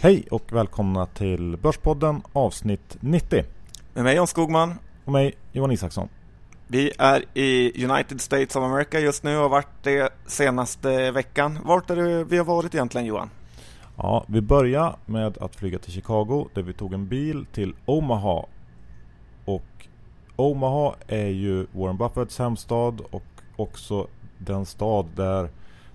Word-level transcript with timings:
Hej 0.00 0.26
och 0.30 0.52
välkomna 0.52 1.06
till 1.06 1.56
Börspodden 1.56 2.22
avsnitt 2.32 2.96
90. 3.00 3.44
Med 3.94 4.04
mig 4.04 4.16
Jan 4.16 4.26
Skogman. 4.26 4.74
Och 5.04 5.12
mig 5.12 5.34
Johan 5.52 5.70
Isaksson. 5.70 6.08
Vi 6.66 6.92
är 6.98 7.24
i 7.34 7.84
United 7.84 8.20
States 8.20 8.56
of 8.56 8.62
America 8.62 8.98
just 8.98 9.22
nu 9.22 9.36
och 9.36 9.42
har 9.42 9.48
varit 9.48 9.82
det 9.82 10.12
senaste 10.26 11.10
veckan. 11.10 11.58
Vart 11.64 11.90
är 11.90 11.96
det 11.96 12.24
vi 12.24 12.38
har 12.38 12.44
varit 12.44 12.74
egentligen 12.74 13.06
Johan? 13.06 13.30
Ja, 13.96 14.24
vi 14.28 14.40
börjar 14.40 14.96
med 15.06 15.38
att 15.38 15.56
flyga 15.56 15.78
till 15.78 15.92
Chicago 15.92 16.48
där 16.54 16.62
vi 16.62 16.72
tog 16.72 16.94
en 16.94 17.08
bil 17.08 17.46
till 17.52 17.74
Omaha. 17.84 18.44
Och 19.44 19.88
Omaha 20.36 20.94
är 21.06 21.28
ju 21.28 21.66
Warren 21.72 21.96
Buffetts 21.96 22.38
hemstad 22.38 23.00
och 23.10 23.24
också 23.56 24.06
den 24.38 24.66
stad 24.66 25.06
där 25.16 25.48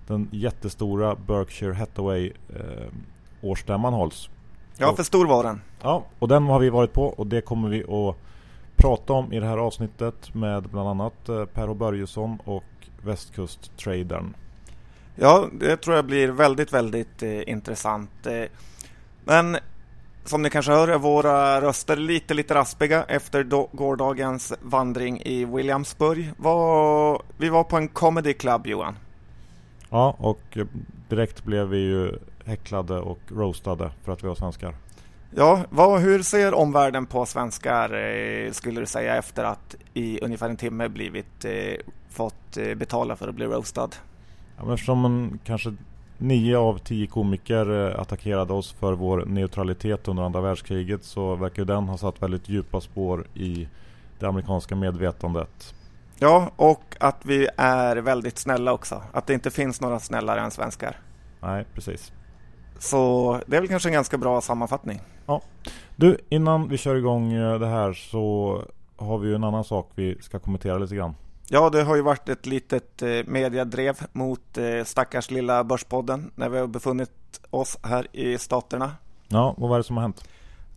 den 0.06 0.28
jättestora 0.32 1.16
Berkshire 1.26 1.74
Hathaway 1.74 2.32
eh, 2.48 2.88
årsstämman 3.44 3.92
hålls. 3.92 4.28
Ja, 4.78 4.96
för 4.96 5.02
stor 5.02 5.26
var 5.26 5.44
den. 5.44 5.60
Ja, 5.82 6.04
och 6.18 6.28
den 6.28 6.44
har 6.46 6.58
vi 6.58 6.70
varit 6.70 6.92
på 6.92 7.06
och 7.06 7.26
det 7.26 7.40
kommer 7.40 7.68
vi 7.68 7.82
att 7.82 8.16
prata 8.76 9.12
om 9.12 9.32
i 9.32 9.40
det 9.40 9.46
här 9.46 9.58
avsnittet 9.58 10.34
med 10.34 10.62
bland 10.62 10.88
annat 10.88 11.28
eh, 11.28 11.44
Per 11.44 11.66
H 11.66 11.74
Börjesson 11.74 12.38
och 12.44 12.64
Västkust-tradern. 13.02 14.34
Ja, 15.16 15.46
det 15.52 15.76
tror 15.76 15.96
jag 15.96 16.04
blir 16.04 16.28
väldigt, 16.28 16.72
väldigt 16.72 17.22
eh, 17.22 17.48
intressant. 17.48 18.26
Eh, 18.26 18.44
men 19.24 19.56
som 20.24 20.42
ni 20.42 20.50
kanske 20.50 20.72
hör 20.72 20.88
är 20.88 20.98
våra 20.98 21.60
röster 21.60 21.96
lite, 21.96 22.34
lite 22.34 22.54
raspiga 22.54 23.04
efter 23.04 23.44
då, 23.44 23.68
gårdagens 23.72 24.52
vandring 24.62 25.20
i 25.20 25.44
Williamsburg. 25.44 26.30
Var, 26.36 27.22
vi 27.36 27.48
var 27.48 27.64
på 27.64 27.76
en 27.76 27.88
comedy 27.88 28.32
club, 28.32 28.66
Johan. 28.66 28.96
Ja, 29.90 30.16
och 30.18 30.42
eh, 30.52 30.66
direkt 31.08 31.44
blev 31.44 31.68
vi 31.68 31.78
ju 31.78 32.18
häcklade 32.44 33.00
och 33.00 33.18
roastade 33.28 33.90
för 34.04 34.12
att 34.12 34.24
vi 34.24 34.28
var 34.28 34.34
svenskar. 34.34 34.74
Ja, 35.36 35.64
vad, 35.70 36.00
hur 36.00 36.22
ser 36.22 36.54
omvärlden 36.54 37.06
på 37.06 37.26
svenskar 37.26 37.94
eh, 37.94 38.50
skulle 38.52 38.80
du 38.80 38.86
säga 38.86 39.16
efter 39.16 39.44
att 39.44 39.76
i 39.94 40.20
ungefär 40.22 40.48
en 40.50 40.56
timme 40.56 40.88
blivit 40.88 41.44
eh, 41.44 41.52
fått 42.10 42.56
eh, 42.56 42.74
betala 42.74 43.16
för 43.16 43.28
att 43.28 43.34
bli 43.34 43.46
roastad? 43.46 43.88
Ja, 44.56 44.64
men 44.64 44.74
eftersom 44.74 45.04
en, 45.04 45.38
kanske 45.44 45.74
nio 46.18 46.58
av 46.58 46.78
tio 46.78 47.06
komiker 47.06 47.88
eh, 47.88 48.00
attackerade 48.00 48.52
oss 48.52 48.72
för 48.72 48.92
vår 48.92 49.24
neutralitet 49.24 50.08
under 50.08 50.22
andra 50.22 50.40
världskriget 50.40 51.04
så 51.04 51.34
verkar 51.34 51.64
den 51.64 51.88
ha 51.88 51.98
satt 51.98 52.22
väldigt 52.22 52.48
djupa 52.48 52.80
spår 52.80 53.26
i 53.34 53.68
det 54.18 54.26
amerikanska 54.26 54.76
medvetandet. 54.76 55.74
Ja, 56.18 56.50
och 56.56 56.96
att 57.00 57.26
vi 57.26 57.48
är 57.56 57.96
väldigt 57.96 58.38
snälla 58.38 58.72
också. 58.72 59.02
Att 59.12 59.26
det 59.26 59.34
inte 59.34 59.50
finns 59.50 59.80
några 59.80 60.00
snällare 60.00 60.40
än 60.40 60.50
svenskar. 60.50 60.96
Nej, 61.40 61.64
precis. 61.74 62.12
Så 62.78 63.40
det 63.46 63.56
är 63.56 63.60
väl 63.60 63.68
kanske 63.68 63.88
en 63.88 63.92
ganska 63.92 64.18
bra 64.18 64.40
sammanfattning. 64.40 65.00
Ja. 65.26 65.40
Du, 65.96 66.18
innan 66.28 66.68
vi 66.68 66.78
kör 66.78 66.96
igång 66.96 67.32
eh, 67.32 67.58
det 67.58 67.66
här 67.66 67.92
så 67.92 68.62
har 68.96 69.18
vi 69.18 69.28
ju 69.28 69.34
en 69.34 69.44
annan 69.44 69.64
sak 69.64 69.90
vi 69.94 70.18
ska 70.20 70.38
kommentera 70.38 70.78
lite 70.78 70.94
grann. 70.94 71.14
Ja, 71.48 71.70
det 71.70 71.82
har 71.82 71.96
ju 71.96 72.02
varit 72.02 72.28
ett 72.28 72.46
litet 72.46 73.02
eh, 73.02 73.08
mediadrev 73.26 73.98
mot 74.12 74.58
eh, 74.58 74.84
stackars 74.84 75.30
lilla 75.30 75.64
Börspodden 75.64 76.30
när 76.34 76.48
vi 76.48 76.58
har 76.58 76.66
befunnit 76.66 77.10
oss 77.50 77.78
här 77.82 78.06
i 78.12 78.38
staterna. 78.38 78.92
Ja, 79.28 79.54
vad 79.58 79.70
var 79.70 79.78
det 79.78 79.84
som 79.84 79.96
har 79.96 80.02
hänt? 80.02 80.28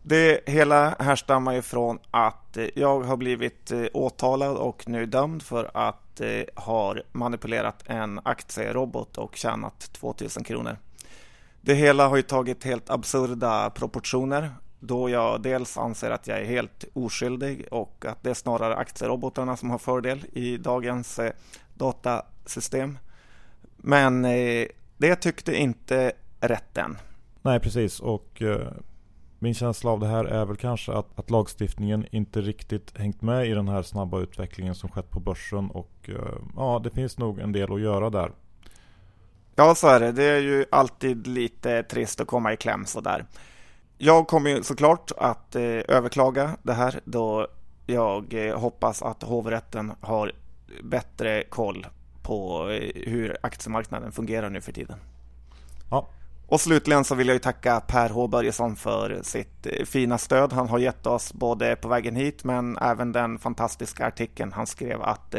Det 0.03 0.49
hela 0.49 0.95
härstammar 0.99 1.53
ju 1.53 1.61
från 1.61 1.99
att 2.11 2.57
jag 2.75 3.01
har 3.01 3.17
blivit 3.17 3.71
åtalad 3.93 4.57
och 4.57 4.83
nu 4.87 5.05
dömd 5.05 5.43
för 5.43 5.71
att 5.73 6.21
ha 6.55 6.95
manipulerat 7.11 7.83
en 7.85 8.19
aktierobot 8.23 9.17
och 9.17 9.35
tjänat 9.35 9.79
2000 9.79 10.43
kronor. 10.43 10.77
Det 11.61 11.73
hela 11.73 12.07
har 12.07 12.15
ju 12.15 12.21
tagit 12.21 12.63
helt 12.63 12.89
absurda 12.89 13.69
proportioner 13.69 14.51
då 14.79 15.09
jag 15.09 15.41
dels 15.41 15.77
anser 15.77 16.11
att 16.11 16.27
jag 16.27 16.39
är 16.39 16.45
helt 16.45 16.85
oskyldig 16.93 17.67
och 17.71 18.05
att 18.07 18.23
det 18.23 18.29
är 18.29 18.33
snarare 18.33 18.75
aktierobotarna 18.75 19.57
som 19.57 19.69
har 19.69 19.77
fördel 19.77 20.25
i 20.33 20.57
dagens 20.57 21.19
eh, 21.19 21.31
datasystem. 21.73 22.97
Men 23.77 24.25
eh, 24.25 24.67
det 24.97 25.15
tyckte 25.15 25.55
inte 25.55 26.11
rätten. 26.39 26.97
Nej, 27.41 27.59
precis. 27.59 27.99
Och 27.99 28.41
eh, 28.41 28.71
min 29.39 29.53
känsla 29.53 29.91
av 29.91 29.99
det 29.99 30.07
här 30.07 30.25
är 30.25 30.45
väl 30.45 30.57
kanske 30.57 30.93
att, 30.93 31.19
att, 31.19 31.29
lagstiftningen 31.29 32.05
inte 32.11 32.41
riktigt 32.41 32.97
hängt 32.97 33.21
med 33.21 33.47
i 33.47 33.49
den 33.49 33.67
här 33.67 33.81
snabba 33.81 34.19
utvecklingen 34.19 34.75
som 34.75 34.89
skett 34.89 35.09
på 35.09 35.19
börsen. 35.19 35.69
Och 35.71 36.09
ja, 36.55 36.81
det 36.83 36.89
finns 36.89 37.17
nog 37.17 37.39
en 37.39 37.51
del 37.51 37.73
att 37.73 37.81
göra 37.81 38.09
där. 38.09 38.31
Ja, 39.59 39.75
så 39.75 39.87
är 39.87 39.99
det. 39.99 40.11
Det 40.11 40.23
är 40.23 40.39
ju 40.39 40.65
alltid 40.69 41.27
lite 41.27 41.83
trist 41.83 42.21
att 42.21 42.27
komma 42.27 42.53
i 42.53 42.57
kläm 42.57 42.85
sådär. 42.85 43.25
Jag 43.97 44.27
kommer 44.27 44.49
ju 44.49 44.63
såklart 44.63 45.11
att 45.17 45.55
eh, 45.55 45.61
överklaga 45.87 46.57
det 46.63 46.73
här 46.73 46.99
då 47.03 47.47
jag 47.85 48.33
eh, 48.33 48.59
hoppas 48.59 49.01
att 49.01 49.23
hovrätten 49.23 49.93
har 50.01 50.31
bättre 50.83 51.43
koll 51.43 51.87
på 52.23 52.69
eh, 52.69 53.09
hur 53.11 53.37
aktiemarknaden 53.41 54.11
fungerar 54.11 54.49
nu 54.49 54.61
för 54.61 54.71
tiden. 54.71 54.97
Ja. 55.91 56.07
Och 56.47 56.61
slutligen 56.61 57.03
så 57.03 57.15
vill 57.15 57.27
jag 57.27 57.35
ju 57.35 57.39
tacka 57.39 57.79
Per 57.79 58.09
H 58.09 58.27
Börjesson 58.27 58.75
för 58.75 59.19
sitt 59.23 59.65
eh, 59.65 59.85
fina 59.85 60.17
stöd. 60.17 60.53
Han 60.53 60.69
har 60.69 60.79
gett 60.79 61.07
oss 61.07 61.33
både 61.33 61.75
på 61.75 61.87
vägen 61.87 62.15
hit 62.15 62.43
men 62.43 62.77
även 62.77 63.11
den 63.11 63.39
fantastiska 63.39 64.05
artikeln 64.05 64.53
han 64.53 64.67
skrev 64.67 65.01
att 65.01 65.35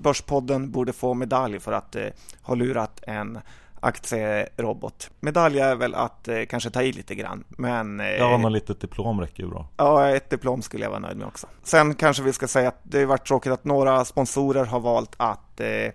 Börspodden 0.00 0.70
borde 0.70 0.92
få 0.92 1.14
medalj 1.14 1.60
för 1.60 1.72
att 1.72 1.96
eh, 1.96 2.06
ha 2.42 2.54
lurat 2.54 3.00
en 3.06 3.38
aktierobot. 3.80 5.10
Medalj 5.20 5.58
är 5.58 5.74
väl 5.74 5.94
att 5.94 6.28
eh, 6.28 6.42
kanske 6.48 6.70
ta 6.70 6.82
i 6.82 6.92
lite 6.92 7.14
grann, 7.14 7.44
men... 7.48 8.00
Eh, 8.00 8.06
ja, 8.06 8.36
något 8.36 8.52
litet 8.52 8.80
diplom 8.80 9.20
räcker 9.20 9.42
ju 9.42 9.48
bra. 9.48 9.68
Ja, 9.76 10.08
ett 10.08 10.30
diplom 10.30 10.62
skulle 10.62 10.84
jag 10.84 10.90
vara 10.90 11.00
nöjd 11.00 11.16
med 11.16 11.26
också. 11.26 11.46
Sen 11.62 11.94
kanske 11.94 12.22
vi 12.22 12.32
ska 12.32 12.48
säga 12.48 12.68
att 12.68 12.80
det 12.82 12.98
har 12.98 13.06
varit 13.06 13.26
tråkigt 13.26 13.52
att 13.52 13.64
några 13.64 14.04
sponsorer 14.04 14.64
har 14.64 14.80
valt 14.80 15.14
att 15.16 15.60
eh, 15.60 15.92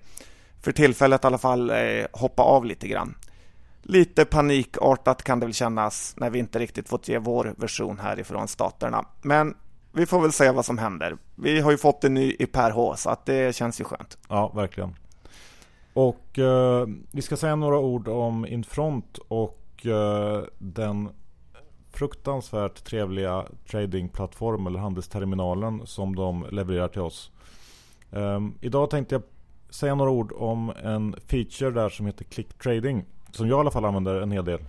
för 0.62 0.72
tillfället 0.72 1.24
i 1.24 1.28
alla 1.28 1.38
fall 1.38 1.70
eh, 1.70 2.06
hoppa 2.12 2.44
av 2.44 2.66
lite 2.66 2.88
grann. 2.88 3.16
Lite 3.82 4.26
panikartat 4.26 5.24
kan 5.24 5.40
det 5.40 5.46
väl 5.46 5.54
kännas 5.54 6.14
när 6.18 6.30
vi 6.30 6.40
inte 6.40 6.60
riktigt 6.60 6.90
fått 6.90 7.08
ge 7.08 7.18
vår 7.18 7.54
version 7.58 8.00
härifrån 8.00 8.48
staterna. 8.48 9.06
Men 9.22 9.56
vi 9.94 10.06
får 10.06 10.22
väl 10.22 10.32
se 10.32 10.52
vad 10.52 10.66
som 10.66 10.78
händer. 10.78 11.18
Vi 11.36 11.60
har 11.60 11.72
ju 11.72 11.78
fått 11.78 12.04
en 12.04 12.14
ny 12.14 12.36
i 12.40 12.46
Per 12.46 12.72
H, 12.72 12.96
så 12.96 13.10
att 13.10 13.26
det 13.26 13.56
känns 13.56 13.82
ju 13.82 13.84
skönt. 13.84 14.18
Ja, 14.30 14.52
verkligen. 14.56 14.96
Och 15.94 16.40
eh, 16.40 16.88
vi 17.12 17.22
ska 17.22 17.38
säga 17.38 17.56
några 17.56 17.80
ord 17.80 18.08
om 18.08 18.46
Infront 18.46 19.18
och 19.28 19.86
eh, 19.86 20.44
den 20.58 21.10
fruktansvärt 21.92 22.84
trevliga 22.84 23.46
tradingplattformen 23.68 24.68
eller 24.68 24.80
handelsterminalen 24.80 25.82
som 25.86 26.16
de 26.16 26.46
levererar 26.52 26.88
till 26.88 27.02
oss. 27.02 27.32
Eh, 28.12 28.40
idag 28.62 28.90
tänkte 28.90 29.16
jag 29.16 29.24
säga 29.70 29.96
några 29.96 30.12
ord 30.12 30.32
om 30.36 30.74
en 30.84 31.16
feature 31.28 31.72
där 31.72 31.90
som 31.90 32.06
heter 32.06 32.24
Click 32.24 32.54
Trading. 32.54 33.06
Som 33.32 33.48
jag 33.48 33.58
i 33.58 33.60
alla 33.60 33.72
fall 33.72 33.86
använder 33.86 34.22
en 34.22 34.32
hel 34.32 34.46
del. 34.46 34.60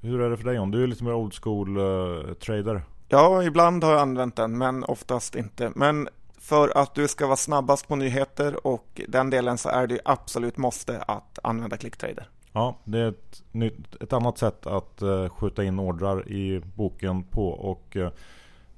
Hur 0.00 0.20
är 0.20 0.30
det 0.30 0.36
för 0.36 0.44
dig 0.44 0.56
John? 0.56 0.70
Du 0.70 0.82
är 0.82 0.86
lite 0.86 1.04
mer 1.04 1.14
old 1.14 1.34
school 1.34 1.76
eh, 1.76 2.34
trader. 2.34 2.82
Ja, 3.14 3.42
ibland 3.42 3.84
har 3.84 3.92
jag 3.92 4.00
använt 4.00 4.36
den, 4.36 4.58
men 4.58 4.84
oftast 4.84 5.36
inte. 5.36 5.72
Men 5.74 6.08
för 6.38 6.78
att 6.78 6.94
du 6.94 7.08
ska 7.08 7.26
vara 7.26 7.36
snabbast 7.36 7.88
på 7.88 7.96
nyheter 7.96 8.66
och 8.66 9.00
den 9.08 9.30
delen 9.30 9.58
så 9.58 9.68
är 9.68 9.86
det 9.86 10.00
absolut 10.04 10.56
måste 10.56 10.98
att 11.02 11.38
använda 11.42 11.76
ClickTrader. 11.76 12.28
Ja, 12.52 12.76
det 12.84 12.98
är 12.98 13.08
ett, 13.08 13.42
nytt, 13.52 14.02
ett 14.02 14.12
annat 14.12 14.38
sätt 14.38 14.66
att 14.66 15.02
uh, 15.02 15.28
skjuta 15.28 15.64
in 15.64 15.78
ordrar 15.78 16.28
i 16.28 16.62
boken 16.74 17.22
på 17.24 17.48
och 17.48 17.96
uh, 17.96 18.08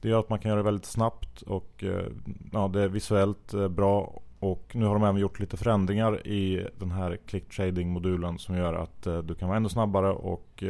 det 0.01 0.09
gör 0.09 0.21
att 0.21 0.31
man 0.31 0.39
kan 0.39 0.49
göra 0.49 0.59
det 0.59 0.65
väldigt 0.65 0.87
snabbt 0.87 1.43
och 1.43 1.83
uh, 1.83 2.07
ja, 2.53 2.69
det 2.69 2.83
är 2.83 2.89
visuellt 2.89 3.55
bra 3.71 4.21
och 4.39 4.71
nu 4.73 4.85
har 4.85 4.95
de 4.95 5.05
även 5.05 5.21
gjort 5.21 5.41
lite 5.41 5.57
förändringar 5.57 6.27
i 6.27 6.69
den 6.79 6.91
här 6.91 7.19
click 7.27 7.57
trading 7.57 7.89
modulen 7.89 8.39
som 8.39 8.57
gör 8.57 8.75
att 8.75 9.03
du 9.03 9.35
kan 9.35 9.49
vara 9.49 9.57
ännu 9.57 9.69
snabbare 9.69 10.11
och 10.13 10.65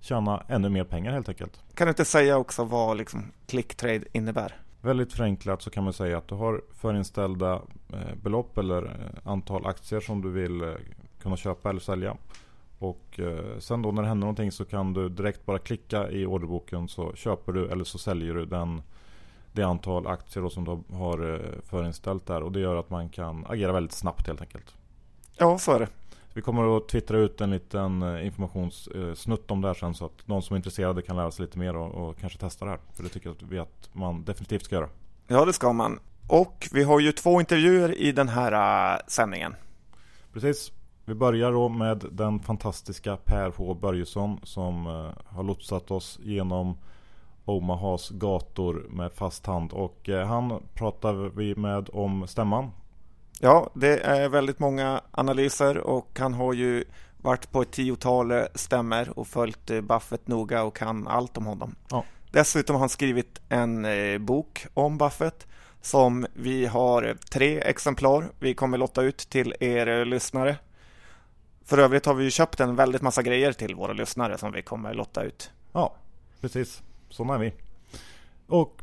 tjäna 0.00 0.42
ännu 0.48 0.68
mer 0.68 0.84
pengar 0.84 1.12
helt 1.12 1.28
enkelt. 1.28 1.60
Kan 1.74 1.86
du 1.86 1.90
inte 1.90 2.04
säga 2.04 2.36
också 2.36 2.64
vad 2.64 2.96
liksom 2.96 3.32
clicktrade 3.46 4.04
innebär? 4.12 4.56
Väldigt 4.80 5.12
förenklat 5.12 5.62
så 5.62 5.70
kan 5.70 5.84
man 5.84 5.92
säga 5.92 6.18
att 6.18 6.28
du 6.28 6.34
har 6.34 6.62
förinställda 6.74 7.62
eh, 7.92 8.14
belopp 8.22 8.58
eller 8.58 8.84
eh, 8.84 9.30
antal 9.30 9.66
aktier 9.66 10.00
som 10.00 10.22
du 10.22 10.30
vill 10.30 10.62
eh, 10.62 10.74
kunna 11.22 11.36
köpa 11.36 11.70
eller 11.70 11.80
sälja. 11.80 12.16
Och 12.78 13.20
sen 13.58 13.82
då 13.82 13.92
när 13.92 14.02
det 14.02 14.08
händer 14.08 14.20
någonting 14.20 14.52
så 14.52 14.64
kan 14.64 14.92
du 14.92 15.08
direkt 15.08 15.46
bara 15.46 15.58
klicka 15.58 16.10
i 16.10 16.26
orderboken 16.26 16.88
så 16.88 17.12
köper 17.14 17.52
du 17.52 17.68
eller 17.68 17.84
så 17.84 17.98
säljer 17.98 18.34
du 18.34 18.44
den, 18.46 18.82
det 19.52 19.62
antal 19.62 20.06
aktier 20.06 20.48
som 20.48 20.64
du 20.64 20.94
har 20.96 21.42
förinställt 21.62 22.26
där. 22.26 22.42
Och 22.42 22.52
det 22.52 22.60
gör 22.60 22.76
att 22.76 22.90
man 22.90 23.08
kan 23.08 23.46
agera 23.48 23.72
väldigt 23.72 23.92
snabbt 23.92 24.26
helt 24.26 24.40
enkelt. 24.40 24.74
Ja, 25.36 25.58
så 25.58 25.72
är 25.72 25.78
det. 25.78 25.88
Vi 26.34 26.42
kommer 26.42 26.76
att 26.76 26.88
twittra 26.88 27.18
ut 27.18 27.40
en 27.40 27.50
liten 27.50 28.02
eh, 28.02 28.26
informationssnutt 28.26 29.50
om 29.50 29.60
det 29.60 29.68
här 29.68 29.74
sen 29.74 29.94
så 29.94 30.04
att 30.04 30.26
de 30.26 30.42
som 30.42 30.54
är 30.54 30.56
intresserade 30.56 31.02
kan 31.02 31.16
lära 31.16 31.30
sig 31.30 31.44
lite 31.44 31.58
mer 31.58 31.76
och, 31.76 32.08
och 32.08 32.18
kanske 32.18 32.38
testa 32.38 32.64
det 32.64 32.70
här. 32.70 32.80
För 32.94 33.02
det 33.02 33.08
tycker 33.08 33.34
vi 33.48 33.58
att 33.58 33.90
man 33.92 34.24
definitivt 34.24 34.64
ska 34.64 34.74
göra. 34.74 34.88
Ja, 35.26 35.44
det 35.44 35.52
ska 35.52 35.72
man. 35.72 36.00
Och 36.28 36.68
vi 36.72 36.82
har 36.82 37.00
ju 37.00 37.12
två 37.12 37.40
intervjuer 37.40 37.98
i 37.98 38.12
den 38.12 38.28
här 38.28 38.52
uh, 38.94 39.00
sändningen. 39.06 39.54
Precis. 40.32 40.72
Vi 41.04 41.14
börjar 41.14 41.52
då 41.52 41.68
med 41.68 42.04
den 42.12 42.40
fantastiska 42.40 43.16
Per 43.16 43.52
H 43.56 43.74
Börjesson 43.74 44.40
som 44.42 44.86
eh, 44.86 45.10
har 45.24 45.42
lotsat 45.42 45.90
oss 45.90 46.18
genom 46.22 46.76
Omahas 47.44 48.10
gator 48.10 48.86
med 48.90 49.12
fast 49.12 49.46
hand. 49.46 49.72
Och 49.72 50.08
eh, 50.08 50.26
han 50.26 50.62
pratar 50.74 51.14
vi 51.14 51.54
med 51.54 51.88
om 51.92 52.26
stämman. 52.26 52.70
Ja, 53.40 53.70
det 53.74 53.98
är 53.98 54.28
väldigt 54.28 54.58
många 54.58 55.00
analyser 55.10 55.78
och 55.78 56.18
han 56.18 56.34
har 56.34 56.52
ju 56.52 56.84
varit 57.16 57.50
på 57.50 57.62
ett 57.62 57.70
tiotal 57.70 58.32
stämmer 58.54 59.18
och 59.18 59.26
följt 59.26 59.66
Buffett 59.82 60.28
noga 60.28 60.62
och 60.62 60.76
kan 60.76 61.08
allt 61.08 61.36
om 61.36 61.46
honom. 61.46 61.74
Ja. 61.90 62.04
Dessutom 62.30 62.74
har 62.74 62.80
han 62.80 62.88
skrivit 62.88 63.40
en 63.48 63.86
bok 64.26 64.66
om 64.74 64.98
Buffett 64.98 65.46
som 65.82 66.26
vi 66.34 66.66
har 66.66 67.16
tre 67.30 67.60
exemplar. 67.60 68.24
Vi 68.38 68.54
kommer 68.54 68.78
lotta 68.78 69.02
ut 69.02 69.18
till 69.18 69.54
er 69.60 70.04
lyssnare. 70.04 70.56
För 71.64 71.78
övrigt 71.78 72.06
har 72.06 72.14
vi 72.14 72.30
köpt 72.30 72.60
en 72.60 72.76
väldigt 72.76 73.02
massa 73.02 73.22
grejer 73.22 73.52
till 73.52 73.74
våra 73.74 73.92
lyssnare 73.92 74.38
som 74.38 74.52
vi 74.52 74.62
kommer 74.62 74.94
lotta 74.94 75.22
ut. 75.22 75.50
Ja, 75.72 75.94
precis. 76.40 76.82
Sådana 77.08 77.34
är 77.34 77.38
vi. 77.38 77.52
Och 78.46 78.82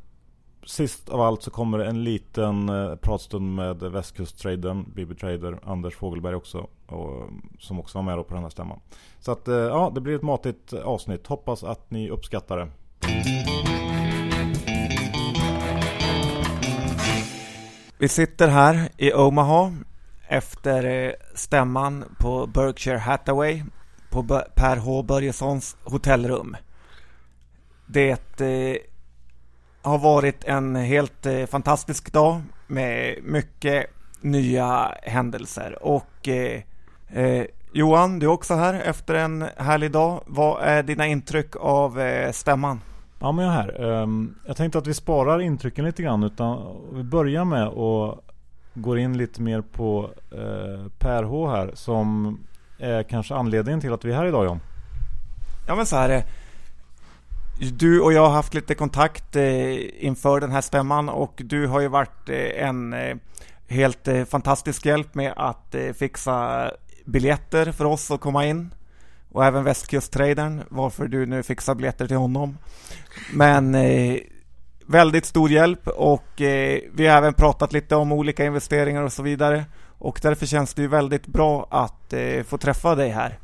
sist 0.65 1.09
av 1.09 1.21
allt 1.21 1.43
så 1.43 1.51
kommer 1.51 1.79
en 1.79 2.03
liten 2.03 2.69
eh, 2.69 2.95
pratstund 2.95 3.55
med 3.55 3.77
västkusttraden, 3.77 4.85
BB 4.95 5.15
Trader, 5.15 5.59
Anders 5.63 5.95
Fogelberg 5.95 6.35
också. 6.35 6.67
Och, 6.87 7.29
som 7.59 7.79
också 7.79 7.97
var 7.97 8.03
med 8.03 8.27
på 8.27 8.33
den 8.33 8.43
här 8.43 8.49
stämman. 8.49 8.79
Så 9.19 9.31
att 9.31 9.47
eh, 9.47 9.55
ja, 9.55 9.91
det 9.95 10.01
blir 10.01 10.15
ett 10.15 10.21
matigt 10.21 10.73
eh, 10.73 10.81
avsnitt. 10.81 11.27
Hoppas 11.27 11.63
att 11.63 11.91
ni 11.91 12.09
uppskattar 12.09 12.57
det. 12.57 12.67
Vi 17.97 18.07
sitter 18.07 18.47
här 18.47 18.89
i 18.97 19.13
Omaha 19.13 19.73
efter 20.27 20.85
eh, 20.85 21.11
stämman 21.35 22.05
på 22.19 22.47
Berkshire 22.47 22.97
Hathaway 22.97 23.63
på 24.09 24.23
Per 24.55 24.77
H 24.77 25.03
Börjessons 25.03 25.77
hotellrum. 25.83 26.57
Det 27.85 28.41
eh, 28.41 28.77
har 29.85 29.97
varit 29.97 30.43
en 30.43 30.75
helt 30.75 31.25
eh, 31.25 31.45
fantastisk 31.45 32.13
dag 32.13 32.41
med 32.67 33.17
mycket 33.23 33.85
nya 34.21 34.91
händelser 35.03 35.77
och 35.83 36.27
eh, 36.27 36.61
eh, 37.09 37.45
Johan, 37.71 38.19
du 38.19 38.25
är 38.25 38.31
också 38.31 38.53
här 38.53 38.73
efter 38.73 39.13
en 39.13 39.45
härlig 39.57 39.91
dag. 39.91 40.21
Vad 40.25 40.61
är 40.61 40.83
dina 40.83 41.07
intryck 41.07 41.55
av 41.55 41.99
eh, 41.99 42.31
stämman? 42.31 42.81
Ja 43.19 43.31
men 43.31 43.45
jag 43.45 43.53
är 43.53 43.57
här. 43.57 43.83
Um, 43.83 44.35
jag 44.45 44.57
tänkte 44.57 44.77
att 44.77 44.87
vi 44.87 44.93
sparar 44.93 45.41
intrycken 45.41 45.85
lite 45.85 46.03
grann 46.03 46.23
utan 46.23 46.75
vi 46.93 47.03
börjar 47.03 47.45
med 47.45 47.67
att 47.67 48.19
gå 48.73 48.97
in 48.97 49.17
lite 49.17 49.41
mer 49.41 49.61
på 49.61 50.09
uh, 50.33 50.87
Per 50.99 51.23
H 51.23 51.49
här 51.49 51.71
som 51.73 52.39
är 52.79 53.03
kanske 53.03 53.35
anledningen 53.35 53.81
till 53.81 53.93
att 53.93 54.05
vi 54.05 54.11
är 54.11 54.15
här 54.15 54.25
idag 54.25 54.45
John. 54.45 54.59
Ja 55.67 55.75
men 55.75 55.85
så 55.85 55.95
här. 55.95 56.25
Du 57.59 58.01
och 58.01 58.13
jag 58.13 58.21
har 58.21 58.29
haft 58.29 58.53
lite 58.53 58.75
kontakt 58.75 59.35
eh, 59.35 60.05
inför 60.05 60.39
den 60.39 60.51
här 60.51 60.61
stämman 60.61 61.09
och 61.09 61.33
du 61.35 61.67
har 61.67 61.79
ju 61.79 61.87
varit 61.87 62.29
eh, 62.29 62.67
en 62.67 62.93
eh, 62.93 63.15
helt 63.67 64.07
fantastisk 64.29 64.85
hjälp 64.85 65.15
med 65.15 65.33
att 65.37 65.75
fixa 65.95 66.71
biljetter 67.05 67.71
för 67.71 67.85
oss 67.85 68.11
att 68.11 68.19
komma 68.19 68.45
in 68.45 68.73
och 69.31 69.45
även 69.45 69.63
västkusttradern 69.63 70.63
varför 70.69 71.07
du 71.07 71.25
nu 71.25 71.43
fixar 71.43 71.75
biljetter 71.75 72.07
till 72.07 72.17
honom. 72.17 72.57
Men 73.33 73.77
väldigt 74.85 75.25
stor 75.25 75.49
hjälp 75.49 75.87
och 75.87 76.27
vi 76.37 77.07
har 77.07 77.17
även 77.17 77.33
pratat 77.33 77.73
lite 77.73 77.95
om 77.95 78.11
olika 78.11 78.45
investeringar 78.45 79.01
och 79.01 79.13
så 79.13 79.23
vidare. 79.23 79.65
Och 79.99 80.19
därför 80.21 80.45
känns 80.45 80.73
det 80.73 80.81
ju 80.81 80.87
väldigt 80.87 81.27
bra 81.27 81.67
att 81.69 82.13
få 82.47 82.57
träffa 82.57 82.95
dig 82.95 83.09
här. 83.09 83.39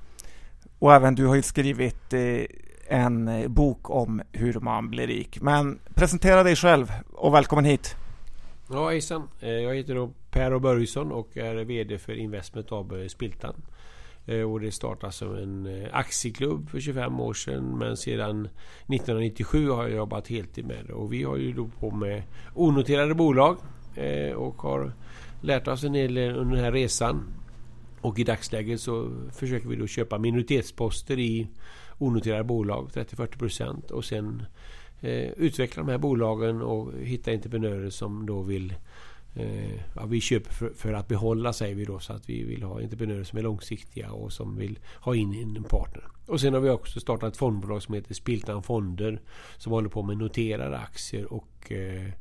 Och 0.79 0.93
även 0.93 1.15
du 1.15 1.25
har 1.25 1.35
ju 1.35 1.41
skrivit 1.41 2.13
en 2.91 3.27
eh, 3.27 3.47
bok 3.47 3.89
om 3.89 4.21
hur 4.31 4.53
man 4.53 4.89
blir 4.89 5.07
rik. 5.07 5.41
Men 5.41 5.79
presentera 5.93 6.43
dig 6.43 6.55
själv 6.55 6.91
och 7.13 7.33
välkommen 7.33 7.65
hit. 7.65 7.95
Ja 8.69 8.89
hejsan. 8.89 9.29
Eh, 9.39 9.49
jag 9.49 9.75
heter 9.75 9.95
då 9.95 10.11
Per 10.31 10.59
Börjesson 10.59 11.11
och 11.11 11.37
är 11.37 11.55
VD 11.63 11.97
för 11.97 12.13
Investment 12.13 12.71
AB 12.71 12.93
Spiltan. 13.09 13.53
Eh, 14.25 14.51
och 14.51 14.59
det 14.59 14.71
startade 14.71 15.13
som 15.13 15.35
en 15.35 15.87
aktieklubb 15.91 16.69
för 16.69 16.79
25 16.79 17.19
år 17.19 17.33
sedan. 17.33 17.77
Men 17.77 17.97
sedan 17.97 18.49
1997 18.87 19.69
har 19.69 19.83
jag 19.83 19.97
jobbat 19.97 20.27
heltid 20.27 20.65
med 20.65 20.85
det. 20.87 20.93
Och 20.93 21.13
vi 21.13 21.23
har 21.23 21.37
ju 21.37 21.53
då 21.53 21.69
på 21.79 21.91
med 21.91 22.23
onoterade 22.53 23.13
bolag. 23.15 23.57
Och 24.35 24.61
har 24.61 24.93
lärt 25.41 25.67
oss 25.67 25.83
en 25.83 25.93
del 25.93 26.17
under 26.17 26.55
den 26.55 26.65
här 26.65 26.71
resan. 26.71 27.23
Och 28.01 28.19
i 28.19 28.23
dagsläget 28.23 28.81
så 28.81 29.11
försöker 29.33 29.67
vi 29.67 29.75
då 29.75 29.87
köpa 29.87 30.17
minoritetsposter 30.17 31.19
i 31.19 31.47
onoterade 32.01 32.43
bolag, 32.43 32.89
30-40% 32.93 33.91
och 33.91 34.05
sen 34.05 34.43
eh, 34.99 35.29
utveckla 35.31 35.83
de 35.83 35.91
här 35.91 35.97
bolagen 35.97 36.61
och 36.61 36.93
hitta 36.93 37.31
entreprenörer 37.31 37.89
som 37.89 38.25
då 38.25 38.41
vill 38.41 38.73
Eh, 39.35 39.79
ja, 39.95 40.05
vi 40.05 40.21
köper 40.21 40.53
för, 40.53 40.69
för, 40.75 40.93
att 40.93 41.07
behålla 41.07 41.53
säger 41.53 41.75
vi 41.75 41.85
då 41.85 41.99
så 41.99 42.13
att 42.13 42.29
vi 42.29 42.43
vill 42.43 42.63
ha 42.63 42.81
entreprenörer 42.81 43.23
som 43.23 43.39
är 43.39 43.43
långsiktiga 43.43 44.11
och 44.11 44.33
som 44.33 44.57
vill 44.57 44.79
ha 44.99 45.15
in 45.15 45.55
en 45.57 45.63
partner. 45.63 46.03
Och 46.25 46.41
sen 46.41 46.53
har 46.53 46.61
vi 46.61 46.69
också 46.69 46.99
startat 46.99 47.33
ett 47.33 47.37
fondbolag 47.37 47.83
som 47.83 47.93
heter 47.93 48.13
Spiltan 48.13 48.63
Fonder 48.63 49.21
som 49.57 49.71
håller 49.71 49.89
på 49.89 50.03
med 50.03 50.17
noterade 50.17 50.77
aktier 50.77 51.33
och 51.33 51.71
eh, 51.71 52.11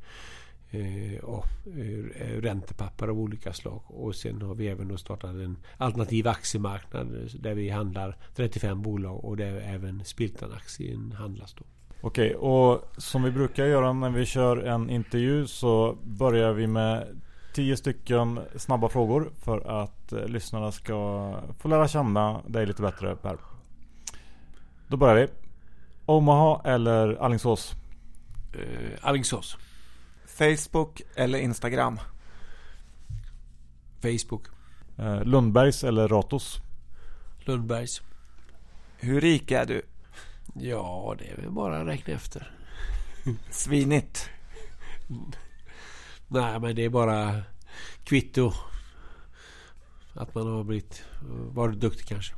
eh, 0.70 1.24
och 1.24 1.46
eh, 1.66 2.40
räntepapper 2.40 3.08
av 3.08 3.18
olika 3.18 3.52
slag. 3.52 3.82
Och 3.86 4.14
sen 4.14 4.42
har 4.42 4.54
vi 4.54 4.68
även 4.68 4.98
startat 4.98 5.30
en 5.30 5.56
alternativ 5.76 6.28
aktiemarknad 6.28 7.30
där 7.40 7.54
vi 7.54 7.70
handlar 7.70 8.16
35 8.36 8.82
bolag 8.82 9.24
och 9.24 9.36
där 9.36 9.60
även 9.60 10.04
Spiltan-aktien 10.04 11.12
handlas. 11.12 11.54
Då. 11.54 11.64
Okej, 12.00 12.34
och 12.34 12.82
som 12.96 13.22
vi 13.22 13.30
brukar 13.30 13.66
göra 13.66 13.92
när 13.92 14.10
vi 14.10 14.26
kör 14.26 14.56
en 14.56 14.90
intervju 14.90 15.46
så 15.46 15.96
börjar 16.02 16.52
vi 16.52 16.66
med 16.66 17.20
tio 17.54 17.76
stycken 17.76 18.40
snabba 18.56 18.88
frågor 18.88 19.30
för 19.36 19.82
att 19.82 20.12
eh, 20.12 20.26
lyssnarna 20.26 20.72
ska 20.72 21.34
få 21.58 21.68
lära 21.68 21.88
känna 21.88 22.42
dig 22.46 22.66
lite 22.66 22.82
bättre 22.82 23.16
Per. 23.16 23.36
Då 24.88 24.96
börjar 24.96 25.14
vi. 25.14 25.26
Omaha 26.06 26.60
eller 26.64 27.22
Allingsås? 27.22 27.74
Uh, 28.56 28.90
Allingsås. 29.00 29.56
Facebook 30.40 31.02
eller 31.14 31.38
Instagram? 31.38 32.00
Facebook. 34.02 34.46
Uh, 34.98 35.24
Lundbergs 35.24 35.84
eller 35.84 36.08
Ratos? 36.08 36.60
Lundbergs. 37.38 38.02
Hur 38.98 39.20
rik 39.20 39.50
är 39.50 39.66
du? 39.66 39.82
Ja, 40.54 41.14
det 41.18 41.30
är 41.30 41.36
väl 41.36 41.50
bara 41.50 41.80
att 41.80 41.86
räkna 41.86 42.14
efter. 42.14 42.52
Svinigt. 43.50 44.30
Nej, 46.28 46.60
men 46.60 46.76
det 46.76 46.84
är 46.84 46.90
bara 46.90 47.42
kvitto. 48.04 48.52
Att 50.14 50.34
man 50.34 50.46
har 50.46 50.64
blivit, 50.64 51.02
varit 51.52 51.80
duktig 51.80 52.06
kanske. 52.06 52.34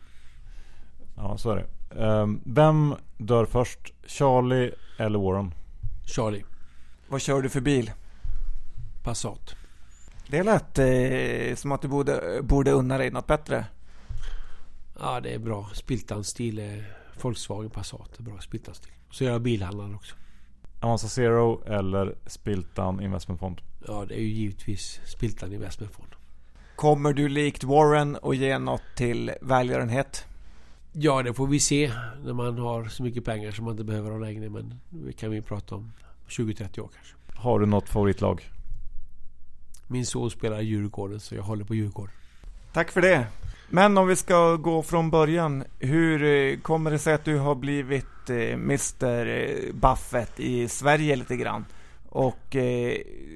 Ja, 1.16 1.38
så 1.38 1.50
är 1.50 1.56
det. 1.56 2.02
Ehm, 2.04 2.40
vem 2.44 2.94
dör 3.16 3.44
först? 3.44 3.92
Charlie 4.06 4.72
eller 4.98 5.18
Warren? 5.18 5.54
Charlie. 6.06 6.44
Vad 7.12 7.20
kör 7.20 7.42
du 7.42 7.48
för 7.48 7.60
bil? 7.60 7.92
Passat. 9.02 9.56
Det 10.28 10.42
lät 10.42 10.78
eh, 10.78 11.54
som 11.56 11.72
att 11.72 11.82
du 11.82 11.88
borde, 11.88 12.40
borde 12.42 12.70
unna 12.70 12.98
dig 12.98 13.10
något 13.10 13.26
bättre. 13.26 13.66
Ja, 15.00 15.20
det 15.20 15.34
är 15.34 15.38
bra. 15.38 15.70
Spiltans 15.74 16.28
stil 16.28 16.58
är 16.58 16.92
Volkswagen 17.22 17.70
Passat 17.70 18.18
är 18.18 18.22
bra 18.22 18.40
splitterstil. 18.40 18.92
Så 19.10 19.24
jag 19.24 19.42
bilhandlare 19.42 19.94
också. 19.94 20.14
Avanza 20.80 21.08
Zero 21.08 21.64
eller 21.66 22.14
Spiltan 22.26 23.00
Investmentfond? 23.00 23.60
Ja, 23.86 24.04
det 24.08 24.14
är 24.14 24.22
ju 24.22 24.28
givetvis 24.28 25.00
Spiltan 25.04 25.52
Investmentfond. 25.52 26.10
Kommer 26.76 27.12
du 27.12 27.28
likt 27.28 27.64
Warren 27.64 28.16
och 28.16 28.34
ge 28.34 28.58
något 28.58 28.82
till 28.96 29.32
välgörenhet? 29.40 30.24
Ja, 30.92 31.22
det 31.22 31.34
får 31.34 31.46
vi 31.46 31.60
se 31.60 31.92
när 32.24 32.32
man 32.32 32.58
har 32.58 32.84
så 32.84 33.02
mycket 33.02 33.24
pengar 33.24 33.50
som 33.50 33.64
man 33.64 33.72
inte 33.72 33.84
behöver 33.84 34.10
ha 34.10 34.18
längre. 34.18 34.50
Men 34.50 34.80
det 34.90 35.12
kan 35.12 35.30
vi 35.30 35.42
prata 35.42 35.74
om 35.74 35.92
20-30 36.28 36.80
år 36.80 36.90
kanske. 36.94 37.14
Har 37.34 37.58
du 37.58 37.66
något 37.66 37.88
favoritlag? 37.88 38.50
Min 39.86 40.06
son 40.06 40.30
spelar 40.30 40.60
i 40.60 40.64
Djurgården 40.64 41.20
så 41.20 41.34
jag 41.34 41.42
håller 41.42 41.64
på 41.64 41.74
Djurgården. 41.74 42.14
Tack 42.72 42.90
för 42.90 43.00
det. 43.00 43.26
Men 43.68 43.98
om 43.98 44.06
vi 44.06 44.16
ska 44.16 44.56
gå 44.56 44.82
från 44.82 45.10
början. 45.10 45.64
Hur 45.78 46.24
eh, 46.24 46.58
kommer 46.58 46.90
det 46.90 46.98
sig 46.98 47.14
att 47.14 47.24
du 47.24 47.38
har 47.38 47.54
blivit 47.54 48.30
eh, 48.30 48.36
Mr 48.36 49.26
eh, 49.26 49.74
Buffett 49.74 50.40
i 50.40 50.68
Sverige 50.68 51.16
lite 51.16 51.36
grann? 51.36 51.64
Och 52.08 52.56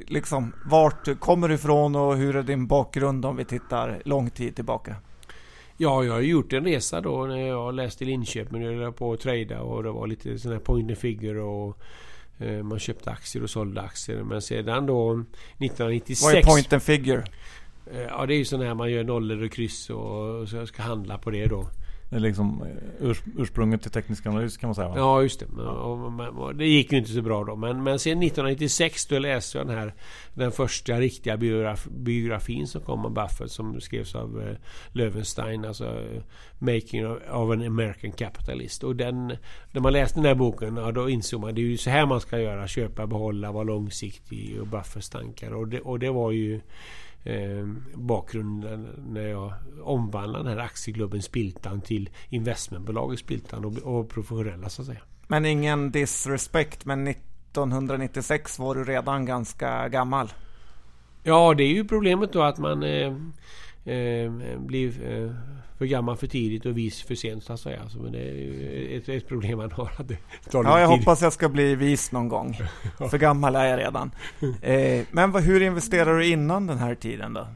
liksom, 0.06 0.52
vart 0.64 1.20
kommer 1.20 1.48
du 1.48 1.54
ifrån 1.54 1.96
och 1.96 2.16
hur 2.16 2.36
är 2.36 2.42
din 2.42 2.66
bakgrund 2.66 3.24
om 3.24 3.36
vi 3.36 3.44
tittar 3.44 4.02
lång 4.04 4.30
tid 4.30 4.56
tillbaka? 4.56 4.96
Ja, 5.76 6.04
jag 6.04 6.12
har 6.12 6.20
gjort 6.20 6.52
en 6.52 6.64
resa 6.64 7.00
då 7.00 7.26
när 7.26 7.46
jag 7.46 7.74
läste 7.74 8.04
i 8.04 8.06
Linköping. 8.06 8.62
Jag 8.62 8.72
höll 8.72 8.92
på 8.92 9.12
att 9.12 9.20
trada 9.20 9.60
och 9.60 9.82
det 9.82 9.90
var 9.90 10.06
lite 10.06 10.38
sån 10.38 10.52
här 10.52 10.58
point 10.58 10.90
and 10.90 10.98
figure 10.98 11.40
och 11.40 11.78
man 12.62 12.78
köpte 12.78 13.10
aktier 13.10 13.42
och 13.42 13.50
sålde 13.50 13.80
aktier. 13.80 14.22
Men 14.22 14.42
sedan 14.42 14.86
då 14.86 15.12
1996... 15.12 16.22
Vad 16.22 16.34
är 16.34 16.42
point 16.42 16.72
and 16.72 16.82
figure? 16.82 17.24
Eh, 17.92 18.00
ja, 18.00 18.26
det 18.26 18.34
är 18.34 18.38
ju 18.38 18.44
sådana 18.44 18.66
här 18.66 18.74
man 18.74 18.90
gör 18.90 19.04
nollor 19.04 19.44
och 19.44 19.52
kryss 19.52 19.90
och 19.90 20.48
så 20.48 20.66
ska 20.66 20.82
handla 20.82 21.18
på 21.18 21.30
det 21.30 21.46
då. 21.46 21.68
Det 22.10 22.16
är 22.16 22.20
liksom 22.20 22.62
eh, 22.62 23.06
urs 23.06 23.22
ursprunget 23.38 23.82
till 23.82 23.90
teknisk 23.90 24.26
analys 24.26 24.56
kan 24.56 24.68
man 24.68 24.74
säga 24.74 24.88
va? 24.88 24.94
Ja, 24.96 25.22
just 25.22 25.40
det. 25.40 25.62
Och, 25.62 26.54
det 26.54 26.66
gick 26.66 26.92
ju 26.92 26.98
inte 26.98 27.10
så 27.10 27.22
bra 27.22 27.44
då. 27.44 27.56
Men, 27.56 27.82
men 27.82 27.98
sen 27.98 28.22
1996 28.22 29.06
då 29.06 29.18
läste 29.18 29.58
jag 29.58 29.66
den 29.66 29.76
här 29.76 29.94
den 30.34 30.52
första 30.52 31.00
riktiga 31.00 31.36
biograf, 31.36 31.86
biografin 31.90 32.66
som 32.66 32.80
kom 32.80 33.06
om 33.06 33.14
Buffett 33.14 33.50
som 33.50 33.80
skrevs 33.80 34.14
av 34.14 34.36
uh, 34.36 34.56
Löwenstein. 34.92 35.64
Alltså 35.64 36.04
Making 36.58 37.06
of 37.06 37.50
an 37.52 37.66
American 37.66 38.12
Capitalist. 38.12 38.84
Och 38.84 38.96
den, 38.96 39.36
när 39.72 39.80
man 39.80 39.92
läste 39.92 40.18
den 40.18 40.26
här 40.26 40.34
boken, 40.34 40.76
ja, 40.76 40.92
då 40.92 41.10
insåg 41.10 41.40
man 41.40 41.50
att 41.50 41.56
det 41.56 41.62
är 41.62 41.66
ju 41.66 41.76
så 41.76 41.90
här 41.90 42.06
man 42.06 42.20
ska 42.20 42.38
göra. 42.38 42.68
Köpa, 42.68 43.06
behålla, 43.06 43.52
vara 43.52 43.64
långsiktig 43.64 44.60
och 44.60 44.66
Buffetts 44.66 45.10
tankar. 45.10 45.54
Och 45.54 45.68
det, 45.68 45.80
och 45.80 45.98
det 45.98 46.10
var 46.10 46.30
ju 46.30 46.60
eh, 47.26 47.66
bakgrunden 47.94 48.88
när 49.08 49.28
jag 49.28 49.52
omvandlade 49.82 50.44
den 50.44 50.58
här 50.58 50.64
aktieklubben 50.64 51.22
Spiltan 51.22 51.80
till 51.80 52.10
investmentbolaget 52.28 53.18
Spiltan 53.18 53.64
och, 53.64 53.78
och 53.78 54.08
professionella 54.08 54.68
så 54.68 54.82
att 54.82 54.86
säga. 54.86 55.00
Men 55.28 55.46
ingen 55.46 55.90
disrespect, 55.90 56.84
men 56.84 57.06
1996 57.06 58.58
var 58.58 58.74
du 58.74 58.84
redan 58.84 59.24
ganska 59.24 59.88
gammal. 59.88 60.32
Ja, 61.22 61.54
det 61.54 61.64
är 61.64 61.72
ju 61.72 61.84
problemet 61.84 62.32
då 62.32 62.42
att 62.42 62.58
man 62.58 62.82
eh, 62.82 63.16
eh, 63.86 64.58
blir 64.58 65.12
eh, 65.12 65.30
för 65.78 65.84
gammal 65.84 66.16
för 66.16 66.26
tidigt 66.26 66.66
och 66.66 66.78
vis 66.78 67.02
för 67.02 67.14
sent 67.14 67.44
så 67.44 67.52
att 67.52 67.60
säga. 67.60 67.80
Alltså, 67.82 67.98
men 67.98 68.12
det 68.12 68.18
är 68.18 68.98
ett, 68.98 69.08
ett 69.08 69.28
problem 69.28 69.58
man 69.58 69.72
har. 69.72 69.90
Att 69.98 70.08
det 70.08 70.18
ja, 70.52 70.80
jag 70.80 70.90
tid. 70.90 70.98
hoppas 70.98 71.22
jag 71.22 71.32
ska 71.32 71.48
bli 71.48 71.74
vis 71.74 72.12
någon 72.12 72.28
gång. 72.28 72.56
För 73.10 73.18
gammal 73.18 73.56
är 73.56 73.64
jag 73.64 73.78
redan. 73.78 74.10
Eh, 74.62 75.04
men 75.10 75.32
vad, 75.32 75.42
hur 75.42 75.62
investerade 75.62 76.18
du 76.18 76.26
innan 76.26 76.66
den 76.66 76.78
här 76.78 76.94
tiden 76.94 77.32
då? 77.32 77.48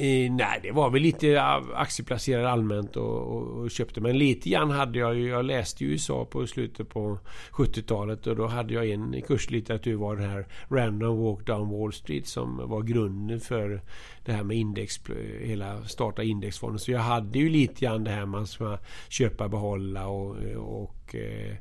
Eh, 0.00 0.32
nej, 0.32 0.60
det 0.62 0.72
var 0.72 0.90
väl 0.90 1.02
lite 1.02 1.42
aktieplacerad 1.74 2.46
allmänt 2.46 2.96
och, 2.96 3.36
och, 3.36 3.42
och, 3.42 3.70
köpte. 3.70 4.00
Men 4.00 4.18
lite 4.18 4.50
grann 4.50 4.70
hade 4.70 4.98
jag 4.98 5.14
ju. 5.14 5.28
Jag 5.28 5.44
läste 5.44 5.84
ju 5.84 5.90
USA 5.90 6.24
på 6.24 6.46
slutet 6.46 6.88
på 6.88 7.18
70-talet 7.52 8.26
och 8.26 8.36
då 8.36 8.46
hade 8.46 8.74
jag 8.74 8.90
en 8.90 9.22
kurslitteratur 9.22 9.94
var 9.94 10.16
den 10.16 10.30
här 10.30 10.46
Random 10.68 11.18
Walk 11.18 11.46
Down 11.46 11.80
Wall 11.80 11.92
Street 11.92 12.26
som 12.26 12.68
var 12.68 12.82
grunden 12.82 13.40
för 13.40 13.82
det 14.24 14.32
här 14.32 14.42
med 14.42 14.56
index, 14.56 15.00
hela 15.40 15.84
starta 15.84 16.22
indexfonden. 16.22 16.78
Så 16.78 16.90
jag 16.90 17.00
hade 17.00 17.38
ju 17.38 17.48
lite 17.48 17.84
grann 17.84 18.04
det 18.04 18.10
här 18.10 18.26
man 18.26 18.46
ska 18.46 18.78
köpa, 19.08 19.48
behålla 19.48 20.06
och, 20.06 20.36
och 20.56 21.14
eh, 21.14 21.52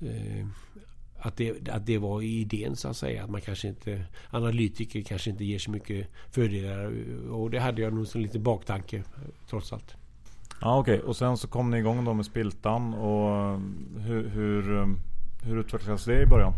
eh 0.00 0.46
att 1.22 1.36
det, 1.36 1.68
att 1.68 1.86
det 1.86 1.98
var 1.98 2.22
idén 2.22 2.76
så 2.76 2.88
att 2.88 2.96
säga. 2.96 3.24
Att 3.24 3.30
man 3.30 3.40
kanske 3.40 3.68
inte, 3.68 4.04
analytiker 4.30 5.02
kanske 5.02 5.30
inte 5.30 5.44
ger 5.44 5.58
så 5.58 5.70
mycket 5.70 6.06
fördelar. 6.30 6.92
Och 7.30 7.50
det 7.50 7.58
hade 7.58 7.82
jag 7.82 7.92
nog 7.92 8.06
som 8.06 8.20
lite 8.20 8.38
baktanke 8.38 9.02
trots 9.50 9.72
allt. 9.72 9.94
Ja 10.60 10.78
okej, 10.78 10.94
okay. 10.94 11.08
och 11.08 11.16
sen 11.16 11.36
så 11.36 11.48
kom 11.48 11.70
ni 11.70 11.78
igång 11.78 12.04
då 12.04 12.14
med 12.14 12.26
Spiltan 12.26 12.94
och 12.94 13.60
hur, 14.00 14.28
hur, 14.28 14.86
hur 15.44 15.60
utvecklades 15.60 16.04
det 16.04 16.22
i 16.22 16.26
början? 16.26 16.52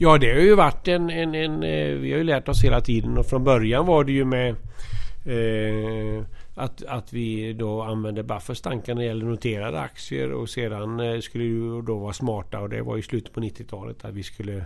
Ja 0.00 0.18
det 0.18 0.32
har 0.32 0.40
ju 0.40 0.54
varit 0.54 0.88
en, 0.88 1.10
en, 1.10 1.34
en, 1.34 1.62
eh, 1.62 1.94
vi 1.94 2.12
har 2.12 2.18
ju 2.18 2.24
lärt 2.24 2.48
oss 2.48 2.64
hela 2.64 2.80
tiden 2.80 3.18
och 3.18 3.26
från 3.26 3.44
början 3.44 3.86
var 3.86 4.04
det 4.04 4.12
ju 4.12 4.24
med 4.24 4.48
eh, 5.24 6.24
att, 6.54 6.84
att 6.84 7.12
vi 7.12 7.52
då 7.52 7.82
använde 7.82 8.22
Buffers 8.22 8.60
tankar 8.60 8.94
när 8.94 9.02
det 9.02 9.06
gäller 9.06 9.26
noterade 9.26 9.80
aktier 9.80 10.32
och 10.32 10.48
sedan 10.48 11.00
eh, 11.00 11.20
skulle 11.20 11.44
vi 11.44 11.82
då 11.86 11.98
vara 11.98 12.12
smarta 12.12 12.60
och 12.60 12.68
det 12.68 12.82
var 12.82 12.96
i 12.96 13.02
slutet 13.02 13.32
på 13.32 13.40
90-talet 13.40 14.04
att 14.04 14.14
vi 14.14 14.22
skulle 14.22 14.64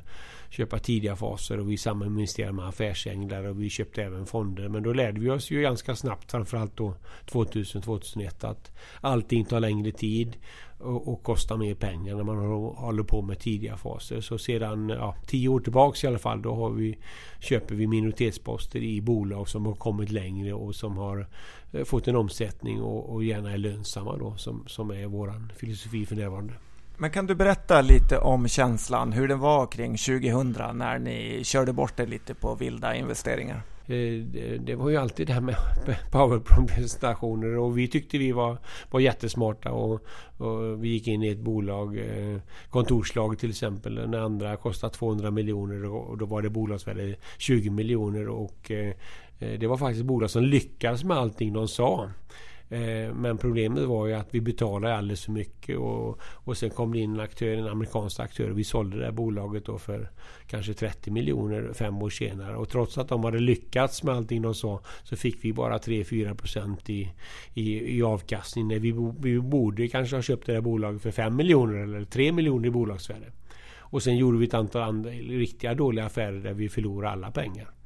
köpa 0.51 0.79
tidiga 0.79 1.17
faser 1.17 1.61
och 1.61 1.71
vi 1.71 1.77
saminvesterade 1.77 2.53
med 2.53 2.69
affärsänglar 2.69 3.45
och 3.45 3.63
vi 3.63 3.71
köpte 3.71 4.03
även 4.03 4.27
fonder. 4.27 4.69
Men 4.69 4.83
då 4.83 4.93
lärde 4.93 5.21
vi 5.21 5.31
oss 5.31 5.51
ju 5.51 5.63
ganska 5.63 5.97
snabbt, 5.97 6.31
framförallt 6.31 6.77
då 6.77 6.95
2000-2001 7.27 8.47
att 8.47 8.73
allting 9.01 9.45
tar 9.45 9.61
längre 9.61 9.93
tid 9.93 10.37
och, 10.79 11.09
och 11.09 11.23
kostar 11.23 11.57
mer 11.57 11.75
pengar 11.75 12.17
när 12.17 12.25
man 12.25 12.37
håller 12.77 13.03
på 13.03 13.23
med 13.23 13.39
tidiga 13.39 13.77
faser. 13.77 14.21
Så 14.21 14.39
sedan 14.39 14.89
ja, 14.89 15.17
tio 15.27 15.49
år 15.49 15.61
tillbaks 15.61 16.05
i 16.05 16.07
alla 16.07 16.19
fall 16.19 16.43
då 16.43 16.55
har 16.55 16.71
vi, 16.71 16.99
köper 17.41 17.75
vi 17.75 17.87
minoritetsposter 17.87 18.83
i 18.83 19.01
bolag 19.01 19.49
som 19.49 19.67
har 19.67 19.75
kommit 19.75 20.11
längre 20.11 20.53
och 20.53 20.75
som 20.75 20.97
har 20.97 21.27
eh, 21.73 21.85
fått 21.85 22.09
en 22.09 22.17
omsättning 22.17 22.83
och, 22.83 23.15
och 23.15 23.25
gärna 23.25 23.53
är 23.53 23.59
lönsamma 23.59 24.17
då 24.17 24.37
som, 24.37 24.65
som 24.67 24.91
är 24.91 25.07
våran 25.07 25.53
filosofi 25.57 26.07
för 26.07 26.17
närvarande. 26.17 26.55
Men 27.01 27.11
kan 27.11 27.27
du 27.27 27.35
berätta 27.35 27.81
lite 27.81 28.19
om 28.19 28.49
känslan, 28.49 29.13
hur 29.13 29.29
det 29.29 29.35
var 29.35 29.67
kring 29.67 29.97
2000 29.97 30.79
när 30.79 30.99
ni 30.99 31.41
körde 31.45 31.73
bort 31.73 31.97
det 31.97 32.07
lite 32.07 32.35
på 32.35 32.55
vilda 32.55 32.95
investeringar? 32.95 33.63
Eh, 33.87 34.61
det 34.61 34.75
var 34.75 34.91
ju 34.91 34.97
alltid 34.97 35.27
det 35.27 35.33
här 35.33 35.41
med 35.41 35.57
powerpoint-presentationer 36.13 37.59
och 37.59 37.79
vi 37.79 37.89
tyckte 37.89 38.19
vi 38.19 38.33
var, 38.33 38.59
var 38.91 39.01
jättesmarta 39.01 39.73
och, 39.73 40.03
och 40.39 40.85
vi 40.85 40.89
gick 40.89 41.09
in 41.09 41.23
i 41.23 41.29
ett 41.29 41.39
bolag, 41.39 41.99
eh, 41.99 42.41
kontorslag 42.71 43.39
till 43.39 43.51
exempel, 43.51 44.09
när 44.09 44.19
andra 44.19 44.57
kostade 44.57 44.95
200 44.95 45.31
miljoner 45.31 45.85
och 45.85 46.19
då 46.19 46.27
var 46.27 46.43
det 46.43 46.51
bolagsvärde 46.51 47.15
20 47.39 47.71
miljoner 47.71 48.29
och 48.29 48.71
eh, 48.71 48.95
det 49.39 49.67
var 49.67 49.77
faktiskt 49.77 50.05
bolag 50.05 50.31
som 50.31 50.43
lyckades 50.43 51.05
med 51.05 51.17
allting 51.17 51.53
de 51.53 51.69
sa. 51.69 52.11
Eh, 52.71 53.15
men 53.15 53.39
problemet 53.39 53.85
var 53.85 54.07
ju 54.07 54.15
att 54.15 54.29
vi 54.31 54.41
betalade 54.41 54.97
alldeles 54.97 55.25
för 55.25 55.33
mycket 55.33 55.79
och, 55.79 56.19
och 56.23 56.57
sen 56.57 56.71
kom 56.71 56.93
det 56.93 56.99
in 56.99 57.15
en 57.15 57.21
aktör, 57.21 57.47
en 57.47 57.69
amerikansk 57.69 58.21
aktör. 58.21 58.51
och 58.51 58.59
Vi 58.59 58.65
sålde 58.65 58.99
det 58.99 59.05
här 59.05 59.13
bolaget 59.13 59.65
då 59.65 59.79
för 59.79 60.11
kanske 60.47 60.75
30 60.75 61.11
miljoner 61.11 61.73
fem 61.73 62.03
år 62.03 62.11
senare. 62.11 62.57
Och 62.57 62.69
trots 62.69 62.99
att 62.99 63.09
de 63.09 63.25
hade 63.25 63.39
lyckats 63.39 64.03
med 64.03 64.15
allting 64.15 64.43
de 64.43 64.55
sa 64.55 64.81
så 65.05 65.17
fick 65.17 65.45
vi 65.45 65.53
bara 65.53 65.79
3-4 65.79 66.35
procent 66.35 66.91
i, 66.91 67.13
i, 67.55 67.97
i 67.97 68.03
avkastning. 68.03 68.69
När 68.69 68.79
vi, 68.79 68.95
vi 69.21 69.41
borde 69.41 69.89
kanske 69.89 70.17
ha 70.17 70.23
köpt 70.23 70.47
det 70.47 70.53
här 70.53 70.61
bolaget 70.61 71.03
för 71.03 71.11
5 71.11 71.37
miljoner 71.37 71.79
eller 71.79 72.05
3 72.05 72.33
miljoner 72.33 72.69
i 72.69 72.71
bolagsvärde. 72.71 73.27
Och 73.91 74.03
sen 74.03 74.17
gjorde 74.17 74.39
vi 74.39 74.47
ett 74.47 74.55
antal 74.55 74.83
andra 74.83 75.11
riktiga 75.11 75.75
dåliga 75.75 76.07
affärer 76.07 76.41
där 76.41 76.55
vi 76.55 76.69
förlorade 76.69 77.13
alla 77.13 77.31
pengar. 77.31 77.78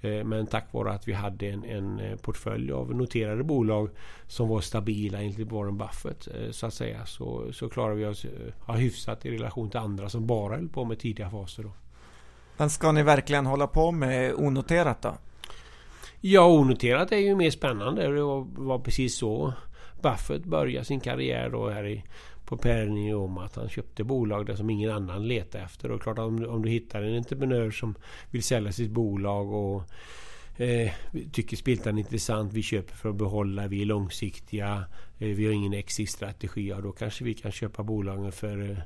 Eh, 0.00 0.24
men 0.24 0.46
tack 0.46 0.72
vare 0.72 0.92
att 0.92 1.08
vi 1.08 1.12
hade 1.12 1.46
en, 1.46 1.64
en, 1.64 2.00
eh, 2.00 2.16
portfölj 2.16 2.72
av 2.72 2.94
noterade 2.94 3.44
bolag 3.44 3.90
som 4.26 4.48
var 4.48 4.60
stabila 4.60 5.22
enligt 5.22 5.52
Warren 5.52 5.78
Buffett 5.78 6.28
eh, 6.34 6.50
så 6.50 6.66
att 6.66 6.74
säga 6.74 7.06
så, 7.06 7.52
så 7.52 7.68
klarar 7.68 7.94
vi 7.94 8.06
oss 8.06 8.26
ja, 8.66 8.72
hyfsat 8.72 9.26
i 9.26 9.30
relation 9.30 9.70
till 9.70 9.80
andra 9.80 10.08
som 10.08 10.26
bara 10.26 10.56
höll 10.56 10.68
på 10.68 10.84
med 10.84 10.98
tidiga 10.98 11.30
faser. 11.30 11.62
Då. 11.62 11.72
Men 12.56 12.70
ska 12.70 12.92
ni 12.92 13.02
verkligen 13.02 13.46
hålla 13.46 13.66
på 13.66 13.92
med 13.92 14.34
onoterat 14.34 15.02
då? 15.02 15.14
Ja, 16.20 16.46
onoterat 16.46 17.12
är 17.12 17.16
ju 17.16 17.34
mer 17.34 17.50
spännande. 17.50 18.02
Det 18.02 18.22
var, 18.22 18.46
var 18.50 18.78
precis 18.78 19.18
så 19.18 19.52
Buffett 20.02 20.44
började 20.44 20.84
sin 20.84 21.00
karriär 21.00 21.50
då 21.50 21.68
här 21.68 21.86
i 21.86 22.04
på 22.50 22.56
Per 22.56 23.14
om 23.14 23.38
att 23.38 23.56
han 23.56 23.68
köpte 23.68 24.04
bolag 24.04 24.46
där 24.46 24.54
som 24.54 24.70
ingen 24.70 24.90
annan 24.90 25.28
letade 25.28 25.64
efter. 25.64 25.90
Och 25.90 26.02
klart 26.02 26.18
om, 26.18 26.44
om 26.48 26.62
du 26.62 26.70
hittar 26.70 27.02
en 27.02 27.16
entreprenör 27.16 27.70
som 27.70 27.94
vill 28.30 28.42
sälja 28.42 28.72
sitt 28.72 28.90
bolag 28.90 29.52
och 29.52 29.82
eh, 30.60 30.92
tycker 31.32 31.56
spiltan 31.56 31.98
är 31.98 31.98
intressant, 31.98 32.52
vi 32.52 32.62
köper 32.62 32.94
för 32.94 33.08
att 33.08 33.16
behålla, 33.16 33.66
vi 33.66 33.82
är 33.82 33.86
långsiktiga, 33.86 34.84
eh, 35.18 35.28
vi 35.28 35.46
har 35.46 35.52
ingen 35.52 35.72
exit-strategi, 35.72 36.68
ja 36.68 36.80
då 36.80 36.92
kanske 36.92 37.24
vi 37.24 37.34
kan 37.34 37.52
köpa 37.52 37.82
bolagen 37.82 38.32
för 38.32 38.70
eh, 38.70 38.78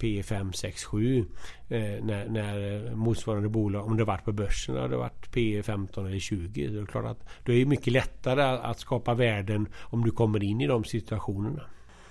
P 0.00 0.22
5, 0.22 0.52
6, 0.52 0.84
7 0.84 1.24
när, 1.68 2.28
när 2.28 2.86
eh, 2.86 2.94
motsvarande 2.94 3.48
bolag, 3.48 3.86
om 3.86 3.96
det 3.96 4.04
varit 4.04 4.24
på 4.24 4.32
börsen, 4.32 4.76
hade 4.76 4.96
varit 4.96 5.32
P 5.32 5.62
15 5.62 6.06
eller 6.06 6.18
20. 6.18 6.68
Då 6.68 6.80
är 6.80 6.86
klart 6.86 7.06
att 7.06 7.28
det 7.44 7.52
är 7.52 7.66
mycket 7.66 7.92
lättare 7.92 8.42
att 8.42 8.80
skapa 8.80 9.14
värden 9.14 9.68
om 9.80 10.04
du 10.04 10.10
kommer 10.10 10.42
in 10.42 10.60
i 10.60 10.66
de 10.66 10.84
situationerna. 10.84 11.62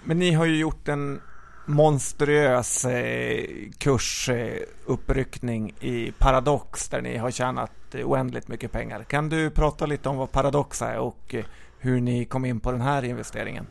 Men 0.04 0.20
ni 0.20 0.32
har 0.32 0.46
ju 0.46 0.58
gjort 0.58 0.88
en 0.88 1.22
monstruös 1.70 2.86
eh, 2.86 3.46
kursuppryckning 3.78 5.74
eh, 5.80 5.88
i 5.88 6.14
Paradox 6.18 6.90
där 6.90 7.02
ni 7.02 7.18
har 7.18 7.32
tjänat 7.32 7.96
eh, 7.96 8.10
oändligt 8.10 8.48
mycket 8.48 8.72
pengar. 8.72 9.04
Kan 9.04 9.30
du 9.30 9.50
prata 9.50 9.86
lite 9.86 10.10
om 10.10 10.18
vad 10.18 10.32
Paradox 10.32 10.82
är 10.82 10.98
och 10.98 11.36
eh, 11.36 11.46
hur 11.80 12.02
ni 12.02 12.26
kom 12.26 12.46
in 12.46 12.60
på 12.60 12.72
den 12.72 12.82
här 12.82 13.06
investeringen? 13.06 13.68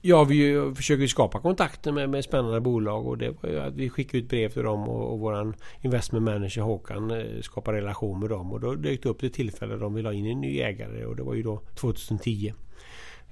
Ja, 0.00 0.24
vi 0.24 0.72
försöker 0.76 1.06
skapa 1.06 1.40
kontakter 1.40 1.92
med, 1.92 2.10
med 2.10 2.24
spännande 2.24 2.60
bolag 2.60 3.06
och 3.06 3.18
det 3.18 3.30
var 3.42 3.50
ju 3.50 3.60
att 3.60 3.74
vi 3.74 3.90
skickade 3.90 4.18
ut 4.18 4.28
brev 4.28 4.48
till 4.48 4.62
dem 4.62 4.88
och, 4.88 5.12
och 5.12 5.18
vår 5.18 5.54
investment 5.80 6.24
manager 6.24 6.62
Håkan 6.62 7.24
skapade 7.42 7.78
relation 7.78 8.20
med 8.20 8.28
dem 8.30 8.52
och 8.52 8.60
då 8.60 8.74
dök 8.74 9.02
det 9.02 9.08
upp 9.08 9.20
det 9.20 9.30
tillfälle 9.30 9.76
de 9.76 9.94
ville 9.94 10.08
ha 10.08 10.14
in 10.14 10.26
en 10.26 10.40
ny 10.40 10.60
ägare 10.60 11.06
och 11.06 11.16
det 11.16 11.22
var 11.22 11.34
ju 11.34 11.42
då 11.42 11.62
2010. 11.74 12.52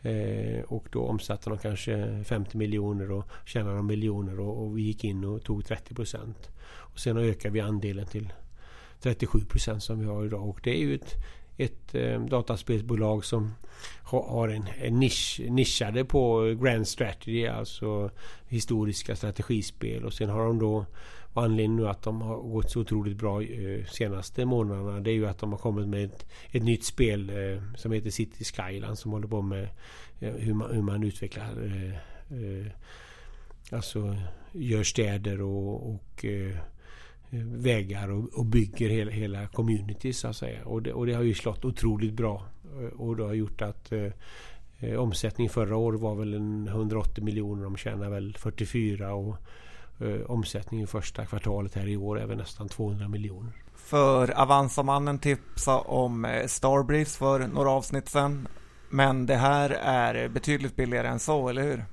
Eh, 0.02 0.62
och 0.64 0.86
då 0.90 1.06
omsatte 1.06 1.50
de 1.50 1.58
kanske 1.58 2.24
50 2.24 2.56
miljoner 2.56 3.10
och 3.10 3.28
tjänade 3.46 3.76
de 3.76 3.86
miljoner 3.86 4.40
och, 4.40 4.62
och, 4.62 4.78
vi 4.78 4.82
gick 4.82 5.04
in 5.04 5.24
och 5.24 5.42
tog 5.42 5.64
30 5.64 5.94
procent. 5.94 6.50
Och 6.64 6.98
sen 6.98 7.16
ökade 7.16 7.54
vi 7.54 7.60
andelen 7.60 8.06
till 8.06 8.32
37 9.00 9.40
procent 9.44 9.82
som 9.82 10.00
vi 10.00 10.06
har 10.06 10.24
idag. 10.24 10.48
Och 10.48 10.60
det 10.62 10.70
är 10.70 10.78
ju 10.78 10.94
ett, 10.94 11.14
ett 11.56 11.94
eh, 11.94 12.20
dataspelsbolag 12.20 13.24
som 13.24 13.54
ha, 14.02 14.30
har 14.30 14.48
en, 14.48 14.66
en 14.80 15.00
nisch, 15.00 15.40
nischade 15.48 16.04
på 16.04 16.54
Grand 16.62 16.88
Strategy, 16.88 17.46
alltså 17.46 18.10
historiska 18.48 19.16
strategispel. 19.16 20.04
Och 20.04 20.12
sen 20.12 20.30
har 20.30 20.46
de 20.46 20.58
då 20.58 20.86
och 21.32 21.42
anledningen 21.42 21.76
nu 21.76 21.88
att 21.88 22.02
de 22.02 22.22
har 22.22 22.36
gått 22.36 22.70
så 22.70 22.80
otroligt 22.80 23.16
bra 23.16 23.42
eh, 23.42 23.84
senaste 23.84 24.44
månaderna 24.44 25.00
det 25.00 25.10
är 25.10 25.14
ju 25.14 25.26
att 25.26 25.38
de 25.38 25.52
har 25.52 25.58
kommit 25.58 25.88
med 25.88 26.04
ett, 26.04 26.26
ett 26.50 26.62
nytt 26.62 26.84
spel 26.84 27.30
eh, 27.30 27.62
som 27.76 27.92
heter 27.92 28.10
City 28.10 28.44
Skyland 28.44 28.98
som 28.98 29.12
håller 29.12 29.28
på 29.28 29.42
med 29.42 29.68
eh, 30.20 30.32
hur, 30.34 30.54
man, 30.54 30.74
hur 30.74 30.82
man 30.82 31.02
utvecklar 31.02 31.50
eh, 31.64 31.92
eh, 32.38 32.66
Alltså 33.72 34.16
gör 34.52 34.82
städer 34.82 35.42
och, 35.42 35.90
och 35.90 36.24
eh, 36.24 36.56
vägar 37.44 38.10
och, 38.10 38.34
och, 38.34 38.46
bygger 38.46 38.88
hela, 38.88 39.10
hela 39.10 39.46
community 39.46 40.12
så 40.12 40.28
att 40.28 40.36
säga. 40.36 40.64
Och 40.64 40.82
det, 40.82 40.92
och 40.92 41.06
det 41.06 41.12
har 41.12 41.22
ju 41.22 41.34
slått 41.34 41.64
otroligt 41.64 42.12
bra. 42.12 42.46
Eh, 42.80 43.00
och 43.00 43.16
det 43.16 43.22
har 43.22 43.34
gjort 43.34 43.62
att 43.62 43.92
eh, 43.92 44.10
eh 44.78 45.00
omsättning 45.00 45.48
förra 45.48 45.76
året 45.76 46.00
var 46.00 46.14
väl 46.14 46.34
en 46.34 46.68
180 46.68 47.24
miljoner. 47.24 47.64
De 47.64 47.76
tjänar 47.76 48.10
väl 48.10 48.36
44 48.38 49.14
och 49.14 49.36
eh, 50.02 50.30
omsättningen 50.30 50.86
första 50.86 51.26
kvartalet 51.26 51.74
här 51.74 51.88
i 51.88 51.96
år 51.96 52.20
är 52.20 52.26
väl 52.26 52.36
nästan 52.36 52.68
200 52.68 53.08
miljoner. 53.08 53.52
För 53.74 54.40
Avanza-mannen 54.40 55.18
tipsa 55.18 55.78
om 55.78 56.24
eh, 56.24 56.46
Starbreeze 56.46 57.18
för 57.18 57.46
några 57.46 57.70
avsnitt 57.70 58.08
sedan. 58.08 58.48
Men 58.90 59.26
det 59.26 59.36
här 59.36 59.70
är 59.82 60.28
betydligt 60.28 60.76
billigare 60.76 61.08
än 61.08 61.18
så, 61.18 61.48
eller 61.48 61.62
hur? 61.62 61.84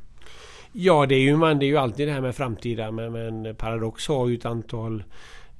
Ja, 0.71 1.05
det 1.05 1.15
är 1.15 1.19
ju, 1.19 1.37
man, 1.37 1.59
det 1.59 1.65
är 1.65 1.67
ju 1.67 1.77
alltid 1.77 2.07
det 2.07 2.13
här 2.13 2.21
med 2.21 2.35
framtida. 2.35 2.91
Men, 2.91 3.11
men 3.11 3.55
Paradox 3.55 4.07
har 4.07 4.27
ju 4.27 4.35
ett 4.35 4.45
antal 4.45 5.03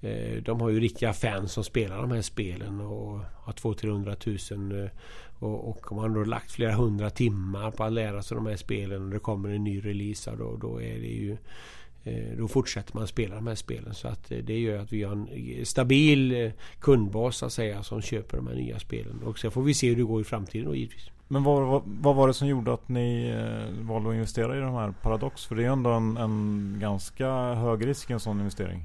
eh, 0.02 0.44
de 0.44 0.62
har 0.62 0.70
ju 0.70 0.80
riktiga 0.80 1.14
fans 1.14 1.52
som 1.52 1.64
spelar 1.64 2.02
de 2.02 2.12
här 2.12 2.22
spelen 2.22 2.82
och 2.82 3.20
har 3.36 3.54
200-300 3.54 4.56
000 4.72 4.84
eh, 4.84 4.90
och, 5.40 5.68
och 5.68 5.96
man 5.96 6.16
har 6.16 6.26
lagt 6.26 6.52
flera 6.52 6.74
hundra 6.74 7.10
timmar 7.10 7.72
på 7.72 7.84
att 7.84 7.94
lära 7.94 8.22
sig 8.22 8.36
de 8.36 8.46
här 8.46 8.56
spelen 8.56 9.04
och 9.04 9.10
det 9.10 9.20
kommer 9.20 9.50
en 9.50 9.64
ny 9.64 9.86
release 9.86 10.32
då, 10.38 10.58
då 10.58 10.82
är 10.82 11.00
det 11.00 11.08
ju 11.08 11.38
då 12.38 12.48
fortsätter 12.48 12.96
man 12.96 13.08
spela 13.08 13.36
de 13.36 13.48
här 13.48 13.56
spelen. 13.56 13.94
Så 13.94 14.08
att 14.08 14.32
det 14.44 14.60
gör 14.60 14.80
att 14.80 14.94
vi 14.94 15.04
har 15.04 15.12
en 15.12 15.66
stabil 15.66 16.52
kundbas 16.80 17.38
så 17.38 17.46
att 17.46 17.54
säga 17.54 17.84
som 17.84 18.02
köper 18.02 18.38
de 18.38 18.48
här 18.48 18.56
nya 18.56 18.80
spelen. 18.80 19.24
Och 19.24 19.40
sen 19.40 19.52
får 19.52 19.62
vi 19.62 19.74
se 19.74 19.90
hur 19.90 19.96
det 19.96 20.04
går 20.04 20.22
i 20.22 20.24
framtiden 20.24 20.66
då 20.66 20.76
givetvis. 20.76 21.10
Men 21.32 21.44
vad, 21.44 21.68
vad, 21.68 21.82
vad, 21.86 22.16
var 22.16 22.28
det 22.28 22.34
som 22.34 22.48
gjorde 22.48 22.74
att 22.74 22.90
ni 22.90 23.30
eh, 23.30 23.86
valde 23.88 24.10
att 24.10 24.16
investera 24.16 24.58
i 24.58 24.60
de 24.60 24.74
här 24.74 24.94
Paradox? 25.02 25.46
För 25.46 25.56
det 25.56 25.66
är 25.66 25.70
ändå 25.70 25.90
en, 25.90 26.18
en 26.18 26.78
ganska 26.80 27.54
hög 27.54 27.88
risk 27.88 28.10
i 28.10 28.14
en 28.14 28.20
sån 28.20 28.40
investering. 28.40 28.84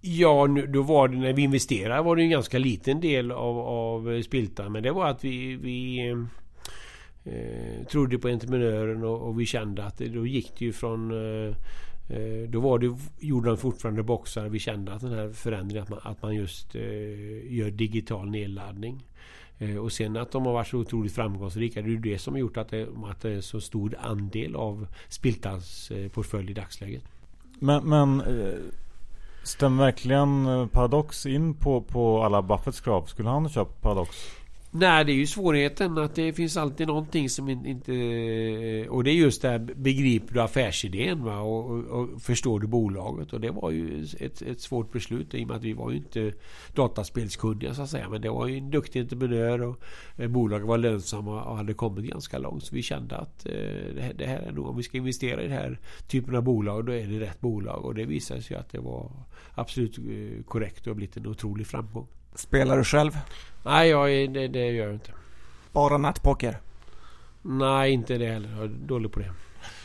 Ja, 0.00 0.46
nu, 0.46 0.66
då 0.66 0.82
var 0.82 1.08
det 1.08 1.16
när 1.16 1.32
vi 1.32 1.42
investerade 1.42 2.02
var 2.02 2.16
det 2.16 2.22
en 2.22 2.30
ganska 2.30 2.58
liten 2.58 3.00
del 3.00 3.32
av, 3.32 3.58
av 3.58 4.22
Spiltan. 4.22 4.72
Men 4.72 4.82
det 4.82 4.90
var 4.90 5.08
att 5.08 5.24
vi, 5.24 5.56
vi 5.56 6.08
eh, 7.24 7.86
trodde 7.90 8.18
på 8.18 8.28
entreprenören 8.28 9.04
och, 9.04 9.28
och, 9.28 9.40
vi 9.40 9.46
kände 9.46 9.84
att 9.84 9.98
det, 9.98 10.08
då 10.08 10.26
gick 10.26 10.58
det 10.58 10.64
ju 10.64 10.72
från 10.72 11.10
eh, 11.10 11.48
eh 11.48 11.54
Eh, 12.08 12.48
då 12.48 12.60
var 12.60 12.78
det, 12.78 12.96
gjorde 13.18 13.48
de 13.48 13.56
fortfarande 13.56 14.02
boxar. 14.02 14.48
Vi 14.48 14.58
kände 14.58 14.92
att 14.92 15.00
den 15.00 15.12
här 15.12 15.32
förändringen 15.32 15.82
att 15.82 15.88
man, 15.88 16.00
att 16.02 16.22
man 16.22 16.34
just 16.34 16.74
eh, 16.74 17.54
gör 17.54 17.70
digital 17.70 18.30
nedladdning. 18.30 19.04
Eh, 19.58 19.76
och 19.76 19.92
sen 19.92 20.16
att 20.16 20.32
de 20.32 20.46
har 20.46 20.52
varit 20.52 20.68
så 20.68 20.78
otroligt 20.78 21.12
framgångsrika. 21.12 21.82
Det 21.82 21.88
är 21.88 21.90
ju 21.90 21.98
det 21.98 22.18
som 22.18 22.34
har 22.34 22.38
gjort 22.40 22.56
att 22.56 22.68
det, 22.68 22.88
att 23.04 23.20
det 23.20 23.30
är 23.30 23.40
så 23.40 23.60
stor 23.60 23.96
andel 24.00 24.56
av 24.56 24.86
Spiltans 25.08 25.90
eh, 25.90 26.08
portfölj 26.08 26.50
i 26.50 26.54
dagsläget. 26.54 27.02
Men, 27.58 27.88
men 27.88 28.20
eh, 28.20 28.58
stämmer 29.42 29.84
verkligen 29.84 30.46
eh, 30.46 30.66
Paradox 30.66 31.26
in 31.26 31.54
på, 31.54 31.80
på 31.80 32.22
alla 32.22 32.42
Buffetts 32.42 32.80
krav? 32.80 33.04
Skulle 33.04 33.28
han 33.28 33.48
köpa 33.48 33.72
Paradox? 33.80 34.16
Nej, 34.70 35.04
det 35.04 35.12
är 35.12 35.14
ju 35.14 35.26
svårigheten 35.26 35.98
att 35.98 36.14
det 36.14 36.32
finns 36.32 36.56
alltid 36.56 36.86
någonting 36.86 37.28
som 37.28 37.48
inte... 37.48 37.94
Eh, 37.94 38.88
och 38.88 39.04
det 39.04 39.10
är 39.10 39.14
just 39.14 39.42
det 39.42 39.48
här, 39.48 39.58
begriper 39.58 40.34
du 40.34 40.42
affärsidén 40.42 41.24
va? 41.24 41.40
Och, 41.40 41.70
och, 41.70 41.84
och 41.84 42.22
förstår 42.22 42.60
du 42.60 42.66
bolaget? 42.66 43.32
Och 43.32 43.40
det 43.40 43.50
var 43.50 43.70
ju 43.70 44.06
ett, 44.20 44.42
ett 44.42 44.60
svårt 44.60 44.92
beslut 44.92 45.34
i 45.34 45.44
och 45.44 45.48
med 45.48 45.56
att 45.56 45.62
vi 45.62 45.72
var 45.72 45.90
ju 45.90 45.96
inte 45.96 46.32
dataspelskunniga 46.74 47.74
så 47.74 47.82
att 47.82 47.90
säga. 47.90 48.08
Men 48.08 48.20
det 48.20 48.30
var 48.30 48.46
ju 48.46 48.58
en 48.58 48.70
duktig 48.70 49.00
entreprenör 49.00 49.62
och 49.62 49.82
eh, 50.16 50.28
bolaget 50.28 50.66
var 50.66 50.78
lönsamma 50.78 51.42
och 51.42 51.56
hade 51.56 51.74
kommit 51.74 52.04
ganska 52.04 52.38
långt. 52.38 52.64
Så 52.64 52.74
vi 52.74 52.82
kände 52.82 53.16
att 53.16 53.46
eh, 53.46 53.52
det, 53.94 54.02
här, 54.02 54.12
det 54.18 54.26
här 54.26 54.38
är 54.38 54.52
nog, 54.52 54.66
om 54.66 54.76
vi 54.76 54.82
ska 54.82 54.96
investera 54.96 55.42
i 55.42 55.48
den 55.48 55.56
här 55.56 55.78
typen 56.08 56.36
av 56.36 56.42
bolag, 56.42 56.86
då 56.86 56.92
är 56.92 57.06
det 57.06 57.20
rätt 57.20 57.40
bolag. 57.40 57.84
Och 57.84 57.94
det 57.94 58.04
visade 58.04 58.42
sig 58.42 58.56
att 58.56 58.70
det 58.70 58.78
var 58.80 59.10
absolut 59.54 59.98
eh, 59.98 60.44
korrekt 60.44 60.80
och 60.80 60.86
har 60.86 60.94
blivit 60.94 61.16
en 61.16 61.26
otrolig 61.26 61.66
framgång. 61.66 62.06
Spelar 62.34 62.76
du 62.76 62.84
själv? 62.84 63.18
Nej, 63.62 63.88
jag, 63.88 64.32
det, 64.34 64.48
det 64.48 64.70
gör 64.70 64.84
jag 64.84 64.94
inte. 64.94 65.10
Bara 65.72 65.98
nattpoker? 65.98 66.58
Nej, 67.42 67.92
inte 67.92 68.18
det 68.18 68.26
heller. 68.26 68.50
Jag 68.50 68.64
är 68.64 68.68
dålig 68.68 69.12
på 69.12 69.20
det. 69.20 69.32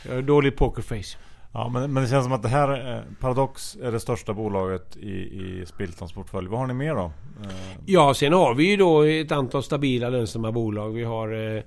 Jag 0.08 0.18
är 0.18 0.22
dålig 0.22 0.56
pokerface. 0.56 1.18
Ja, 1.52 1.68
men, 1.68 1.92
men 1.92 2.02
det 2.02 2.08
känns 2.08 2.24
som 2.24 2.32
att 2.32 2.42
det 2.42 2.48
här, 2.48 2.96
eh, 2.96 3.02
Paradox, 3.20 3.76
är 3.82 3.92
det 3.92 4.00
största 4.00 4.34
bolaget 4.34 4.96
i, 4.96 5.10
i 5.10 5.64
Spiltans 5.66 6.12
portfölj. 6.12 6.48
Vad 6.48 6.60
har 6.60 6.66
ni 6.66 6.74
mer 6.74 6.94
då? 6.94 7.12
Eh, 7.42 7.50
ja, 7.86 8.14
sen 8.14 8.32
har 8.32 8.54
vi 8.54 8.70
ju 8.70 8.76
då 8.76 9.02
ett 9.02 9.32
antal 9.32 9.62
stabila 9.62 10.08
lönsamma 10.08 10.52
bolag. 10.52 10.90
Vi 10.90 11.04
har 11.04 11.56
eh, 11.56 11.62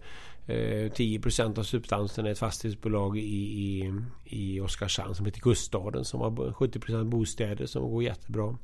10% 0.48 1.54
eh, 1.54 1.60
av 1.60 1.64
substansen 1.64 2.26
är 2.26 2.32
ett 2.32 2.40
fastighetsbolag 2.40 3.18
i, 3.18 3.22
i, 3.22 3.94
i 4.26 4.60
Oskarshamn 4.60 5.16
som 5.16 5.26
heter 5.26 5.40
Kuststaden 5.40 6.06
som 6.06 6.22
har 6.22 6.32
70% 6.32 7.04
bostäder 7.04 7.66
som 7.66 7.92
går 7.92 8.04
jättebra. 8.04 8.58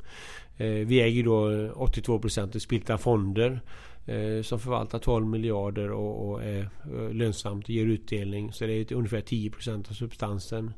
Eh, 0.58 0.68
vi 0.68 1.02
äger 1.02 1.24
då 1.24 1.50
82% 1.76 2.58
i 2.58 2.60
Spiltan 2.60 3.00
Fonder 3.00 3.62
eh, 4.06 4.42
som 4.44 4.60
förvaltar 4.60 5.00
12 5.00 5.28
miljarder 5.28 5.92
och, 5.92 6.44
är 6.44 6.70
lönsamt 7.14 7.64
och 7.64 7.70
ger 7.70 7.86
utdelning. 7.86 8.54
Så 8.54 8.66
det 8.66 8.74
är 8.74 8.94
ungefär 8.94 9.22
10% 9.22 9.90
av 9.90 9.94
substansen. 9.94 10.74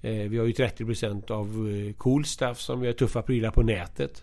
Vi 0.00 0.38
har 0.38 0.46
ju 0.46 0.52
30% 0.52 1.30
av 1.30 1.68
cool 1.98 2.24
stuff 2.24 2.60
som 2.60 2.84
gör 2.84 2.92
tuffa 2.92 3.22
prylar 3.22 3.50
på 3.50 3.62
nätet. 3.62 4.22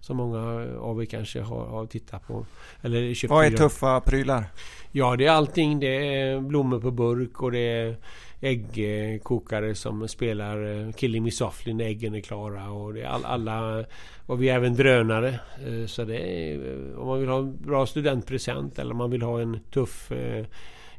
Som 0.00 0.16
många 0.16 0.38
av 0.78 1.02
er 1.02 1.06
kanske 1.06 1.40
har, 1.40 1.66
har 1.66 1.86
tittat 1.86 2.26
på. 2.26 2.46
Eller 2.82 3.14
köpt 3.14 3.30
Vad 3.30 3.44
är 3.44 3.50
prylar. 3.50 3.68
tuffa 3.68 4.00
prylar? 4.00 4.44
Ja, 4.92 5.16
det 5.16 5.26
är 5.26 5.30
allting. 5.30 5.80
Det 5.80 5.86
är 5.86 6.40
blommor 6.40 6.80
på 6.80 6.90
burk 6.90 7.42
och 7.42 7.52
det 7.52 7.58
är 7.58 7.96
äggkokare 8.40 9.74
som 9.74 10.08
spelar 10.08 10.86
eh, 10.86 10.92
Killing 10.92 11.22
Me 11.22 11.30
Softly 11.30 11.74
när 11.74 11.84
äggen 11.84 12.14
är 12.14 12.20
klara. 12.20 12.70
Och, 12.70 12.94
det 12.94 13.02
är 13.02 13.06
all, 13.06 13.24
alla, 13.24 13.84
och 14.26 14.42
vi 14.42 14.48
är 14.48 14.56
även 14.56 14.74
drönare. 14.74 15.40
Eh, 15.66 15.86
så 15.86 16.04
det 16.04 16.18
är, 16.18 16.54
eh, 16.54 16.98
om 16.98 17.06
man 17.06 17.20
vill 17.20 17.28
ha 17.28 17.38
en 17.38 17.56
bra 17.56 17.86
studentpresent 17.86 18.78
eller 18.78 18.90
om 18.90 18.98
man 18.98 19.10
vill 19.10 19.22
ha 19.22 19.40
en 19.40 19.60
tuff 19.70 20.12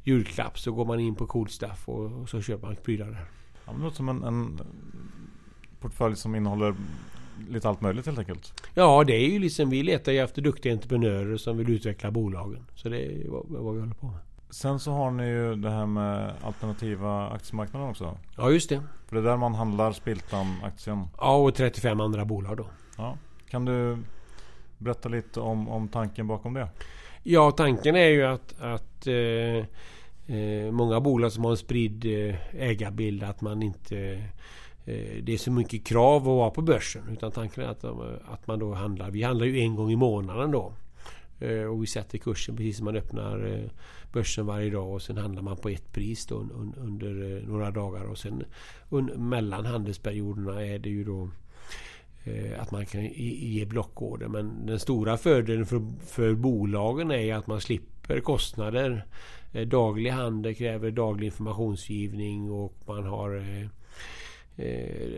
julklapp 0.04 0.60
så 0.60 0.72
går 0.72 0.86
man 0.86 1.00
in 1.00 1.16
på 1.16 1.28
Cool 1.28 1.50
Stuff 1.50 1.90
och, 1.90 2.22
och 2.22 2.30
så 2.30 2.42
köper 2.42 2.68
man 2.68 2.76
prylar 2.76 3.06
där. 3.06 3.26
Ja, 3.66 3.74
det 3.74 3.84
låter 3.84 3.96
som 3.96 4.10
en, 4.10 4.24
en 4.24 4.60
portfölj 5.80 6.16
som 6.16 6.36
innehåller 6.36 6.76
lite 7.50 7.70
allt 7.70 7.82
möjligt 7.82 8.06
helt 8.06 8.20
enkelt. 8.20 8.64
Ja, 8.74 9.04
det 9.04 9.14
är 9.14 9.30
ju 9.30 9.40
liksom 9.40 9.70
vi 9.70 9.84
letar 9.84 10.12
ju 10.12 10.20
efter 10.20 10.42
duktiga 10.42 10.74
entreprenörer 10.74 11.38
som 11.38 11.58
vill 11.58 11.70
utveckla 11.70 12.12
bolagen. 12.12 12.66
Så 12.76 12.90
det 12.90 13.06
är 13.06 13.30
vad, 13.30 13.46
vad 13.48 13.76
vi 13.76 13.80
håller 13.80 13.94
på 13.94 14.08
med. 14.08 14.20
Sen 14.50 14.80
så 14.80 14.92
har 14.92 15.12
ni 15.12 15.28
ju 15.28 15.56
det 15.56 15.70
här 15.70 15.86
med 15.86 16.34
alternativa 16.44 17.30
aktiemarknaden 17.30 17.90
också. 17.90 18.18
Ja, 18.38 18.52
just 18.52 18.70
det. 18.70 18.82
För 19.08 19.16
det 19.16 19.22
är 19.22 19.24
där 19.24 19.38
man 19.38 19.56
handlar 19.56 19.92
Spiltan-aktien. 19.92 21.08
Ja, 21.18 21.36
och 21.36 21.56
35 21.56 22.00
andra 22.00 22.26
bolag 22.26 22.58
då. 22.58 22.68
Ja. 22.98 23.18
Kan 23.50 23.66
du 23.66 23.98
berätta 24.78 25.10
lite 25.10 25.40
om, 25.40 25.70
om 25.70 25.88
tanken 25.88 26.28
bakom 26.28 26.54
det? 26.54 26.70
Ja, 27.24 27.52
tanken 27.52 27.96
är 27.96 28.08
ju 28.08 28.24
att, 28.24 28.62
att 28.62 29.08
eh, 29.08 30.36
eh, 30.38 30.72
många 30.72 31.00
bolag 31.00 31.32
som 31.32 31.44
har 31.44 31.52
en 31.52 31.58
spridd 31.58 32.06
eh, 32.06 32.36
ägarbild 32.56 33.24
att 33.24 33.42
man 33.42 33.64
inte 33.64 34.24
Eh, 34.88 35.24
det 35.24 35.34
är 35.34 35.38
så 35.38 35.52
mycket 35.52 35.84
krav 35.84 36.22
att 36.22 36.26
vara 36.26 36.50
på 36.50 36.62
börsen. 36.62 37.02
Utan 37.12 37.32
tanken 37.32 37.64
är 37.64 37.68
att, 37.68 37.84
att 38.34 38.48
man 38.48 38.60
då 38.60 38.74
handlar. 38.74 39.12
Vi 39.12 39.24
handlar 39.24 39.46
ju 39.46 39.60
en 39.60 39.76
gång 39.76 39.92
i 39.92 39.96
månaden 39.96 40.52
då. 40.52 40.74
Eh, 41.40 41.64
och 41.64 41.84
vi 41.84 41.88
sätter 41.88 42.18
kursen 42.18 42.56
precis 42.56 42.78
som 42.78 42.86
man 42.86 42.96
öppnar 42.96 43.54
eh, 43.54 43.70
börsen 44.14 44.46
varje 44.46 44.70
dag 44.70 44.94
och 44.94 45.02
sen 45.02 45.18
handlar 45.18 45.42
man 45.42 45.58
på 45.58 45.70
ett 45.70 45.94
pris 45.94 46.26
då 46.26 46.36
under 46.78 47.38
eh, 47.38 47.48
några 47.48 47.72
dagar. 47.72 48.04
Och 48.04 48.18
sen 48.18 48.44
mellan 49.16 49.66
handelsperioderna 49.66 50.66
är 50.66 50.80
det 50.80 50.90
ju 50.90 51.04
då 51.04 51.30
att 52.60 52.72
man 52.72 52.86
kan 52.86 53.06
ge 53.16 53.66
blockorder. 53.66 54.28
Men 54.28 54.66
den 54.66 54.80
stora 54.80 55.18
fördelen 55.18 55.66
för, 55.66 55.82
för 56.06 56.34
bolagen 56.34 57.12
är 57.12 57.36
att 57.36 57.48
man 57.48 57.62
slipper 57.62 58.20
kostnader. 58.20 59.06
Daglig 59.66 60.10
handel 60.10 60.56
kräver 60.56 60.92
daglig 60.92 61.26
informationsgivning 61.26 62.52
och 62.52 62.74
man 62.86 63.04
har 63.04 63.44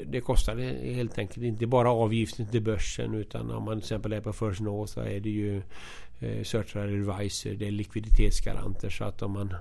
det 0.05 0.21
kostar 0.21 0.55
helt 0.93 1.17
enkelt 1.17 1.45
inte 1.45 1.67
bara 1.67 1.91
avgiften 1.91 2.47
till 2.47 2.62
börsen 2.62 3.13
utan 3.13 3.51
om 3.51 3.63
man 3.63 3.77
till 3.77 3.86
exempel 3.86 4.13
är 4.13 4.21
på 4.21 4.34
First 4.34 4.62
North 4.62 4.93
så 4.93 5.01
är 5.01 5.19
det 5.19 5.29
ju 5.29 5.62
eh, 6.19 6.43
Certified 6.43 7.10
Advisor, 7.10 7.49
det 7.49 7.67
är 7.67 7.71
likviditetsgaranter 7.71 8.89
så 8.89 9.03
att 9.03 9.21
om 9.21 9.32
man 9.32 9.55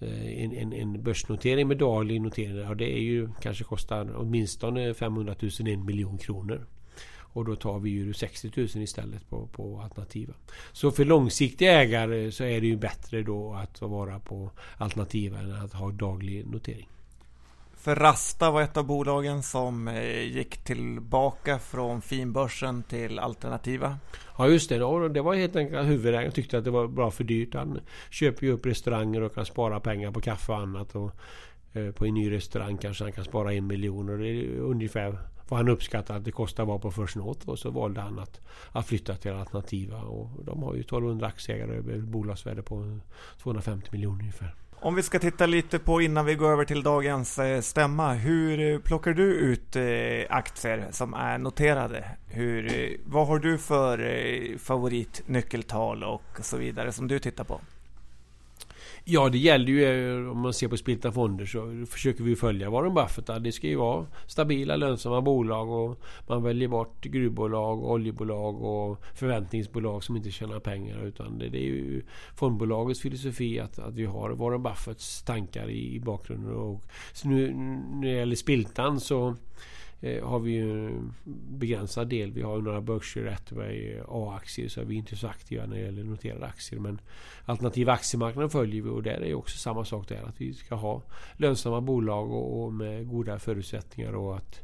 eh, 0.00 0.42
en, 0.44 0.52
en, 0.52 0.72
en 0.72 1.02
börsnotering 1.02 1.68
med 1.68 1.78
daglig 1.78 2.20
notering, 2.20 2.56
ja, 2.56 2.74
det 2.74 2.98
är 2.98 3.02
ju 3.02 3.28
kanske 3.40 3.64
kostar 3.64 4.16
åtminstone 4.16 4.94
500 4.94 5.34
000, 5.40 5.50
en 5.68 5.84
miljon 5.84 6.18
kronor. 6.18 6.66
Och 7.36 7.44
då 7.44 7.56
tar 7.56 7.78
vi 7.78 7.90
ju 7.90 8.12
60 8.12 8.50
000 8.56 8.66
istället 8.66 9.28
på, 9.28 9.46
på 9.46 9.80
alternativa. 9.80 10.34
Så 10.72 10.90
för 10.90 11.04
långsiktiga 11.04 11.72
ägare 11.72 12.32
så 12.32 12.44
är 12.44 12.60
det 12.60 12.66
ju 12.66 12.76
bättre 12.76 13.22
då 13.22 13.54
att 13.54 13.80
vara 13.80 14.20
på 14.20 14.50
alternativa 14.76 15.38
än 15.38 15.52
att 15.52 15.72
ha 15.72 15.90
daglig 15.90 16.46
notering. 16.46 16.88
Ferrasta 17.86 18.50
var 18.50 18.62
ett 18.62 18.76
av 18.76 18.86
bolagen 18.86 19.42
som 19.42 19.88
eh, 19.88 20.22
gick 20.22 20.64
tillbaka 20.64 21.58
från 21.58 22.02
finbörsen 22.02 22.82
till 22.82 23.18
alternativa. 23.18 23.98
Ja 24.38 24.48
just 24.48 24.68
det, 24.68 24.74
det 25.08 25.22
var 25.22 25.34
helt 25.34 25.56
enkelt 25.56 25.88
huvudägaren 25.88 26.32
tyckte 26.32 26.58
att 26.58 26.64
det 26.64 26.70
var 26.70 26.86
bra 26.86 27.10
för 27.10 27.24
dyrt. 27.24 27.54
Han 27.54 27.80
köper 28.10 28.46
ju 28.46 28.52
upp 28.52 28.66
restauranger 28.66 29.22
och 29.22 29.34
kan 29.34 29.46
spara 29.46 29.80
pengar 29.80 30.12
på 30.12 30.20
kaffe 30.20 30.52
och 30.52 30.58
annat. 30.58 30.94
Och 30.94 31.10
eh, 31.72 31.90
på 31.90 32.06
en 32.06 32.14
ny 32.14 32.32
restaurang 32.32 32.78
kanske 32.78 33.04
han 33.04 33.12
kan 33.12 33.24
spara 33.24 33.52
en 33.52 33.66
miljon. 33.66 34.08
Och 34.08 34.18
det 34.18 34.28
är 34.28 34.58
ungefär 34.58 35.18
vad 35.48 35.58
han 35.58 35.68
uppskattar 35.68 36.16
att 36.16 36.24
det 36.24 36.32
kostar 36.32 36.62
att 36.62 36.68
vara 36.68 36.78
på 36.78 36.90
First 36.90 37.16
North. 37.16 37.48
Och 37.48 37.58
så 37.58 37.70
valde 37.70 38.00
han 38.00 38.18
att, 38.18 38.40
att 38.72 38.86
flytta 38.86 39.14
till 39.14 39.32
alternativa. 39.32 39.98
Och 39.98 40.44
de 40.44 40.62
har 40.62 40.74
ju 40.74 40.80
1200 40.80 41.26
aktieägare 41.26 41.76
över 41.76 41.98
bolagsvärde 41.98 42.62
på 42.62 42.98
250 43.42 43.88
miljoner 43.92 44.20
ungefär. 44.20 44.65
Om 44.80 44.94
vi 44.94 45.02
ska 45.02 45.18
titta 45.18 45.46
lite 45.46 45.78
på 45.78 46.00
innan 46.00 46.24
vi 46.24 46.34
går 46.34 46.50
över 46.52 46.64
till 46.64 46.82
dagens 46.82 47.38
eh, 47.38 47.60
stämma. 47.60 48.12
Hur 48.12 48.72
eh, 48.72 48.78
plockar 48.78 49.12
du 49.12 49.22
ut 49.22 49.76
eh, 49.76 50.36
aktier 50.36 50.88
som 50.90 51.14
är 51.14 51.38
noterade? 51.38 52.04
Hur, 52.26 52.96
vad 53.04 53.26
har 53.26 53.38
du 53.38 53.58
för 53.58 54.58
favoritnyckeltal 54.58 56.04
och 56.04 56.38
så 56.40 56.56
vidare 56.56 56.92
som 56.92 57.08
du 57.08 57.18
tittar 57.18 57.44
på? 57.44 57.60
Ja, 59.08 59.28
det 59.28 59.38
gäller 59.38 59.66
ju 59.66 59.84
eh, 59.84 60.30
om 60.30 60.40
man 60.40 60.52
ser 60.52 60.68
på 60.68 60.76
Spilta 60.76 61.12
fonder 61.12 61.46
så 61.46 61.86
försöker 61.90 62.24
vi 62.24 62.36
följa 62.36 62.70
Warren 62.70 62.94
Buffett. 62.94 63.44
Det 63.44 63.52
ska 63.52 63.66
ju 63.66 63.76
vara 63.76 64.06
stabila, 64.26 64.76
lönsamma 64.76 65.20
bolag 65.20 65.70
och 65.70 66.00
man 66.26 66.42
väljer 66.42 66.68
bort 66.68 67.04
gruvbolag, 67.04 67.84
oljebolag 67.84 68.62
och 68.62 69.02
förväntningsbolag 69.14 70.04
som 70.04 70.16
inte 70.16 70.30
tjänar 70.30 70.60
pengar. 70.60 71.06
Utan 71.06 71.38
det, 71.38 71.46
är 71.46 71.62
ju 71.62 72.02
fondbolagets 72.36 73.00
filosofi 73.00 73.60
att, 73.60 73.78
att 73.78 73.94
vi 73.94 74.04
har 74.04 74.30
Warren 74.30 74.62
Buffetts 74.62 75.22
tankar 75.22 75.70
i, 75.70 75.94
i 75.94 76.00
bakgrunden. 76.00 76.54
Och, 76.54 76.82
så 77.12 77.28
nu 77.28 77.54
när 77.54 78.08
det 78.08 78.14
gäller 78.14 78.36
Spiltan 78.36 79.00
så 79.00 79.36
Eh, 80.00 80.24
har 80.28 80.38
vi 80.38 80.52
ju 80.52 80.86
en 80.86 81.14
begränsad 81.48 82.08
del. 82.08 82.32
Vi 82.32 82.42
har 82.42 82.58
några 82.58 82.80
Berkshire 82.80 83.30
Hathaway 83.30 84.00
A-aktier 84.08 84.68
så 84.68 84.80
är 84.80 84.84
vi 84.84 84.94
inte 84.94 85.16
så 85.16 85.28
aktiva 85.28 85.66
när 85.66 85.76
det 85.76 85.82
gäller 85.82 86.04
noterade 86.04 86.46
aktier. 86.46 86.80
Men 86.80 87.00
alternativa 87.44 87.92
aktiemarknaden 87.92 88.50
följer 88.50 88.82
vi 88.82 88.90
och 88.90 89.02
där 89.02 89.24
är 89.24 89.34
också 89.34 89.58
samma 89.58 89.84
sak 89.84 90.08
där. 90.08 90.22
Att 90.22 90.40
vi 90.40 90.54
ska 90.54 90.74
ha 90.74 91.02
lönsamma 91.36 91.80
bolag 91.80 92.32
och, 92.32 92.72
med 92.72 93.08
goda 93.08 93.38
förutsättningar 93.38 94.12
och 94.12 94.36
att 94.36 94.60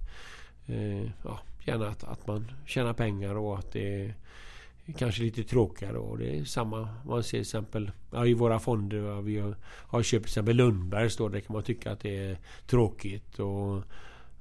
eh, 0.66 1.02
ja, 1.24 1.40
gärna 1.64 1.88
att, 1.88 2.04
att 2.04 2.26
man 2.26 2.52
tjänar 2.66 2.92
pengar 2.92 3.34
och 3.34 3.58
att 3.58 3.72
det 3.72 4.04
är 4.86 4.92
kanske 4.96 5.22
lite 5.22 5.42
tråkigare. 5.44 5.98
Och 5.98 6.18
det 6.18 6.38
är 6.38 6.44
samma. 6.44 6.88
Man 7.06 7.22
ser 7.22 7.30
till 7.30 7.40
exempel 7.40 7.90
ja, 8.10 8.26
i 8.26 8.34
våra 8.34 8.58
fonder. 8.58 9.22
Vi 9.22 9.38
har, 9.38 9.56
har 9.64 10.02
köpt 10.02 10.24
till 10.24 10.30
exempel 10.30 10.56
Lundbergs. 10.56 11.16
Där 11.16 11.40
kan 11.40 11.54
man 11.54 11.62
tycka 11.62 11.92
att 11.92 12.00
det 12.00 12.16
är 12.16 12.38
tråkigt. 12.66 13.38
Och 13.38 13.82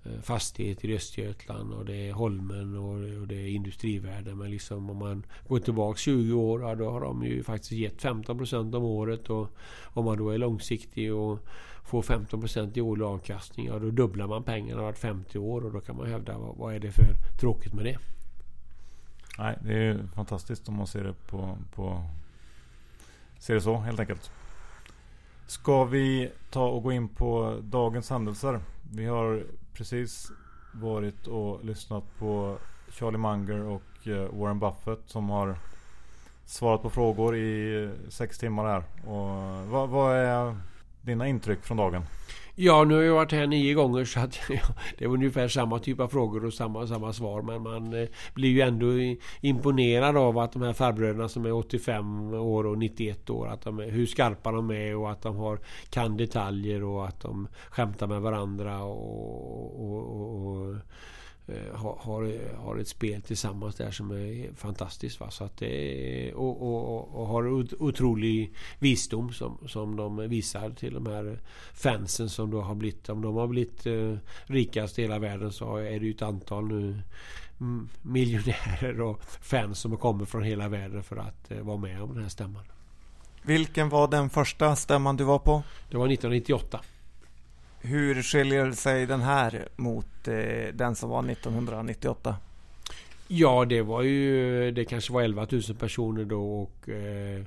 Eh, 0.03 0.21
fastigheter 0.21 0.89
i 0.89 0.95
Östergötland 0.95 1.73
och 1.73 1.85
det 1.85 2.09
är 2.09 2.13
Holmen 2.13 2.77
och, 2.77 3.27
det 3.27 3.35
är 3.35 3.47
Industrivärden. 3.47 4.37
Men 4.37 4.51
liksom 4.51 4.89
om 4.89 4.97
man 4.97 5.25
går 5.47 5.59
tillbaka 5.59 5.97
20 5.97 6.33
år, 6.33 6.61
ja, 6.61 6.75
då 6.75 6.89
har 6.89 7.01
de 7.01 7.23
ju 7.23 7.43
faktiskt 7.43 7.71
gett 7.71 8.01
15 8.01 8.37
procent 8.37 8.75
om 8.75 8.83
året. 8.83 9.29
Och 9.29 9.49
om 9.83 10.05
man 10.05 10.17
då 10.17 10.29
är 10.29 10.37
långsiktig 10.37 11.13
och 11.13 11.39
får 11.83 12.01
15 12.01 12.39
procent 12.39 12.77
i 12.77 12.81
årlig 12.81 13.05
avkastning, 13.05 13.67
ja 13.67 13.79
då 13.79 13.89
dubblar 13.89 14.27
man 14.27 14.43
pengarna 14.43 14.81
vart 14.81 14.97
50 14.97 15.39
år. 15.39 15.65
Och 15.65 15.71
då 15.71 15.79
kan 15.79 15.97
man 15.97 16.07
hävda, 16.07 16.37
vad, 16.37 16.57
vad 16.57 16.75
är 16.75 16.79
det 16.79 16.91
för 16.91 17.05
tråkigt 17.39 17.73
med 17.73 17.85
det? 17.85 17.97
Nej, 19.37 19.57
det 19.61 19.73
är 19.73 20.07
fantastiskt 20.15 20.69
om 20.69 20.75
man 20.75 20.87
ser 20.87 21.03
det 21.03 21.13
på, 21.13 21.57
på 21.75 22.03
ser 23.39 23.53
det 23.53 23.61
så 23.61 23.77
helt 23.77 23.99
enkelt. 23.99 24.31
Ska 25.47 25.85
vi 25.85 26.31
ta 26.49 26.67
och 26.67 26.83
gå 26.83 26.91
in 26.91 27.07
på 27.07 27.59
dagens 27.63 28.09
händelser? 28.09 28.59
Vi 28.91 29.05
har 29.05 29.43
precis 29.73 30.31
varit 30.73 31.27
och 31.27 31.65
lyssnat 31.65 32.03
på 32.19 32.57
Charlie 32.91 33.17
Munger 33.17 33.61
och 33.61 34.07
eh, 34.07 34.39
Warren 34.39 34.59
Buffett 34.59 34.99
som 35.05 35.29
har 35.29 35.55
svarat 36.45 36.81
på 36.81 36.89
frågor 36.89 37.35
i 37.35 37.89
sex 38.09 38.37
timmar 38.37 38.65
här. 38.65 38.83
Och 39.05 39.29
eh, 39.29 39.69
vad, 39.69 39.89
vad 39.89 40.15
är 40.15 40.57
dina 41.01 41.27
intryck 41.27 41.63
från 41.63 41.77
dagen? 41.77 42.03
Ja, 42.55 42.83
nu 42.83 42.95
har 42.95 43.01
jag 43.01 43.13
varit 43.13 43.31
här 43.31 43.47
nio 43.47 43.73
gånger 43.73 44.05
så 44.05 44.19
att 44.19 44.39
ja, 44.49 44.61
det 44.97 45.05
är 45.05 45.09
ungefär 45.09 45.47
samma 45.47 45.79
typ 45.79 45.99
av 45.99 46.07
frågor 46.07 46.45
och 46.45 46.53
samma, 46.53 46.87
samma 46.87 47.13
svar. 47.13 47.41
Men 47.41 47.61
man 47.61 47.93
eh, 47.93 48.07
blir 48.33 48.49
ju 48.49 48.61
ändå 48.61 48.87
imponerad 49.41 50.17
av 50.17 50.37
att 50.37 50.53
de 50.53 50.61
här 50.61 50.73
farbröderna 50.73 51.29
som 51.29 51.45
är 51.45 51.51
85 51.51 52.33
år 52.33 52.65
och 52.65 52.77
91 52.77 53.29
år, 53.29 53.47
att 53.47 53.61
de 53.61 53.79
är, 53.79 53.89
hur 53.89 54.05
skarpa 54.05 54.51
de 54.51 54.71
är 54.71 54.95
och 54.95 55.11
att 55.11 55.21
de 55.21 55.35
har, 55.35 55.59
kan 55.89 56.17
detaljer 56.17 56.83
och 56.83 57.07
att 57.07 57.21
de 57.21 57.47
skämtar 57.69 58.07
med 58.07 58.21
varandra 58.21 58.83
och, 58.83 59.91
och, 59.91 60.21
och, 60.21 60.45
och 60.45 60.75
har, 61.73 62.55
har 62.57 62.77
ett 62.77 62.87
spel 62.87 63.21
tillsammans 63.21 63.75
där 63.75 63.91
som 63.91 64.11
är 64.11 64.53
fantastiskt. 64.55 65.19
Va? 65.19 65.31
Så 65.31 65.43
att 65.43 65.57
det, 65.57 66.33
och, 66.33 66.61
och, 66.61 67.21
och 67.21 67.27
har 67.27 67.51
otrolig 67.79 68.53
visdom 68.79 69.33
som, 69.33 69.57
som 69.67 69.95
de 69.95 70.17
visar 70.17 70.69
till 70.69 70.93
de 70.93 71.05
här 71.05 71.39
fansen 71.73 72.29
som 72.29 72.51
då 72.51 72.61
har 72.61 72.75
blivit, 72.75 73.09
om 73.09 73.21
de 73.21 73.35
har 73.35 73.47
blivit 73.47 73.85
eh, 73.85 74.15
rikast 74.45 74.99
i 74.99 75.01
hela 75.01 75.19
världen 75.19 75.51
så 75.51 75.77
är 75.77 75.99
det 75.99 76.05
ju 76.05 76.11
ett 76.11 76.21
antal 76.21 76.67
nu 76.67 77.01
mm, 77.59 77.89
miljonärer 78.01 79.01
och 79.01 79.23
fans 79.41 79.79
som 79.79 79.97
kommit 79.97 80.29
från 80.29 80.43
hela 80.43 80.69
världen 80.69 81.03
för 81.03 81.17
att 81.17 81.51
eh, 81.51 81.59
vara 81.59 81.77
med 81.77 82.01
om 82.01 82.13
den 82.13 82.23
här 82.23 82.29
stämman. 82.29 82.63
Vilken 83.41 83.89
var 83.89 84.07
den 84.07 84.29
första 84.29 84.75
stämman 84.75 85.17
du 85.17 85.23
var 85.23 85.39
på? 85.39 85.63
Det 85.89 85.97
var 85.97 86.05
1998. 86.05 86.81
Hur 87.81 88.21
skiljer 88.21 88.71
sig 88.71 89.05
den 89.05 89.21
här 89.21 89.67
mot 89.75 90.27
eh, 90.27 90.73
den 90.73 90.95
som 90.95 91.09
var 91.09 91.31
1998? 91.31 92.35
Ja, 93.27 93.65
det 93.65 93.81
var 93.81 94.01
ju... 94.01 94.71
Det 94.71 94.85
kanske 94.85 95.13
var 95.13 95.21
11 95.21 95.47
000 95.51 95.61
personer 95.79 96.25
då 96.25 96.61
och... 96.61 96.89
Eh, 96.89 97.39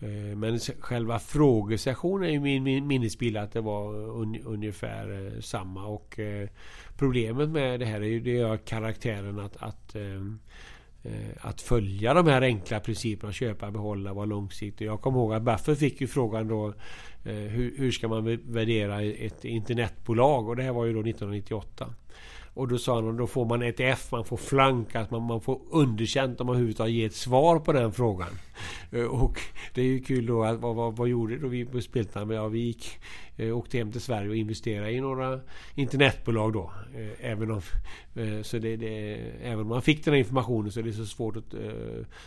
eh, 0.00 0.36
men 0.36 0.58
själva 0.58 1.18
frågesessionen 1.18 2.30
i 2.30 2.38
min, 2.38 2.62
min 2.62 2.86
minnesbild 2.86 3.36
att 3.36 3.52
det 3.52 3.60
var 3.60 3.94
un, 3.94 4.36
ungefär 4.44 5.26
eh, 5.26 5.40
samma. 5.40 5.86
Och 5.86 6.18
eh, 6.18 6.48
problemet 6.96 7.48
med 7.48 7.80
det 7.80 7.86
här 7.86 8.00
är 8.00 8.08
ju 8.08 8.20
det 8.20 8.64
karaktären 8.64 9.38
att, 9.40 9.56
att 9.56 9.94
eh, 9.94 10.22
Eh, 11.06 11.46
att 11.46 11.60
följa 11.60 12.14
de 12.14 12.26
här 12.26 12.42
enkla 12.42 12.80
principerna. 12.80 13.32
Köpa, 13.32 13.70
behålla, 13.70 14.14
vara 14.14 14.26
långsiktig. 14.26 14.86
Jag 14.86 15.00
kommer 15.00 15.18
ihåg 15.18 15.34
att 15.34 15.42
Buffett 15.42 15.78
fick 15.78 16.00
ju 16.00 16.06
frågan 16.06 16.48
då 16.48 16.68
eh, 17.24 17.34
hur, 17.34 17.74
hur 17.78 17.90
ska 17.90 18.08
man 18.08 18.38
värdera 18.44 19.02
ett 19.02 19.44
internetbolag? 19.44 20.48
Och 20.48 20.56
det 20.56 20.62
här 20.62 20.72
var 20.72 20.84
ju 20.84 20.92
då 20.92 21.00
1998. 21.00 21.94
Och 22.56 22.68
då 22.68 22.78
sa 22.78 22.94
han 22.94 23.10
att 23.10 23.18
då 23.18 23.26
får 23.26 23.44
man 23.44 23.62
ett 23.62 23.80
F, 23.80 24.08
man 24.12 24.24
får 24.24 24.36
flank, 24.36 24.94
man, 25.10 25.22
man 25.22 25.40
får 25.40 25.60
underkänt 25.70 26.40
om 26.40 26.46
man 26.46 26.56
överhuvudtaget 26.56 26.94
ger 26.94 27.06
ett 27.06 27.14
svar 27.14 27.58
på 27.58 27.72
den 27.72 27.92
frågan. 27.92 28.28
Eh, 28.92 29.04
och 29.04 29.40
det 29.74 29.80
är 29.80 29.84
ju 29.84 30.00
kul 30.00 30.26
då 30.26 30.44
att 30.44 30.60
vad, 30.60 30.76
vad, 30.76 30.96
vad 30.96 31.08
gjorde 31.08 31.38
då 31.38 31.48
vi 31.48 31.64
på 31.64 31.80
Spiltan? 31.80 32.30
Ja, 32.30 32.48
vi 32.48 32.58
gick, 32.58 32.98
eh, 33.36 33.56
åkte 33.56 33.78
hem 33.78 33.92
till 33.92 34.00
Sverige 34.00 34.28
och 34.28 34.36
investerade 34.36 34.90
i 34.90 35.00
några 35.00 35.40
internetbolag 35.74 36.52
då. 36.52 36.72
Eh, 36.94 37.30
även 37.30 37.50
om, 37.50 37.60
så 38.42 38.58
det, 38.58 38.76
det, 38.76 39.14
även 39.42 39.60
om 39.60 39.68
man 39.68 39.82
fick 39.82 40.04
den 40.04 40.14
här 40.14 40.18
informationen 40.18 40.72
så 40.72 40.80
är 40.80 40.84
det 40.84 40.92
så 40.92 41.06
svårt 41.06 41.36
att 41.36 41.54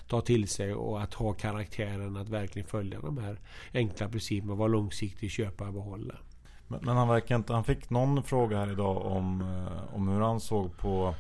ta 0.08 0.22
till 0.22 0.48
sig 0.48 0.74
och 0.74 1.02
att 1.02 1.13
ha 1.13 1.34
karaktären 1.34 2.18
att 2.18 2.30
verkligen 2.30 2.68
följa 2.68 3.00
de 3.00 3.18
här 3.18 3.39
enkla 3.74 4.10
principerna. 4.10 4.56
Vara 4.56 4.68
långsiktig, 4.68 5.32
köpa 5.32 5.68
och 5.68 5.74
behålla. 5.74 6.15
Men, 6.72 6.80
men 6.84 6.98
han 6.98 7.08
verkar 7.08 7.36
inte, 7.36 7.54
han 7.54 7.64
fick 7.64 7.90
någon 7.90 8.24
fråga 8.24 8.58
här 8.58 8.72
idag 8.72 9.06
om, 9.06 9.42
eh, 9.42 9.96
om 9.96 10.08
hur 10.08 10.22
han 10.22 10.40
såg 10.40 10.78
på 10.78 11.16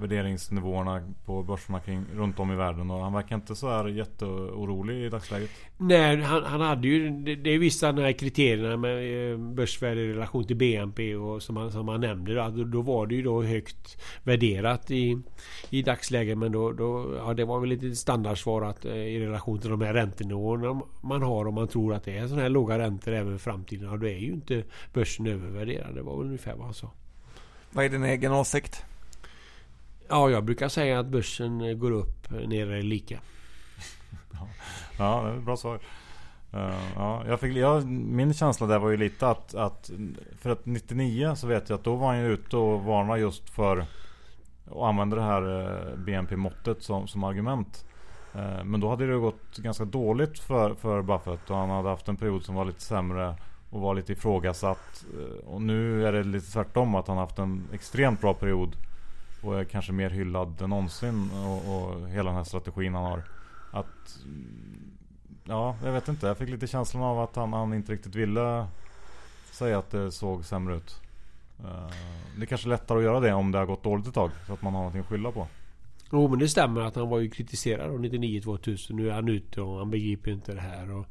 värderingsnivåerna 0.00 1.12
på 1.24 1.42
börserna 1.42 1.80
kring, 1.80 2.04
runt 2.14 2.38
om 2.38 2.52
i 2.52 2.56
världen. 2.56 2.90
Och 2.90 3.00
han 3.00 3.12
verkar 3.12 3.36
inte 3.36 3.54
så 3.54 3.68
här 3.68 3.88
jätteorolig 3.88 5.06
i 5.06 5.08
dagsläget. 5.08 5.50
Nej, 5.76 6.22
han, 6.22 6.44
han 6.44 6.60
hade 6.60 6.88
ju... 6.88 7.10
Det, 7.10 7.34
det 7.34 7.50
är 7.50 7.58
vissa 7.58 7.92
de 7.92 8.02
här 8.02 8.12
kriterierna 8.12 8.76
med 8.76 9.32
eh, 9.32 9.38
börsvärde 9.38 10.00
i 10.00 10.12
relation 10.12 10.46
till 10.46 10.56
BNP 10.56 11.16
och 11.16 11.42
som 11.42 11.56
han, 11.56 11.72
som 11.72 11.88
han 11.88 12.00
nämnde. 12.00 12.34
Då, 12.34 12.64
då 12.64 12.82
var 12.82 13.06
det 13.06 13.14
ju 13.14 13.22
då 13.22 13.42
högt 13.42 14.02
värderat 14.24 14.90
i, 14.90 15.18
i 15.70 15.82
dagsläget. 15.82 16.38
Men 16.38 16.52
då, 16.52 16.72
då, 16.72 17.14
ja, 17.18 17.34
det 17.34 17.44
var 17.44 17.60
väl 17.60 17.68
lite 17.68 17.96
standardsvar 17.96 18.62
att, 18.62 18.84
eh, 18.84 18.94
i 18.94 19.20
relation 19.20 19.58
till 19.58 19.70
de 19.70 19.80
här 19.80 19.94
räntenivåerna 19.94 20.80
man 21.00 21.22
har. 21.22 21.46
Om 21.46 21.54
man 21.54 21.68
tror 21.68 21.94
att 21.94 22.04
det 22.04 22.18
är 22.18 22.26
sådana 22.26 22.42
här 22.42 22.48
låga 22.48 22.78
räntor 22.78 23.12
även 23.12 23.36
i 23.36 23.38
framtiden. 23.38 23.90
Ja, 23.90 23.96
då 23.96 24.06
är 24.06 24.18
ju 24.18 24.32
inte 24.32 24.64
börsen 24.92 25.26
övervärderad. 25.26 25.94
Det 25.94 26.02
var 26.02 26.16
väl 26.16 26.26
ungefär 26.26 26.54
vad 26.54 26.64
han 26.64 26.74
sa. 26.74 26.90
Vad 27.72 27.84
är 27.84 27.88
din 27.88 28.04
egen 28.04 28.32
åsikt? 28.32 28.84
Ja, 30.10 30.30
jag 30.30 30.44
brukar 30.44 30.68
säga 30.68 31.00
att 31.00 31.06
börsen 31.06 31.60
eh, 31.60 31.74
går 31.74 31.90
upp, 31.90 32.32
eh, 32.32 32.48
ner 32.48 32.70
är 32.70 32.82
lika. 32.82 33.20
Ja, 34.98 35.22
det 35.22 35.30
är 35.30 35.36
ett 35.36 35.42
bra 35.42 35.56
svar. 35.56 35.78
Eh, 36.52 36.92
ja, 36.94 37.24
jag 37.26 37.40
fick, 37.40 37.56
jag, 37.56 37.86
min 37.86 38.34
känsla 38.34 38.66
där 38.66 38.78
var 38.78 38.90
ju 38.90 38.96
lite 38.96 39.28
att, 39.28 39.54
att 39.54 39.90
För 40.38 40.50
att 40.50 40.66
99 40.66 41.34
så 41.36 41.46
vet 41.46 41.68
jag 41.68 41.78
att 41.78 41.84
då 41.84 41.94
var 41.94 42.06
han 42.06 42.18
ju 42.18 42.32
ute 42.32 42.56
och 42.56 42.82
varnade 42.84 43.20
just 43.20 43.50
för 43.50 43.78
Att 44.70 44.76
använda 44.76 45.16
det 45.16 45.22
här 45.22 45.96
BNP-måttet 45.96 46.82
som, 46.82 47.08
som 47.08 47.24
argument. 47.24 47.84
Men 48.64 48.80
då 48.80 48.88
hade 48.88 49.06
det 49.06 49.18
gått 49.18 49.56
ganska 49.56 49.84
dåligt 49.84 50.38
för, 50.38 50.74
för 50.74 51.02
Buffett 51.02 51.50
och 51.50 51.56
han 51.56 51.70
hade 51.70 51.88
haft 51.88 52.08
en 52.08 52.16
period 52.16 52.44
som 52.44 52.54
var 52.54 52.64
lite 52.64 52.80
sämre. 52.80 53.34
och 53.70 53.80
var 53.80 53.94
lite 53.94 54.12
ifrågasatt. 54.12 55.04
Och 55.46 55.62
nu 55.62 56.06
är 56.06 56.12
det 56.12 56.22
lite 56.22 56.52
tvärtom 56.52 56.94
att 56.94 57.08
han 57.08 57.18
haft 57.18 57.38
en 57.38 57.68
extremt 57.72 58.20
bra 58.20 58.34
period. 58.34 58.76
Och 59.42 59.60
är 59.60 59.64
kanske 59.64 59.92
mer 59.92 60.10
hyllad 60.10 60.62
än 60.62 60.70
någonsin. 60.70 61.30
Och, 61.30 61.76
och 61.76 62.08
hela 62.08 62.30
den 62.30 62.36
här 62.36 62.44
strategin 62.44 62.94
han 62.94 63.04
har. 63.04 63.22
Att... 63.70 64.18
Ja, 65.44 65.76
jag 65.84 65.92
vet 65.92 66.08
inte. 66.08 66.26
Jag 66.26 66.38
fick 66.38 66.48
lite 66.48 66.66
känslan 66.66 67.02
av 67.02 67.20
att 67.20 67.36
han, 67.36 67.52
han 67.52 67.74
inte 67.74 67.92
riktigt 67.92 68.14
ville 68.14 68.66
säga 69.52 69.78
att 69.78 69.90
det 69.90 70.12
såg 70.12 70.44
sämre 70.44 70.76
ut. 70.76 71.00
Eh, 71.58 71.94
det 72.36 72.42
är 72.42 72.46
kanske 72.46 72.68
lättare 72.68 72.98
att 72.98 73.04
göra 73.04 73.20
det 73.20 73.32
om 73.32 73.52
det 73.52 73.58
har 73.58 73.66
gått 73.66 73.82
dåligt 73.82 74.06
ett 74.06 74.14
tag. 74.14 74.30
Så 74.46 74.52
att 74.52 74.62
man 74.62 74.72
har 74.72 74.80
någonting 74.80 75.00
att 75.00 75.06
skylla 75.06 75.32
på. 75.32 75.46
Jo 76.12 76.28
men 76.28 76.38
det 76.38 76.48
stämmer 76.48 76.80
att 76.80 76.96
han 76.96 77.08
var 77.08 77.18
ju 77.18 77.30
kritiserad 77.30 77.90
99-2000. 77.90 78.92
Nu 78.92 79.08
är 79.08 79.14
han 79.14 79.28
ute 79.28 79.60
och 79.60 79.78
han 79.78 79.90
begriper 79.90 80.30
inte 80.30 80.54
det 80.54 80.60
här. 80.60 80.90
Och, 80.90 81.06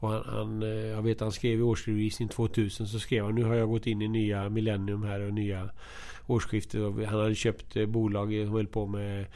och 0.00 0.08
han, 0.10 0.22
han, 0.26 0.62
eh, 0.62 0.68
jag 0.68 1.02
vet 1.02 1.20
han 1.20 1.32
skrev 1.32 1.58
i 1.58 1.62
årsredovisning 1.62 2.28
2000 2.28 2.88
så 2.88 2.98
skrev 2.98 3.24
han 3.24 3.34
nu 3.34 3.44
har 3.44 3.54
jag 3.54 3.68
gått 3.68 3.86
in 3.86 4.02
i 4.02 4.08
nya 4.08 4.48
Millennium 4.48 5.02
här 5.02 5.20
och 5.20 5.34
nya 5.34 5.70
årsskiftet. 6.26 6.80
Och 6.80 6.94
han 6.94 7.20
hade 7.20 7.34
köpt 7.34 7.76
eh, 7.76 7.86
bolag 7.86 8.44
som 8.46 8.54
höll 8.54 8.66
på 8.66 8.86
med 8.86 9.26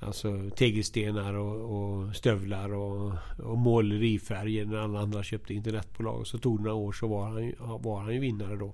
Alltså 0.00 0.50
tegelstenar 0.56 1.34
och, 1.34 1.76
och 1.76 2.16
stövlar 2.16 2.74
och, 2.74 3.12
och 3.38 3.58
målerifärger 3.58 4.64
när 4.64 4.78
alla 4.78 5.00
andra 5.00 5.22
köpte 5.22 5.54
internetbolag. 5.54 6.26
Så 6.26 6.38
tog 6.38 6.58
det 6.58 6.62
några 6.62 6.74
år 6.74 6.92
så 6.92 7.06
var 7.06 7.24
han, 7.24 7.82
var 7.82 8.00
han 8.00 8.14
ju 8.14 8.20
vinnare 8.20 8.56
då. 8.56 8.72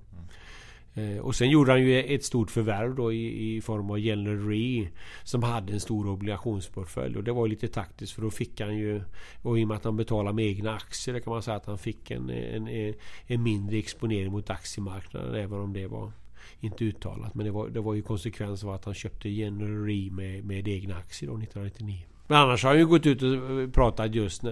Eh, 0.93 1.17
och 1.17 1.35
sen 1.35 1.49
gjorde 1.49 1.71
han 1.71 1.81
ju 1.81 2.03
ett 2.03 2.23
stort 2.23 2.51
förvärv 2.51 2.95
då 2.95 3.13
i, 3.13 3.55
i 3.55 3.61
form 3.61 3.91
av 3.91 3.99
General 3.99 4.49
Re 4.49 4.87
Som 5.23 5.43
hade 5.43 5.73
en 5.73 5.79
stor 5.79 6.07
obligationsportfölj 6.07 7.17
och 7.17 7.23
det 7.23 7.31
var 7.31 7.47
lite 7.47 7.67
taktiskt 7.67 8.13
för 8.13 8.21
då 8.21 8.29
fick 8.29 8.61
han 8.61 8.77
ju 8.77 9.01
Och 9.41 9.59
i 9.59 9.63
och 9.63 9.67
med 9.67 9.77
att 9.77 9.83
han 9.83 9.97
betalade 9.97 10.35
med 10.35 10.45
egna 10.45 10.75
aktier 10.75 11.19
kan 11.19 11.33
man 11.33 11.41
säga 11.41 11.57
att 11.57 11.65
han 11.65 11.77
fick 11.77 12.11
en, 12.11 12.29
en, 12.29 12.93
en 13.27 13.43
mindre 13.43 13.77
exponering 13.77 14.31
mot 14.31 14.49
aktiemarknaden 14.49 15.35
även 15.35 15.59
om 15.59 15.73
det 15.73 15.87
var 15.87 16.11
inte 16.63 16.85
uttalat 16.85 17.35
men 17.35 17.45
det 17.45 17.51
var, 17.51 17.69
det 17.69 17.81
var 17.81 17.93
ju 17.93 18.01
konsekvens 18.01 18.63
av 18.63 18.69
att 18.69 18.85
han 18.85 18.93
köpte 18.93 19.29
General 19.29 19.85
Re 19.85 20.11
med, 20.11 20.45
med 20.45 20.67
egna 20.67 20.95
aktier 20.95 21.29
då 21.29 21.37
1999. 21.37 22.05
Men 22.27 22.37
annars 22.37 22.63
har 22.63 22.69
han 22.69 22.79
ju 22.79 22.85
gått 22.85 23.05
ut 23.05 23.21
och 23.21 23.73
pratat 23.73 24.15
just 24.15 24.43
eh, 24.43 24.51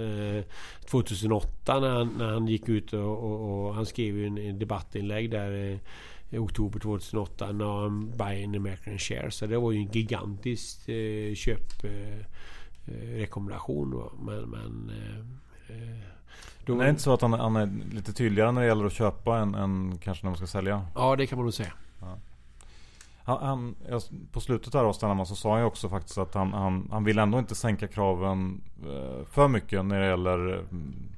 2008 0.89 1.79
när 1.79 1.89
han, 1.89 2.09
när 2.17 2.33
han 2.33 2.47
gick 2.47 2.69
ut 2.69 2.93
och, 2.93 3.23
och, 3.23 3.67
och 3.67 3.75
han 3.75 3.85
skrev 3.85 4.17
ju 4.17 4.27
en, 4.27 4.37
en 4.37 4.59
debattinlägg 4.59 5.31
där 5.31 5.71
eh, 5.71 5.77
i 6.31 6.37
oktober 6.37 6.79
2008 6.79 7.51
när 7.51 7.81
han 7.81 8.13
buying 8.17 8.55
American 8.55 8.97
Shares. 8.97 9.35
Så 9.35 9.45
det 9.45 9.57
var 9.57 9.71
ju 9.71 9.77
en 9.77 9.91
gigantisk 9.91 10.89
eh, 10.89 11.35
köprekommendation. 11.35 13.93
Eh, 13.93 13.99
men, 14.21 14.49
men 14.49 14.89
eh, 14.89 15.19
eh, 15.75 15.99
då... 16.65 16.75
Det 16.75 16.85
är 16.85 16.89
inte 16.89 17.01
så 17.01 17.13
att 17.13 17.21
han, 17.21 17.33
han, 17.33 17.55
är 17.55 17.93
lite 17.95 18.13
tydligare 18.13 18.51
när 18.51 18.61
det 18.61 18.67
gäller 18.67 18.85
att 18.85 18.93
köpa 18.93 19.37
än, 19.37 19.55
än 19.55 19.97
kanske 19.97 20.25
när 20.25 20.29
man 20.29 20.37
ska 20.37 20.47
sälja? 20.47 20.85
Ja, 20.95 21.15
det 21.15 21.27
kan 21.27 21.37
man 21.37 21.45
nog 21.45 21.53
säga. 21.53 21.73
Han, 23.39 23.75
på 24.31 24.39
slutet 24.39 24.73
där 24.73 24.83
av 24.83 24.93
Stenhammar 24.93 25.25
så 25.25 25.35
sa 25.35 25.51
han 25.51 25.59
ju 25.59 25.65
också 25.65 25.89
faktiskt 25.89 26.17
att 26.17 26.33
han, 26.33 26.53
han, 26.53 26.87
han 26.91 27.03
vill 27.03 27.19
ändå 27.19 27.39
inte 27.39 27.55
sänka 27.55 27.87
kraven 27.87 28.61
eh, 28.83 29.25
för 29.25 29.47
mycket 29.47 29.85
när 29.85 29.99
det 29.99 30.07
gäller 30.07 30.53
mm, 30.53 31.11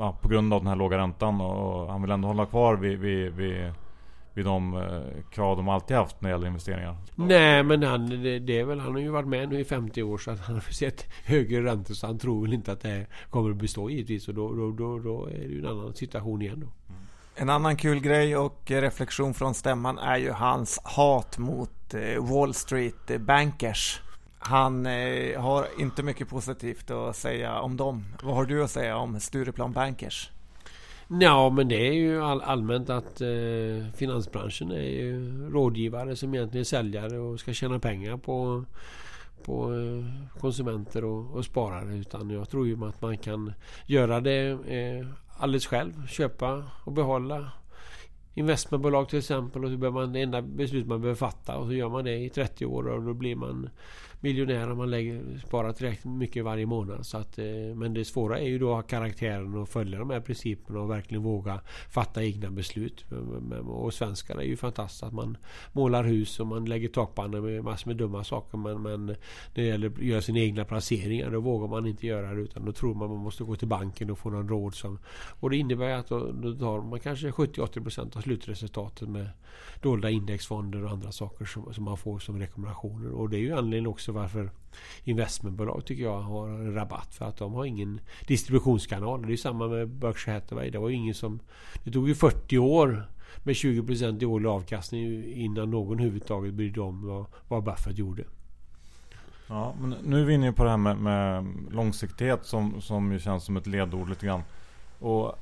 Eh, 0.00 0.12
på 0.20 0.28
grund 0.28 0.54
av 0.54 0.60
den 0.60 0.68
här 0.68 0.76
låga 0.76 0.98
räntan 0.98 1.40
och 1.40 1.92
han 1.92 2.02
vill 2.02 2.10
ändå 2.10 2.28
hålla 2.28 2.46
kvar 2.46 2.76
vid, 2.76 2.98
vid, 2.98 3.32
vid, 3.32 3.72
vid 4.34 4.44
de 4.44 4.76
eh, 4.76 5.22
krav 5.30 5.56
de 5.56 5.68
alltid 5.68 5.96
haft 5.96 6.20
när 6.20 6.28
det 6.28 6.34
gäller 6.34 6.46
investeringar. 6.46 6.96
Nej 7.14 7.62
men 7.62 7.82
han, 7.82 8.08
det, 8.46 8.60
är 8.60 8.64
väl, 8.64 8.80
han 8.80 8.92
har 8.92 9.00
ju 9.00 9.08
varit 9.08 9.28
med 9.28 9.48
nu 9.48 9.60
i 9.60 9.64
50 9.64 10.02
år 10.02 10.18
så 10.18 10.30
att 10.30 10.40
han 10.40 10.54
har 10.54 10.62
sett 10.72 11.06
högre 11.24 11.64
räntor 11.64 11.94
så 11.94 12.06
han 12.06 12.18
tror 12.18 12.42
väl 12.42 12.52
inte 12.52 12.72
att 12.72 12.80
det 12.80 13.06
kommer 13.30 13.50
att 13.50 13.56
bestå 13.56 13.90
givetvis 13.90 14.28
och 14.28 14.34
då, 14.34 14.54
då, 14.54 14.70
då, 14.70 14.98
då 14.98 15.26
är 15.26 15.38
det 15.38 15.54
ju 15.54 15.58
en 15.58 15.66
annan 15.66 15.94
situation 15.94 16.42
igen 16.42 16.60
då. 16.60 16.94
En 17.36 17.50
annan 17.50 17.76
kul 17.76 18.00
grej 18.00 18.36
och 18.36 18.62
reflektion 18.66 19.34
från 19.34 19.54
stämman 19.54 19.98
är 19.98 20.16
ju 20.16 20.30
hans 20.30 20.78
hat 20.84 21.38
mot 21.38 21.94
eh, 21.94 22.24
Wall 22.24 22.54
Street 22.54 23.20
Bankers. 23.20 24.00
Han 24.38 24.86
eh, 24.86 25.40
har 25.40 25.66
inte 25.78 26.02
mycket 26.02 26.28
positivt 26.28 26.90
att 26.90 27.16
säga 27.16 27.60
om 27.60 27.76
dem. 27.76 28.04
Vad 28.22 28.34
har 28.34 28.44
du 28.44 28.64
att 28.64 28.70
säga 28.70 28.96
om 28.96 29.20
Stureplan 29.20 29.72
Bankers? 29.72 30.30
Ja, 31.20 31.50
men 31.50 31.68
det 31.68 31.88
är 31.88 31.92
ju 31.92 32.22
all, 32.22 32.42
allmänt 32.42 32.90
att 32.90 33.20
eh, 33.20 33.86
finansbranschen 33.96 34.70
är 34.70 34.90
ju 34.90 35.48
rådgivare 35.50 36.16
som 36.16 36.34
egentligen 36.34 36.60
är 36.60 36.64
säljare 36.64 37.18
och 37.18 37.40
ska 37.40 37.52
tjäna 37.52 37.78
pengar 37.78 38.16
på, 38.16 38.64
på 39.44 39.74
eh, 39.74 40.38
konsumenter 40.40 41.04
och, 41.04 41.36
och, 41.36 41.44
sparare. 41.44 41.94
Utan 41.94 42.30
jag 42.30 42.50
tror 42.50 42.66
ju 42.66 42.84
att 42.84 43.02
man 43.02 43.18
kan 43.18 43.52
göra 43.86 44.20
det 44.20 44.50
eh, 44.50 45.06
alldeles 45.36 45.66
själv. 45.66 46.06
Köpa 46.06 46.64
och 46.84 46.92
behålla 46.92 47.52
investmentbolag 48.34 49.08
till 49.08 49.18
exempel. 49.18 49.64
Och 49.64 49.70
så 49.70 49.76
behöver 49.76 50.00
man, 50.00 50.12
det 50.12 50.22
enda 50.22 50.42
beslut 50.42 50.86
man 50.86 51.00
behöver 51.00 51.18
fatta 51.18 51.56
och 51.56 51.66
så 51.66 51.72
gör 51.72 51.88
man 51.88 52.04
det 52.04 52.16
i 52.16 52.30
30 52.30 52.66
år 52.66 52.88
och 52.88 53.02
då 53.02 53.14
blir 53.14 53.36
man 53.36 53.70
miljonär 54.24 54.70
om 54.70 54.78
man 54.78 54.90
lägger, 54.90 55.38
sparar 55.46 55.72
tillräckligt 55.72 56.14
mycket 56.14 56.44
varje 56.44 56.66
månad. 56.66 57.06
Så 57.06 57.18
att, 57.18 57.38
eh, 57.38 57.44
men 57.74 57.94
det 57.94 58.04
svåra 58.04 58.38
är 58.38 58.48
ju 58.48 58.58
då 58.58 58.70
att 58.70 58.74
ha 58.74 58.82
karaktären 58.82 59.54
och 59.54 59.68
följa 59.68 59.98
de 59.98 60.10
här 60.10 60.20
principerna 60.20 60.80
och 60.80 60.90
verkligen 60.90 61.22
våga 61.22 61.60
fatta 61.90 62.24
egna 62.24 62.50
beslut. 62.50 63.04
Och 63.66 63.94
svenskar 63.94 64.36
är 64.36 64.42
ju 64.42 64.56
fantastiska. 64.56 65.06
Att 65.06 65.12
man 65.12 65.36
målar 65.72 66.04
hus 66.04 66.40
och 66.40 66.46
man 66.46 66.64
lägger 66.64 66.88
takpannor 66.88 67.40
med 67.40 67.64
massor 67.64 67.90
med 67.90 67.96
dumma 67.96 68.24
saker. 68.24 68.58
Men, 68.58 68.82
men 68.82 69.06
när 69.06 69.16
det 69.54 69.62
gäller 69.62 69.88
att 69.88 69.98
göra 69.98 70.22
sina 70.22 70.38
egna 70.38 70.64
placeringar 70.64 71.30
då 71.30 71.40
vågar 71.40 71.68
man 71.68 71.86
inte 71.86 72.06
göra 72.06 72.34
det. 72.34 72.40
Utan 72.40 72.64
då 72.64 72.72
tror 72.72 72.94
man 72.94 73.04
att 73.04 73.10
man 73.10 73.20
måste 73.20 73.44
gå 73.44 73.56
till 73.56 73.68
banken 73.68 74.10
och 74.10 74.18
få 74.18 74.30
någon 74.30 74.48
råd. 74.48 74.74
Som, 74.74 74.98
och 75.40 75.50
det 75.50 75.56
innebär 75.56 75.90
att 75.90 76.08
då, 76.08 76.32
då 76.32 76.54
tar 76.54 76.80
man 76.80 77.00
kanske 77.00 77.30
70-80% 77.30 78.16
av 78.16 78.20
slutresultatet 78.20 79.08
med 79.08 79.28
dolda 79.82 80.10
indexfonder 80.10 80.84
och 80.84 80.90
andra 80.90 81.12
saker 81.12 81.44
som, 81.44 81.74
som 81.74 81.84
man 81.84 81.96
får 81.96 82.18
som 82.18 82.38
rekommendationer. 82.38 83.10
Och 83.10 83.30
det 83.30 83.36
är 83.36 83.40
ju 83.40 83.52
anledningen 83.52 83.86
också 83.86 84.12
varför 84.14 84.50
investmentbolag 85.04 85.84
tycker 85.86 86.02
jag 86.02 86.20
har 86.20 86.72
rabatt. 86.72 87.14
För 87.14 87.24
att 87.24 87.36
de 87.36 87.54
har 87.54 87.64
ingen 87.64 88.00
distributionskanal. 88.26 89.26
Det 89.26 89.32
är 89.32 89.36
samma 89.36 89.68
med 89.68 89.88
Berkshire 89.88 90.34
Hathaway. 90.34 90.70
Det 90.70 90.78
var 90.78 90.88
ju 90.88 90.94
ingen 90.94 91.14
som... 91.14 91.40
Det 91.84 91.90
tog 91.90 92.08
ju 92.08 92.14
40 92.14 92.58
år 92.58 93.08
med 93.42 93.54
20% 93.54 94.22
i 94.22 94.26
årlig 94.26 94.48
avkastning 94.48 95.24
innan 95.32 95.70
någon 95.70 96.00
överhuvudtaget 96.00 96.54
brydde 96.54 96.80
om 96.80 97.06
vad, 97.06 97.26
vad 97.48 97.64
Buffett 97.64 97.98
gjorde. 97.98 98.24
Ja, 99.46 99.74
men 99.80 99.94
nu 100.04 100.20
är 100.20 100.24
vi 100.24 100.34
inne 100.34 100.52
på 100.52 100.64
det 100.64 100.70
här 100.70 100.76
med, 100.76 100.96
med 100.96 101.46
långsiktighet 101.70 102.46
som, 102.46 102.80
som 102.80 103.12
ju 103.12 103.18
känns 103.18 103.44
som 103.44 103.56
ett 103.56 103.66
ledord 103.66 104.08
lite 104.08 104.26
grann. 104.26 104.42
Och 104.98 105.26
eh, 105.26 105.34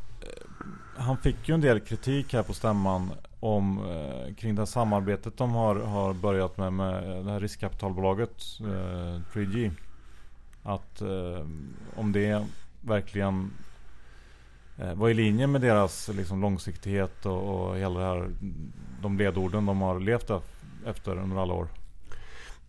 han 0.96 1.16
fick 1.16 1.48
ju 1.48 1.54
en 1.54 1.60
del 1.60 1.80
kritik 1.80 2.32
här 2.32 2.42
på 2.42 2.52
stämman 2.52 3.10
om 3.42 3.78
eh, 3.78 4.34
kring 4.34 4.54
det 4.54 4.60
här 4.60 4.66
samarbetet 4.66 5.36
de 5.36 5.50
har, 5.50 5.76
har 5.76 6.14
börjat 6.14 6.58
med 6.58 6.72
med 6.72 7.24
det 7.24 7.30
här 7.30 7.40
riskkapitalbolaget 7.40 8.42
eh, 8.60 9.20
3G. 9.32 9.70
Att 10.62 11.00
eh, 11.00 11.46
om 11.96 12.12
det 12.12 12.46
verkligen 12.80 13.50
eh, 14.78 14.94
var 14.94 15.08
i 15.08 15.14
linje 15.14 15.46
med 15.46 15.60
deras 15.60 16.08
liksom, 16.08 16.40
långsiktighet 16.40 17.26
och, 17.26 17.68
och 17.68 17.76
hela 17.76 18.00
det 18.00 18.06
här, 18.06 18.30
de 19.02 19.18
ledorden 19.18 19.66
de 19.66 19.80
har 19.80 20.00
levt 20.00 20.30
efter 20.86 21.18
under 21.18 21.36
alla 21.36 21.54
år. 21.54 21.68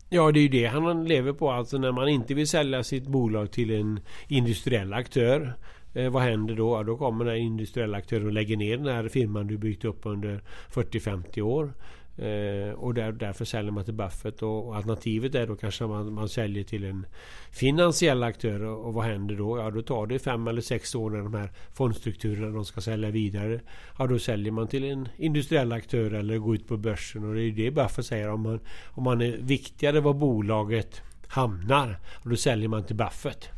Ja, 0.09 0.31
det 0.31 0.39
är 0.39 0.41
ju 0.41 0.47
det 0.47 0.65
han 0.65 1.05
lever 1.05 1.33
på. 1.33 1.51
Alltså 1.51 1.77
när 1.77 1.91
man 1.91 2.09
inte 2.09 2.33
vill 2.33 2.47
sälja 2.47 2.83
sitt 2.83 3.07
bolag 3.07 3.51
till 3.51 3.71
en 3.71 3.99
industriell 4.27 4.93
aktör 4.93 5.53
Eh, 5.93 6.09
vad 6.09 6.23
händer 6.23 6.55
då? 6.55 6.75
Ja, 6.75 6.83
då 6.83 6.97
kommer 6.97 7.25
den 7.25 7.37
industriella 7.37 7.97
aktören 7.97 8.25
och 8.25 8.33
lägger 8.33 8.57
ner 8.57 8.77
den 8.77 8.95
här 8.95 9.07
firman 9.07 9.47
du 9.47 9.57
byggt 9.57 9.85
upp 9.85 10.05
under 10.05 10.41
40-50 10.73 11.41
år. 11.41 11.73
Eh, 12.17 12.73
och 12.73 12.93
där, 12.93 13.11
därför 13.11 13.45
säljer 13.45 13.71
man 13.71 13.85
till 13.85 13.93
Buffett. 13.93 14.41
Och, 14.41 14.67
och 14.67 14.75
alternativet 14.75 15.35
är 15.35 15.47
då 15.47 15.55
kanske 15.55 15.85
man, 15.85 16.13
man 16.13 16.29
säljer 16.29 16.63
till 16.63 16.83
en 16.83 17.05
finansiell 17.51 18.23
aktör. 18.23 18.63
Och, 18.63 18.85
och, 18.85 18.93
vad 18.93 19.05
händer 19.05 19.35
då? 19.35 19.57
Ja, 19.57 19.71
då 19.71 19.81
tar 19.81 20.07
det 20.07 20.19
fem 20.19 20.47
eller 20.47 20.61
sex 20.61 20.95
år 20.95 21.09
när 21.09 21.19
de 21.19 21.33
här 21.33 21.51
fondstrukturerna 21.73 22.47
de 22.47 22.65
ska 22.65 22.81
sälja 22.81 23.09
vidare. 23.09 23.59
Ja, 23.99 24.07
då 24.07 24.19
säljer 24.19 24.51
man 24.51 24.67
till 24.67 24.83
en 24.83 25.07
industriell 25.17 25.71
aktör 25.71 26.13
eller 26.13 26.37
går 26.37 26.55
ut 26.55 26.67
på 26.67 26.77
börsen. 26.77 27.29
Och 27.29 27.35
det 27.35 27.41
är 27.41 27.51
det 27.51 27.71
Buffett 27.71 28.05
säger. 28.05 28.29
Om 28.29 28.41
man, 28.41 28.59
om 28.85 29.03
man 29.03 29.21
är 29.21 29.37
viktigare 29.37 29.99
var 29.99 30.13
bolaget 30.13 31.01
hamnar. 31.27 31.99
Och 32.23 32.29
då 32.29 32.35
säljer 32.35 32.67
man 32.67 32.85
till 32.85 32.95
Buffett 32.95 33.49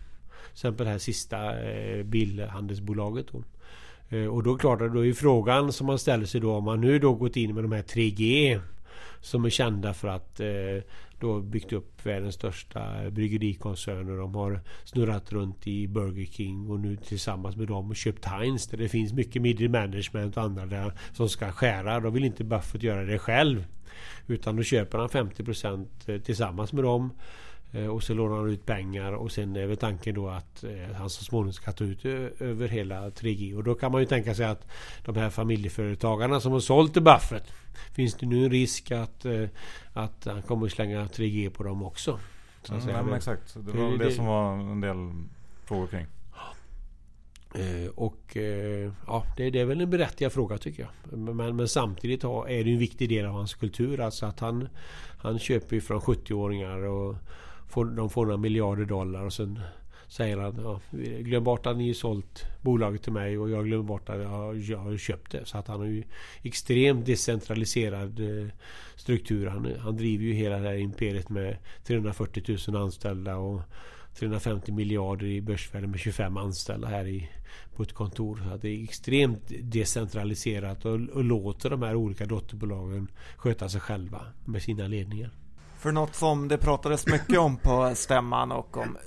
exempel 0.55 0.85
det 0.85 0.91
här 0.91 0.99
sista 0.99 1.61
eh, 1.63 2.03
bilhandelsbolaget. 2.03 3.25
Då. 3.31 3.43
Eh, 4.09 4.27
och 4.27 4.43
då 4.43 4.53
är 4.53 4.57
klart 4.57 4.81
att 4.81 4.93
då 4.93 5.05
är 5.05 5.13
frågan 5.13 5.73
som 5.73 5.87
man 5.87 5.99
ställer 5.99 6.25
sig 6.25 6.41
då 6.41 6.55
om 6.55 6.63
man 6.63 6.81
nu 6.81 6.99
då 6.99 7.13
gått 7.13 7.35
in 7.35 7.55
med 7.55 7.63
de 7.63 7.71
här 7.71 7.81
3G 7.81 8.59
som 9.21 9.45
är 9.45 9.49
kända 9.49 9.93
för 9.93 10.07
att 10.07 10.39
eh, 10.39 10.47
då 11.19 11.39
byggt 11.39 11.73
upp 11.73 12.05
världens 12.05 12.35
största 12.35 13.09
bryggerikoncern 13.11 14.17
de 14.17 14.35
har 14.35 14.59
snurrat 14.83 15.31
runt 15.31 15.67
i 15.67 15.87
Burger 15.87 16.25
King 16.25 16.69
och 16.69 16.79
nu 16.79 16.95
tillsammans 16.95 17.55
med 17.55 17.67
dem 17.67 17.93
köpt 17.93 18.25
Heinz 18.25 18.67
där 18.67 18.77
det 18.77 18.89
finns 18.89 19.13
mycket 19.13 19.41
middle 19.41 19.69
management 19.69 20.37
och 20.37 20.43
andra 20.43 20.65
där 20.65 20.93
som 21.13 21.29
ska 21.29 21.51
skära. 21.51 21.99
Då 21.99 22.09
vill 22.09 22.25
inte 22.25 22.43
Buffett 22.43 22.83
göra 22.83 23.03
det 23.03 23.19
själv. 23.19 23.65
Utan 24.27 24.55
då 24.55 24.63
köper 24.63 24.97
han 24.97 25.09
50% 25.09 25.87
eh, 26.05 26.21
tillsammans 26.21 26.73
med 26.73 26.83
dem. 26.83 27.11
Eh, 27.75 27.87
och 27.87 28.03
så 28.03 28.13
lånar 28.13 28.37
han 28.37 28.49
ut 28.49 28.65
pengar 28.65 29.11
och 29.11 29.31
sen 29.31 29.55
är 29.55 29.65
väl 29.65 29.77
tanken 29.77 30.15
då 30.15 30.29
att 30.29 30.63
eh, 30.63 30.95
han 30.95 31.09
så 31.09 31.23
småningom 31.23 31.53
ska 31.53 31.71
ta 31.71 31.83
ut 31.83 32.05
över 32.39 32.67
hela 32.67 33.09
3G. 33.09 33.55
Och 33.55 33.63
då 33.63 33.75
kan 33.75 33.91
man 33.91 34.01
ju 34.01 34.07
tänka 34.07 34.35
sig 34.35 34.45
att 34.45 34.67
de 35.05 35.15
här 35.15 35.29
familjeföretagarna 35.29 36.39
som 36.39 36.51
har 36.51 36.59
sålt 36.59 36.93
till 36.93 37.01
Buffett. 37.01 37.51
Finns 37.93 38.13
det 38.13 38.25
nu 38.25 38.43
en 38.45 38.51
risk 38.51 38.91
att, 38.91 39.25
att 39.93 40.25
han 40.25 40.41
kommer 40.41 40.67
slänga 40.67 41.05
3G 41.05 41.49
på 41.49 41.63
dem 41.63 41.83
också? 41.83 42.19
Så 42.63 42.73
att 42.73 42.83
mm, 42.83 43.09
ja, 43.09 43.15
exakt. 43.15 43.53
Det 43.53 43.71
var 43.71 43.91
det, 43.91 43.97
det, 43.97 44.11
som 44.11 44.25
var 44.25 44.53
en 44.53 44.81
del 44.81 44.97
frågor 45.65 45.87
kring. 45.87 46.05
och 47.95 48.37
ja, 49.07 49.23
det, 49.37 49.49
det, 49.49 49.59
är 49.59 49.65
väl 49.65 49.81
en 49.81 49.89
berättigad 49.89 50.33
fråga 50.33 50.57
tycker 50.57 50.83
jag. 50.83 51.17
Men, 51.19 51.55
men 51.55 51.67
samtidigt 51.67 52.23
är 52.23 52.63
det 52.63 52.71
en 52.71 52.79
viktig 52.79 53.09
del 53.09 53.25
av 53.25 53.33
hans 53.33 53.53
kultur. 53.53 53.99
Alltså 53.99 54.25
att 54.25 54.39
han, 54.39 54.67
han 55.17 55.39
köper 55.39 55.75
ju 55.75 55.81
från 55.81 55.99
70-åringar 55.99 56.77
och 56.77 57.15
får, 57.75 57.85
de 57.85 58.09
får 58.09 58.25
några 58.25 58.37
miljarder 58.37 58.85
dollar 58.85 59.25
och 59.25 59.33
sen 59.33 59.59
säger 60.07 60.37
han 60.37 60.59
ja, 60.63 60.79
glöm 61.19 61.43
bort 61.43 61.65
att 61.65 61.77
ni 61.77 61.93
sålt 61.93 62.45
bolaget 62.61 63.03
till 63.03 63.13
mig 63.13 63.37
och 63.37 63.49
jag 63.49 63.65
glömmer 63.65 63.83
bort 63.83 64.09
att 64.09 64.21
jag, 64.21 64.57
jag 64.57 64.77
har 64.77 64.97
köpt 64.97 65.31
det. 65.31 65.45
Så 65.45 65.57
att 65.57 65.67
han 65.67 65.79
har 65.79 65.87
ju 65.87 66.03
extremt 66.41 67.05
decentraliserad 67.05 68.19
eh, 68.19 68.47
struktur. 68.95 69.47
Han, 69.47 69.67
han 69.79 69.97
driver 69.97 70.25
ju 70.25 70.33
hela 70.33 70.57
det 70.57 70.67
här 70.67 70.75
imperiet 70.75 71.29
med 71.29 71.57
340 71.83 72.57
000 72.67 72.81
anställda 72.81 73.37
och 73.37 73.61
350 74.17 74.71
miljarder 74.71 75.25
i 75.25 75.41
börsvärde 75.41 75.87
med 75.87 75.99
25 75.99 76.37
anställda 76.37 76.87
här 76.87 77.07
i, 77.07 77.29
på 77.75 77.83
ett 77.83 77.93
kontor. 77.93 78.41
Så 78.47 78.53
att 78.55 78.61
det 78.61 78.69
är 78.69 78.83
extremt 78.83 79.51
decentraliserat 79.61 80.85
och, 80.85 80.93
och 80.93 81.23
låter 81.23 81.69
de 81.69 81.81
här 81.81 81.95
olika 81.95 82.25
dotterbolagen 82.25 83.07
sköta 83.37 83.69
sig 83.69 83.81
själva 83.81 84.21
med 84.45 84.61
sina 84.61 84.87
ledningar. 84.87 85.31
För 85.79 85.91
något 85.91 86.15
som 86.15 86.47
det 86.47 86.57
pratades 86.57 87.07
mycket 87.07 87.39
om 87.39 87.57
på 87.57 87.91
stämman 87.95 88.51
och 88.51 88.77
om 88.77 88.97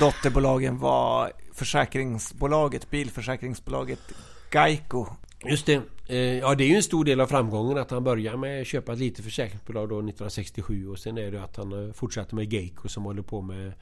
dotterbolagen 0.00 0.78
var 0.78 1.32
försäkringsbolaget, 1.52 2.90
bilförsäkringsbolaget 2.90 4.00
Geico. 4.52 5.06
Just 5.44 5.66
det. 5.66 5.82
Eh, 6.06 6.38
ja, 6.38 6.54
det 6.54 6.64
är 6.64 6.68
ju 6.68 6.76
en 6.76 6.82
stor 6.82 7.04
del 7.04 7.20
av 7.20 7.26
framgången 7.26 7.78
att 7.78 7.90
han 7.90 8.04
börjar 8.04 8.36
med 8.36 8.60
att 8.60 8.66
köpa 8.66 8.92
ett 8.92 8.98
litet 8.98 9.24
försäkringsbolag 9.24 9.88
då 9.88 9.94
1967 9.94 10.88
och 10.88 10.98
sen 10.98 11.18
är 11.18 11.30
det 11.30 11.44
att 11.44 11.56
han 11.56 11.86
eh, 11.86 11.92
fortsätter 11.92 12.34
med 12.34 12.52
Geico 12.52 12.88
som 12.88 13.04
håller 13.04 13.22
på 13.22 13.42
med 13.42 13.72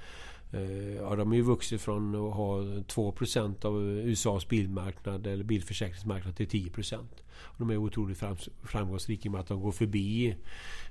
eh, 0.53 0.95
Ja, 0.95 1.17
de 1.17 1.29
har 1.29 1.35
ju 1.35 1.43
vuxit 1.43 1.81
från 1.81 2.15
att 2.15 2.35
ha 2.35 2.57
2% 2.57 3.65
av 3.65 3.83
USAs 3.83 4.49
bilmarknad 4.49 5.27
eller 5.27 5.45
bilförsäkringsmarknad 5.45 6.37
till 6.37 6.49
10%. 6.49 6.99
de 7.59 7.71
är 7.71 7.77
otroligt 7.77 8.23
framgångsrika 8.63 9.27
i 9.27 9.29
och 9.29 9.33
med 9.33 9.41
att 9.41 9.49
de 9.49 9.61
går 9.61 9.73
förbi 9.73 10.37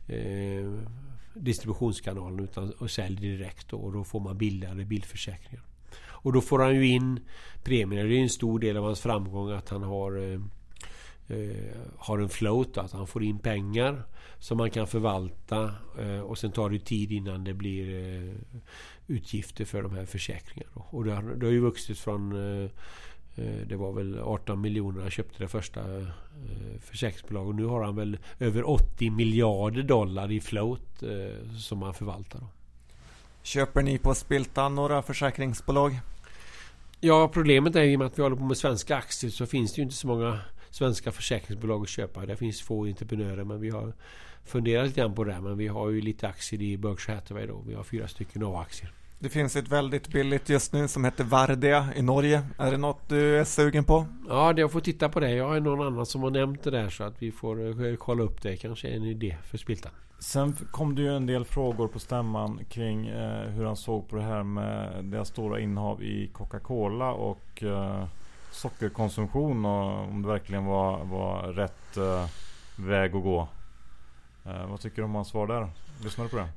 eh, 0.07 0.65
distributionskanalen 1.33 2.39
utan 2.39 2.71
och 2.71 2.91
säljer 2.91 3.37
direkt 3.37 3.69
då, 3.69 3.77
och 3.77 3.93
då 3.93 4.03
får 4.03 4.19
man 4.19 4.37
billigare 4.37 4.85
bilförsäkringar. 4.85 5.63
Och 6.03 6.33
då 6.33 6.41
får 6.41 6.59
han 6.59 6.75
ju 6.75 6.87
in 6.87 7.19
premierna. 7.63 8.09
Det 8.09 8.15
är 8.15 8.21
en 8.21 8.29
stor 8.29 8.59
del 8.59 8.77
av 8.77 8.83
hans 8.83 9.01
framgång 9.01 9.51
att 9.51 9.69
han 9.69 9.83
har 9.83 10.17
eh, 10.17 10.39
eh 11.37 11.77
har 11.97 12.19
en 12.19 12.29
float, 12.29 12.77
att 12.77 12.91
han 12.91 13.07
får 13.07 13.23
in 13.23 13.39
pengar 13.39 14.03
som 14.39 14.57
man 14.57 14.71
kan 14.71 14.87
förvalta 14.87 15.75
eh, 15.99 16.19
och 16.19 16.37
sen 16.37 16.51
tar 16.51 16.69
det 16.69 16.79
tid 16.79 17.11
innan 17.11 17.43
det 17.43 17.53
blir 17.53 17.95
eh, 17.95 18.35
utgifter 19.07 19.65
för 19.65 19.81
de 19.81 19.95
här 19.95 20.05
försäkringarna. 20.05 20.71
Och 20.73 21.05
det 21.05 21.13
har, 21.13 21.23
det 21.23 21.45
har 21.45 21.53
ju 21.53 21.59
vuxit 21.59 21.99
från 21.99 22.31
Eh, 22.63 22.69
det 23.35 23.75
var 23.75 23.91
väl 23.91 24.19
18 24.19 24.61
miljoner 24.61 25.01
han 25.01 25.11
köpte 25.11 25.43
det 25.43 25.47
första 25.47 25.79
eh, 25.79 26.07
försäkringsbolaget. 26.79 27.55
Nu 27.55 27.65
har 27.65 27.83
han 27.83 27.95
väl 27.95 28.17
över 28.39 28.69
80 28.69 29.09
miljarder 29.09 29.83
dollar 29.83 30.31
i 30.31 30.41
float 30.41 31.03
eh, 31.03 31.49
som 31.57 31.81
han 31.81 31.93
förvaltar. 31.93 32.41
Köper 33.43 33.81
ni 33.81 33.97
på 33.97 34.15
Spiltan 34.15 34.75
några 34.75 35.01
försäkringsbolag? 35.01 35.99
Ja, 36.99 37.27
problemet 37.33 37.75
är 37.75 37.83
ju 37.83 38.03
att 38.03 38.19
vi 38.19 38.23
håller 38.23 38.35
på 38.35 38.43
med 38.43 38.57
svenska 38.57 38.95
aktier 38.95 39.31
så 39.31 39.45
finns 39.45 39.73
det 39.73 39.79
ju 39.79 39.83
inte 39.83 39.95
så 39.95 40.07
många 40.07 40.39
svenska 40.69 41.11
försäkringsbolag 41.11 41.81
att 41.81 41.89
köpa. 41.89 42.25
Det 42.25 42.35
finns 42.35 42.61
få 42.61 42.85
entreprenörer 42.85 43.43
men 43.43 43.59
vi 43.59 43.69
har 43.69 43.93
funderat 44.45 44.87
lite 44.87 45.01
grann 45.01 45.15
på 45.15 45.23
det. 45.23 45.41
Men 45.41 45.57
vi 45.57 45.67
har 45.67 45.89
ju 45.89 46.01
lite 46.01 46.27
aktier 46.27 46.61
i 46.61 46.77
Berkshire 46.77 47.15
Hathaway 47.15 47.45
då. 47.45 47.63
Vi 47.67 47.73
har 47.73 47.83
fyra 47.83 48.07
stycken 48.07 48.43
A-aktier. 48.43 48.91
Det 49.21 49.29
finns 49.29 49.55
ett 49.55 49.67
väldigt 49.67 50.07
billigt 50.07 50.49
just 50.49 50.73
nu 50.73 50.87
som 50.87 51.05
heter 51.05 51.23
Vardia 51.23 51.87
i 51.95 52.01
Norge. 52.01 52.43
Är 52.57 52.71
det 52.71 52.77
något 52.77 53.09
du 53.09 53.39
är 53.39 53.43
sugen 53.43 53.83
på? 53.83 54.05
Ja, 54.29 54.53
jag 54.57 54.71
får 54.71 54.79
titta 54.79 55.09
på 55.09 55.19
det. 55.19 55.31
Jag 55.31 55.47
har 55.47 55.59
någon 55.59 55.87
annan 55.87 56.05
som 56.05 56.23
har 56.23 56.29
nämnt 56.29 56.63
det 56.63 56.71
där 56.71 56.89
så 56.89 57.03
att 57.03 57.21
vi 57.21 57.31
får 57.31 57.85
eh, 57.87 57.95
kolla 57.95 58.23
upp 58.23 58.41
det. 58.41 58.57
Kanske 58.57 58.87
en 58.87 59.03
idé 59.03 59.37
för 59.43 59.57
Spiltan. 59.57 59.91
Sen 60.19 60.57
kom 60.71 60.95
det 60.95 61.01
ju 61.01 61.15
en 61.15 61.25
del 61.25 61.45
frågor 61.45 61.87
på 61.87 61.99
stämman 61.99 62.59
kring 62.69 63.07
eh, 63.07 63.49
hur 63.49 63.65
han 63.65 63.75
såg 63.75 64.09
på 64.09 64.15
det 64.15 64.21
här 64.21 64.43
med 64.43 65.05
deras 65.05 65.27
stora 65.27 65.59
innehav 65.59 66.03
i 66.03 66.29
Coca-Cola 66.33 67.11
och 67.11 67.63
eh, 67.63 68.05
sockerkonsumtion 68.51 69.65
och 69.65 70.07
om 70.09 70.21
det 70.21 70.27
verkligen 70.27 70.65
var, 70.65 71.05
var 71.05 71.41
rätt 71.43 71.97
eh, 71.97 72.25
väg 72.75 73.15
att 73.15 73.23
gå. 73.23 73.47
Eh, 74.45 74.67
vad 74.69 74.79
tycker 74.79 74.97
du 74.97 75.03
om 75.03 75.15
hans 75.15 75.27
svar 75.27 75.47
där? 75.47 75.69
Lyssnar 76.03 76.25
du 76.25 76.29
på 76.29 76.37
det? 76.37 76.47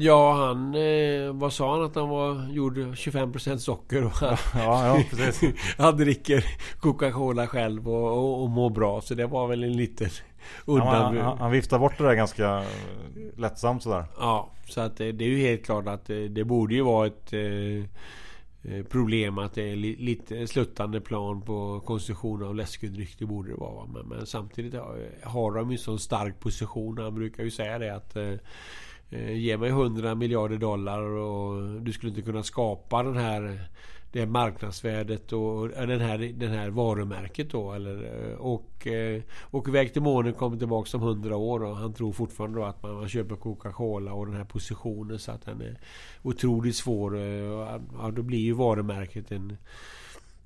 Ja, 0.00 0.32
han... 0.32 0.74
Eh, 0.74 1.32
vad 1.32 1.52
sa 1.52 1.74
han? 1.74 1.84
Att 1.84 1.94
han 1.94 2.08
var, 2.08 2.52
gjorde 2.52 2.80
25% 2.80 3.56
socker 3.56 4.04
och 4.04 4.10
han, 4.10 4.36
ja, 4.54 4.86
ja, 4.86 5.02
precis. 5.10 5.54
han 5.78 5.96
dricker 5.96 6.44
Coca-Cola 6.80 7.46
själv 7.46 7.88
och, 7.88 8.18
och, 8.18 8.42
och 8.42 8.50
mår 8.50 8.70
bra. 8.70 9.00
Så 9.00 9.14
det 9.14 9.26
var 9.26 9.46
väl 9.46 9.64
en 9.64 9.76
liten 9.76 10.08
undan... 10.64 11.16
Ja, 11.16 11.22
han, 11.22 11.38
han, 11.38 11.50
viftar 11.50 11.78
bort 11.78 11.98
det 11.98 12.04
där 12.04 12.14
ganska 12.14 12.64
lättsamt 13.36 13.82
sådär. 13.82 14.04
Ja, 14.18 14.50
så 14.68 14.80
att 14.80 14.96
det, 14.96 15.12
det 15.12 15.24
är 15.24 15.28
ju 15.28 15.38
helt 15.38 15.64
klart 15.64 15.88
att 15.88 16.06
det, 16.06 16.28
det 16.28 16.44
borde 16.44 16.74
ju 16.74 16.82
vara 16.82 17.06
ett 17.06 17.32
eh, 17.32 17.84
eh 18.62 18.84
problem 18.90 19.38
att 19.38 19.54
det 19.54 19.70
är 19.70 19.76
li, 19.76 19.96
lite 19.96 20.46
sluttande 20.46 21.00
plan 21.00 21.42
på 21.42 21.80
konsumtion 21.80 22.42
av 22.42 22.54
läskedryck. 22.54 23.18
Det 23.18 23.26
borde 23.26 23.50
det 23.50 23.56
vara. 23.56 23.86
Men, 23.86 24.08
men 24.08 24.26
samtidigt 24.26 24.74
har 25.22 25.54
de 25.54 25.70
ju 25.70 25.78
så 25.78 25.98
stark 25.98 26.40
position. 26.40 26.98
Han 26.98 27.14
brukar 27.14 27.42
ju 27.44 27.50
säga 27.50 27.78
det 27.78 27.94
att 27.94 28.16
eh, 28.16 28.24
Eh, 28.24 28.38
Eh, 29.12 29.32
ge 29.32 29.56
mig 29.56 29.70
100 29.70 30.14
miljarder 30.14 30.56
dollar 30.56 31.02
och 31.02 31.80
du 31.80 31.92
skulle 31.92 32.10
inte 32.10 32.22
kunna 32.22 32.42
skapa 32.42 33.02
den 33.02 33.16
här 33.16 33.68
det 34.12 34.26
marknadsvärdet 34.26 35.32
och 35.32 35.76
eh, 35.76 35.86
den 35.86 36.00
här, 36.00 36.18
den 36.18 36.50
här 36.50 36.70
varumärket 36.70 37.50
då. 37.50 37.72
Eller, 37.72 38.30
eh, 38.30 38.36
och, 38.36 38.86
och 39.40 39.68
iväg 39.68 39.92
till 39.92 40.02
månen 40.02 40.32
kommer 40.32 40.58
tillbaka 40.58 40.96
om 40.96 41.02
100 41.02 41.36
år 41.36 41.64
och 41.64 41.76
han 41.76 41.94
tror 41.94 42.12
fortfarande 42.12 42.58
då 42.58 42.64
att 42.64 42.82
man, 42.82 42.94
man 42.94 43.08
köper 43.08 43.36
Coca-Cola 43.36 44.12
och 44.12 44.26
den 44.26 44.36
här 44.36 44.44
positionen 44.44 45.18
så 45.18 45.32
att 45.32 45.44
den 45.44 45.60
är 45.60 45.78
otroligt 46.22 46.76
svår. 46.76 47.18
Ja, 47.18 48.10
då 48.12 48.22
blir 48.22 48.38
ju 48.38 48.52
varumärket 48.52 49.32
en 49.32 49.56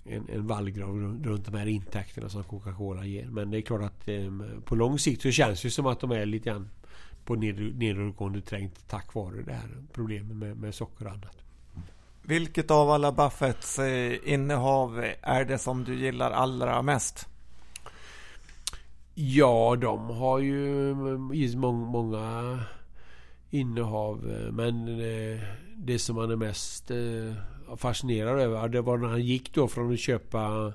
en, 0.09 0.29
en 0.29 0.46
vallgrav 0.46 0.96
runt 1.24 1.44
de 1.44 1.55
här 1.55 1.66
intäkterna 1.66 2.29
som 2.29 2.44
Coca-Cola 2.44 3.05
ger. 3.05 3.26
Men 3.26 3.50
det 3.50 3.59
är 3.59 3.62
klart 3.62 3.83
att 3.83 4.09
eh, 4.09 4.33
på 4.64 4.74
lång 4.74 4.98
sikt 4.98 5.22
så 5.22 5.31
känns 5.31 5.62
det 5.62 5.70
som 5.70 5.87
att 5.87 6.00
de 6.00 6.11
är 6.11 6.26
lite 6.26 6.50
grann 6.50 6.68
på 7.27 7.35
nedåtgående 7.35 8.41
trängt 8.41 8.89
tack 8.89 9.15
vare 9.15 9.43
det 9.43 9.53
här 9.53 9.69
problemet 9.93 10.37
med, 10.37 10.57
med 10.57 10.75
socker 10.75 11.05
och 11.05 11.12
annat. 11.12 11.37
Vilket 12.23 12.71
av 12.71 12.91
alla 12.91 13.12
Buffetts 13.12 13.79
eh, 13.79 14.17
innehav 14.25 15.05
är 15.23 15.45
det 15.45 15.59
som 15.59 15.85
du 15.85 15.95
gillar 15.95 16.31
allra 16.31 16.83
mest? 16.83 17.29
Ja, 19.15 19.77
de 19.81 20.11
har 20.11 20.39
ju 20.39 20.95
många, 21.57 21.87
många 21.87 22.59
innehav. 23.51 24.19
Men 24.53 24.89
eh, 24.89 25.41
det 25.77 25.99
som 25.99 26.17
man 26.17 26.31
är 26.31 26.37
mest 26.37 26.91
eh, 26.91 27.77
fascinerad 27.77 28.41
över 28.41 28.69
det 28.69 28.81
var 28.81 28.99
när 28.99 29.09
han 29.09 29.23
gick 29.23 29.55
då 29.55 29.69
från 29.69 29.93
att 29.93 30.01
köpa 30.01 30.73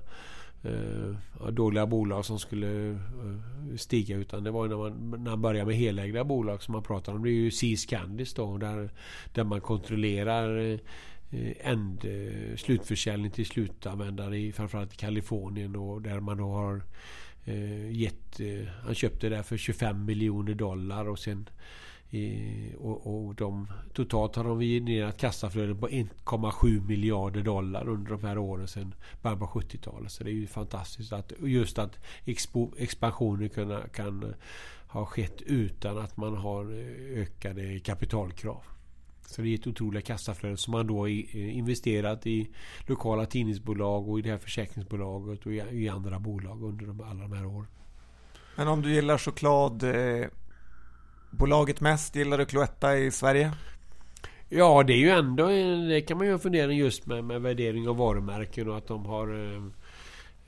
eh, 0.64 1.48
dåliga 1.52 1.86
bolag 1.86 2.26
som 2.26 2.40
skulle 2.40 2.90
eh, 2.90 3.76
stiga. 3.78 4.18
Utan 4.18 4.44
det 4.44 4.52
var 4.52 4.68
när 4.68 4.76
man, 4.78 5.10
när 5.10 5.32
man 5.32 5.42
började 5.42 5.66
med 5.66 5.76
helägda 5.76 6.24
bolag 6.24 6.64
som 6.64 6.72
man 6.72 6.84
pratade 6.84 7.18
om. 7.18 7.24
Det 7.24 7.30
är 7.30 7.34
ju 7.34 7.52
Seas 7.52 7.86
Candies 7.86 8.34
då. 8.34 8.58
Där, 8.58 8.90
där 9.34 9.44
man 9.44 9.62
kontrollerar 9.62 10.60
eh, 10.60 10.80
end, 11.60 12.06
eh, 12.06 12.56
slutförsäljning 12.56 13.32
till 13.32 13.46
slutanvändare 13.46 14.38
i 14.38 14.52
framförallt 14.52 14.94
i 14.94 14.98
Kalifornien. 14.98 15.76
Och 15.76 16.02
där 16.02 16.20
man 16.20 16.38
då 16.38 16.52
har 16.52 16.82
gett... 17.92 18.40
Han 18.86 18.96
köpte 18.96 19.30
det 19.30 19.44
för 19.44 19.58
25 19.58 20.06
miljoner 20.06 20.54
dollar 20.54 21.10
och 21.10 21.20
sen 21.20 21.50
och, 22.78 23.28
och 23.28 23.36
de, 23.36 23.68
totalt 23.94 24.36
har 24.36 24.44
de 24.44 24.62
genererat 24.62 25.18
kassaflöden 25.18 25.80
på 25.80 25.88
1,7 25.88 26.88
miljarder 26.88 27.42
dollar 27.42 27.90
under 27.90 28.12
de 28.12 28.24
här 28.24 28.38
åren 28.38 28.68
sedan 28.68 28.94
början 29.22 29.40
på 29.40 29.46
70-talet. 29.46 30.12
Så 30.12 30.24
det 30.24 30.30
är 30.30 30.34
ju 30.34 30.48
fantastiskt 30.48 31.14
att 31.14 31.34
just 31.40 31.80
att 31.80 32.00
expo, 32.26 32.72
expansionen 32.78 33.50
kan, 33.50 33.82
kan 33.94 34.34
ha 34.88 35.06
skett 35.06 35.42
utan 35.42 35.98
att 35.98 36.18
man 36.18 36.38
har 36.38 36.64
eh, 36.64 37.22
ökade 37.22 37.80
kapitalkrav. 37.80 38.64
Så 39.26 39.42
det 39.42 39.50
är 39.50 39.56
ett 39.56 39.68
otroligt 39.68 40.06
kassaflöde 40.06 40.58
som 40.58 40.72
man 40.72 40.88
då 40.88 41.08
eh, 41.08 41.58
investerat 41.58 42.28
i 42.28 42.50
lokala 42.88 43.26
tidningsbolag 43.26 44.10
och 44.10 44.20
i 44.20 44.22
det 44.22 44.30
här 44.30 44.38
försäkringsbolaget 44.38 45.46
och 45.46 45.54
i, 45.54 45.90
andra 45.90 46.20
bolag 46.20 46.64
under 46.64 46.86
de, 46.86 47.02
alla 47.02 47.22
de 47.22 47.34
här 47.34 47.46
åren. 47.46 47.68
Men 48.56 48.68
om 48.68 48.82
du 48.82 48.94
gillar 48.94 49.18
choklad 49.18 49.84
bolaget 51.32 51.82
mest? 51.82 52.16
Gillar 52.16 52.38
du 52.38 52.46
Cloetta 52.46 52.98
i 52.98 53.12
Sverige? 53.12 53.52
Ja, 54.50 54.84
det 54.84 54.94
är 54.94 54.98
ju 54.98 55.10
ändå... 55.10 55.48
Det 55.90 56.02
kan 56.02 56.18
man 56.18 56.28
ju 56.28 56.40
fundera 56.40 56.72
just 56.72 57.06
med, 57.06 57.24
med 57.24 57.42
värdering 57.42 57.90
av 57.90 57.98
varumärken 57.98 58.70
och 58.70 58.78
att 58.78 58.88
de 58.88 59.06
har... 59.06 59.28
Eh, 59.34 59.64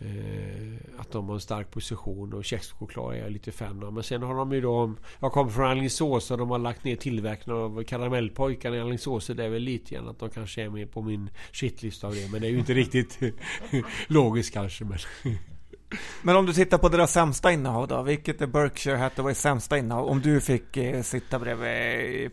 eh, 0.08 0.74
att 0.98 1.12
de 1.12 1.28
har 1.28 1.36
en 1.36 1.42
stark 1.42 1.72
position 1.72 2.34
och 2.34 2.46
kexchoklad 2.46 3.16
är 3.16 3.20
jag 3.20 3.32
lite 3.32 3.52
fan 3.52 3.84
av. 3.84 3.94
Men 3.94 4.04
sen 4.04 4.24
har 4.24 4.36
de 4.36 4.52
ju 4.52 4.62
då... 4.62 4.94
Jag 5.20 5.32
kommer 5.32 5.52
från 5.52 5.66
Alingsås 5.66 6.32
och 6.32 6.38
de 6.38 6.50
har 6.50 6.60
lagt 6.60 6.84
ner 6.84 6.96
tillverkningen 6.96 7.62
av 7.62 7.84
karamellpojkarna 7.84 8.76
i 8.76 8.80
Alingsås. 8.80 9.26
Så 9.26 9.34
det 9.34 9.46
är 9.46 9.50
väl 9.50 9.62
lite 9.62 9.96
grann 9.96 10.08
att 10.08 10.20
de 10.20 10.30
kanske 10.30 10.62
är 10.62 10.70
med 10.70 10.92
på 10.92 11.02
min 11.02 11.30
shitlista 11.52 12.08
av 12.08 12.14
det. 12.14 12.32
Men 12.32 12.42
det 12.42 12.48
är 12.48 12.52
ju 12.52 12.60
inte 12.60 12.74
riktigt 12.74 13.20
logiskt 14.08 14.54
kanske. 14.54 14.86
Men... 14.86 14.98
Men 16.22 16.36
om 16.36 16.46
du 16.46 16.54
tittar 16.54 16.78
på 16.78 16.90
deras 16.90 17.14
sämsta 17.14 17.52
innehav 17.52 17.88
då? 17.88 18.02
Vilket 18.02 18.42
är 18.42 18.48
Berkshire 18.48 18.98
Hathaways 18.98 19.42
sämsta 19.42 19.78
innehav? 19.78 20.06
Om 20.06 20.22
du 20.22 20.42
fick 20.42 20.78
eh, 20.78 21.02
sitta 21.02 21.40
bredvid 21.40 22.32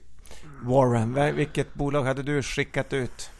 Warren, 0.63 1.37
vilket 1.37 1.75
bolag 1.75 2.03
hade 2.03 2.23
du 2.23 2.43
skickat 2.43 2.93
ut? 2.93 3.31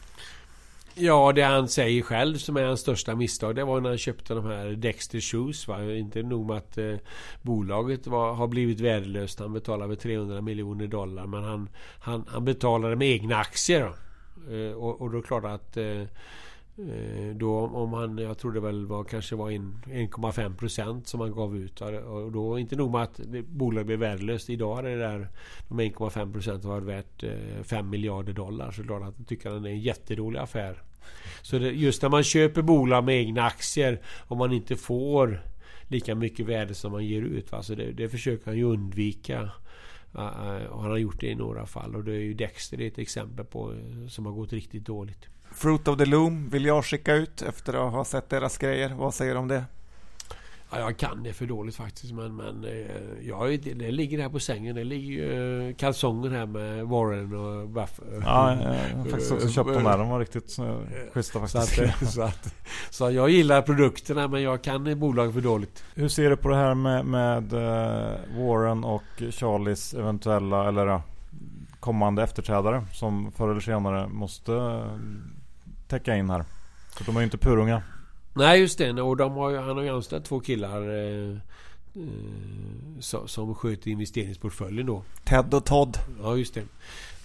Ja, 0.93 1.31
det 1.31 1.41
han 1.41 1.67
säger 1.67 2.01
själv 2.01 2.37
som 2.37 2.57
är 2.57 2.63
hans 2.63 2.79
största 2.79 3.15
misstag 3.15 3.55
det 3.55 3.63
var 3.63 3.81
när 3.81 3.89
han 3.89 3.97
köpte 3.97 4.33
de 4.33 4.45
här 4.45 4.65
Dexter 4.65 5.19
Shoes. 5.19 5.67
Va? 5.67 5.83
Inte 5.83 6.23
nog 6.23 6.47
med 6.47 6.57
att 6.57 6.77
eh, 6.77 6.95
bolaget 7.41 8.07
var, 8.07 8.33
har 8.33 8.47
blivit 8.47 8.79
värdelöst. 8.79 9.39
Han 9.39 9.53
betalade 9.53 9.83
över 9.83 9.95
300 9.95 10.41
miljoner 10.41 10.87
dollar. 10.87 11.27
Men 11.27 11.43
han, 11.43 11.69
han, 11.99 12.25
han 12.27 12.45
betalade 12.45 12.95
med 12.95 13.07
egna 13.07 13.37
aktier. 13.37 13.93
Eh, 14.51 14.77
och, 14.77 15.01
och 15.01 15.11
då 15.11 15.17
är 15.17 15.21
det 15.21 15.27
klart 15.27 15.45
att 15.45 15.77
Eh, 15.77 16.03
Eh, 16.77 17.35
då 17.35 17.59
om 17.59 17.93
han, 17.93 18.17
jag 18.17 18.37
tror 18.37 18.51
det 18.51 18.59
väl 18.59 18.85
var 18.85 19.03
kanske 19.03 19.35
var 19.35 19.51
1,5 19.51 20.55
procent 20.55 21.07
som 21.07 21.19
han 21.19 21.31
gav 21.31 21.57
ut. 21.57 21.81
Och 21.81 22.31
då 22.31 22.59
inte 22.59 22.75
nog 22.75 22.91
med 22.91 23.01
att 23.01 23.19
bolaget 23.47 23.85
blev 23.85 23.99
värdelöst. 23.99 24.49
Idag 24.49 24.79
är 24.79 24.83
det 24.83 24.95
där 24.95 25.27
de 25.67 25.81
1,5 25.81 26.33
procenten 26.33 26.69
varit 26.69 26.83
värt 26.83 27.23
eh, 27.23 27.63
5 27.63 27.89
miljarder 27.89 28.33
dollar. 28.33 28.71
Så 28.71 28.83
klart 28.83 29.03
att 29.03 29.15
jag 29.17 29.27
tycker 29.27 29.49
att 29.49 29.63
det 29.63 29.69
är 29.69 29.73
en 29.73 29.79
jättedålig 29.79 30.39
affär. 30.39 30.81
Så 31.41 31.59
det, 31.59 31.71
just 31.71 32.01
när 32.01 32.09
man 32.09 32.23
köper 32.23 32.61
bolag 32.61 33.03
med 33.03 33.15
egna 33.15 33.43
aktier 33.43 34.01
om 34.27 34.37
man 34.37 34.53
inte 34.53 34.75
får 34.75 35.41
lika 35.87 36.15
mycket 36.15 36.45
värde 36.45 36.73
som 36.73 36.91
man 36.91 37.05
ger 37.05 37.21
ut. 37.21 37.51
Va? 37.51 37.63
Så 37.63 37.75
det, 37.75 37.91
det 37.91 38.09
försöker 38.09 38.45
han 38.45 38.57
ju 38.57 38.63
undvika. 38.63 39.49
Eh, 40.15 40.65
och 40.69 40.81
han 40.81 40.91
har 40.91 40.97
gjort 40.97 41.19
det 41.19 41.27
i 41.27 41.35
några 41.35 41.65
fall. 41.65 41.95
Och 41.95 42.03
det 42.03 42.11
är 42.11 42.19
ju 42.19 42.33
Dexter 42.33 42.81
ett 42.81 42.97
exempel 42.97 43.45
på 43.45 43.75
som 44.09 44.25
har 44.25 44.33
gått 44.33 44.53
riktigt 44.53 44.85
dåligt. 44.85 45.27
Fruit 45.51 45.87
of 45.87 45.97
the 45.97 46.05
Loom 46.05 46.49
vill 46.49 46.65
jag 46.65 46.85
skicka 46.85 47.13
ut 47.13 47.41
efter 47.41 47.87
att 47.87 47.93
ha 47.93 48.05
sett 48.05 48.29
deras 48.29 48.57
grejer. 48.57 48.93
Vad 48.95 49.13
säger 49.13 49.33
du 49.33 49.39
om 49.39 49.47
det? 49.47 49.65
Ja, 50.71 50.79
jag 50.79 50.97
kan 50.97 51.23
det 51.23 51.33
för 51.33 51.45
dåligt 51.45 51.75
faktiskt. 51.75 52.13
Men, 52.13 52.35
men 52.35 52.63
eh, 52.63 53.27
ja, 53.27 53.45
det, 53.45 53.91
ligger 53.91 54.21
här 54.21 54.29
på 54.29 54.39
sängen. 54.39 54.75
Det 54.75 54.83
ligger 54.83 55.11
ju 55.11 55.69
eh, 55.69 55.75
kalsonger 55.75 56.29
här 56.29 56.45
med 56.45 56.85
Warren 56.85 57.35
och 57.35 57.69
Buff. 57.69 57.99
Ja, 58.21 58.57
jag 58.91 58.97
har 58.97 59.05
faktiskt 59.05 59.31
också 59.31 59.49
köpt 59.49 59.73
dem 59.73 59.83
där. 59.83 59.97
De 59.97 60.09
var 60.09 60.19
riktigt 60.19 60.59
eh, 60.59 60.75
schyssta 61.13 61.39
faktiskt. 61.39 61.75
Så, 61.75 61.83
att, 61.83 62.13
så, 62.13 62.21
att, 62.21 62.55
så 62.89 63.11
jag 63.11 63.29
gillar 63.29 63.61
produkterna 63.61 64.27
men 64.27 64.41
jag 64.41 64.61
kan 64.61 64.99
bolag 64.99 65.33
för 65.33 65.41
dåligt. 65.41 65.83
Hur 65.95 66.07
ser 66.07 66.29
du 66.29 66.37
på 66.37 66.49
det 66.49 66.55
här 66.55 66.75
med, 66.75 67.05
med 67.05 67.51
Warren 68.37 68.83
och 68.83 69.03
Charlies 69.31 69.93
eventuella 69.93 70.67
eller 70.67 71.01
kommande 71.79 72.23
efterträdare 72.23 72.85
som 72.93 73.31
förr 73.31 73.51
eller 73.51 73.61
senare 73.61 74.07
måste 74.07 74.51
täcka 75.91 76.15
in 76.15 76.29
här. 76.29 76.45
För 76.95 77.05
de 77.05 77.15
är 77.15 77.19
ju 77.19 77.23
inte 77.23 77.37
purunga. 77.37 77.81
Nej 78.33 78.59
just 78.59 78.77
det. 78.77 79.01
Och 79.01 79.17
de 79.17 79.33
har, 79.33 79.57
han 79.57 79.77
har 79.77 79.83
ju 79.83 79.89
anställt 79.89 80.25
två 80.25 80.39
killar 80.39 80.81
eh, 80.81 81.37
eh, 81.95 83.25
som 83.25 83.55
sköter 83.55 83.91
investeringsportföljen 83.91 84.85
då. 84.85 85.03
Ted 85.23 85.53
och 85.53 85.65
Todd. 85.65 85.97
Ja 86.23 86.37
just 86.37 86.53
det. 86.53 86.63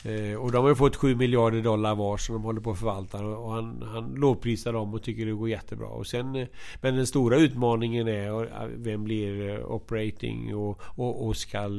Eh, 0.04 0.36
och 0.36 0.52
de 0.52 0.62
har 0.62 0.68
ju 0.68 0.74
fått 0.74 0.96
7 0.96 1.14
miljarder 1.14 1.62
dollar 1.62 1.94
var 1.94 2.16
som 2.16 2.34
de 2.34 2.42
håller 2.42 2.60
på 2.60 2.70
att 2.70 2.78
förvalta. 2.78 3.26
Och 3.26 3.52
han, 3.52 3.82
han 3.92 4.14
lovprisar 4.14 4.72
dem 4.72 4.94
och 4.94 5.02
tycker 5.02 5.26
det 5.26 5.32
går 5.32 5.48
jättebra. 5.48 5.88
Och 5.88 6.06
sen, 6.06 6.36
eh, 6.36 6.46
men 6.80 6.96
den 6.96 7.06
stora 7.06 7.36
utmaningen 7.36 8.08
är 8.08 8.70
vem 8.76 9.04
blir 9.04 9.64
operating 9.64 10.56
och, 10.56 10.80
och, 10.82 11.26
och 11.26 11.36
ska 11.36 11.70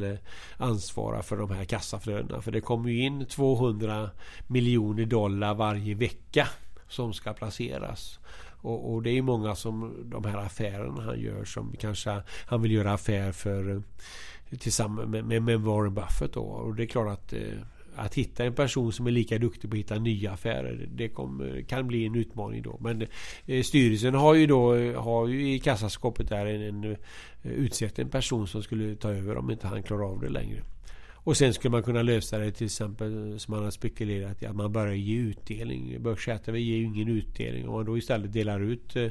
ansvara 0.58 1.24
för 1.24 1.38
de 1.38 1.52
här 1.52 1.66
kassaflödena. 1.66 2.42
För 2.42 2.52
det 2.52 2.62
kommer 2.62 2.90
ju 2.90 3.02
in 3.04 3.26
200 3.26 4.10
miljoner 4.48 5.06
dollar 5.06 5.54
varje 5.54 5.96
vecka 5.96 6.48
som 6.88 7.14
ska 7.14 7.34
placeras. 7.34 8.20
Och, 8.62 8.94
och, 8.94 9.04
det 9.04 9.10
är 9.10 9.22
många 9.22 9.56
som 9.56 10.04
de 10.06 10.26
här 10.26 10.38
affärerna 10.38 11.04
han 11.04 11.20
gör 11.20 11.46
som 11.46 11.76
kanske 11.80 12.22
han 12.46 12.62
vill 12.62 12.72
göra 12.72 12.94
affär 12.94 13.32
för 13.32 13.70
eh, 13.70 13.82
tillsammans 14.58 15.10
med, 15.10 15.26
med, 15.26 15.44
med 15.44 15.62
Warren 15.62 15.94
Buffett 15.94 16.34
då. 16.34 16.42
Och 16.42 16.76
det 16.76 16.84
är 16.84 16.88
klart 16.88 17.08
att 17.08 17.34
eh, 17.34 17.40
att 17.98 18.16
hitta 18.16 18.44
en 18.44 18.54
person 18.54 18.92
som 18.92 19.08
är 19.08 19.12
lika 19.12 19.38
duktig 19.38 19.70
på 19.70 19.76
att 19.76 19.80
hitta 19.80 20.00
nya 20.00 20.32
affärer. 20.32 20.90
Det 20.96 21.10
kom, 21.10 21.62
kan 21.68 21.88
bli 21.88 22.06
en 22.06 22.16
utmaning 22.16 22.62
då. 22.62 22.78
Men 22.80 23.08
eh, 23.46 23.64
styrelsen 23.64 24.14
har 24.14 24.34
ju 24.34 24.48
då 24.48 24.76
har 24.96 25.28
ju 25.28 25.54
i 25.54 25.60
kassaskåpet 25.60 26.30
där 26.30 26.46
en, 26.46 26.62
en, 26.62 26.92
eh, 26.92 26.98
utsett 27.52 28.00
en 28.00 28.10
person 28.10 28.48
som 28.48 28.64
skulle 28.64 28.96
ta 28.96 29.12
över 29.12 29.38
om 29.38 29.52
inte 29.52 29.68
han 29.68 29.84
klarar 29.84 30.12
av 30.12 30.22
det 30.22 30.30
längre. 30.30 30.64
Och 31.28 31.38
sen 31.38 31.54
skulle 31.54 31.72
man 31.72 31.84
kunna 31.84 32.02
lösa 32.02 32.38
det 32.38 32.52
till 32.52 32.66
exempel 32.66 33.40
som 33.40 33.56
man 33.56 33.64
har 33.64 33.72
spekulerat 33.72 34.44
i 34.44 34.46
att 34.46 34.56
man 34.56 34.72
börjar 34.72 34.94
ge 34.94 35.18
utdelning. 35.18 36.04
Berkshire 36.04 36.60
ger 36.60 36.78
ju 36.78 36.84
ingen 36.84 37.08
utdelning. 37.08 37.68
Om 37.68 37.74
man 37.74 37.86
då 37.86 37.98
istället 37.98 38.34
delar 38.34 38.60
ut 38.60 38.96
eh, 38.96 39.10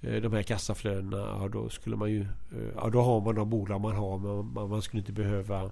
de 0.00 0.32
här 0.32 0.42
kassaflödena, 0.42 1.16
ja, 1.16 1.48
då 1.52 1.68
skulle 1.68 1.96
man 1.96 2.10
ju... 2.10 2.20
Eh, 2.20 2.74
ja, 2.74 2.88
då 2.90 3.02
har 3.02 3.20
man 3.20 3.34
de 3.34 3.50
bolag 3.50 3.80
man 3.80 3.96
har 3.96 4.18
men 4.18 4.52
man, 4.52 4.70
man 4.70 4.82
skulle 4.82 5.00
inte 5.00 5.12
behöva 5.12 5.70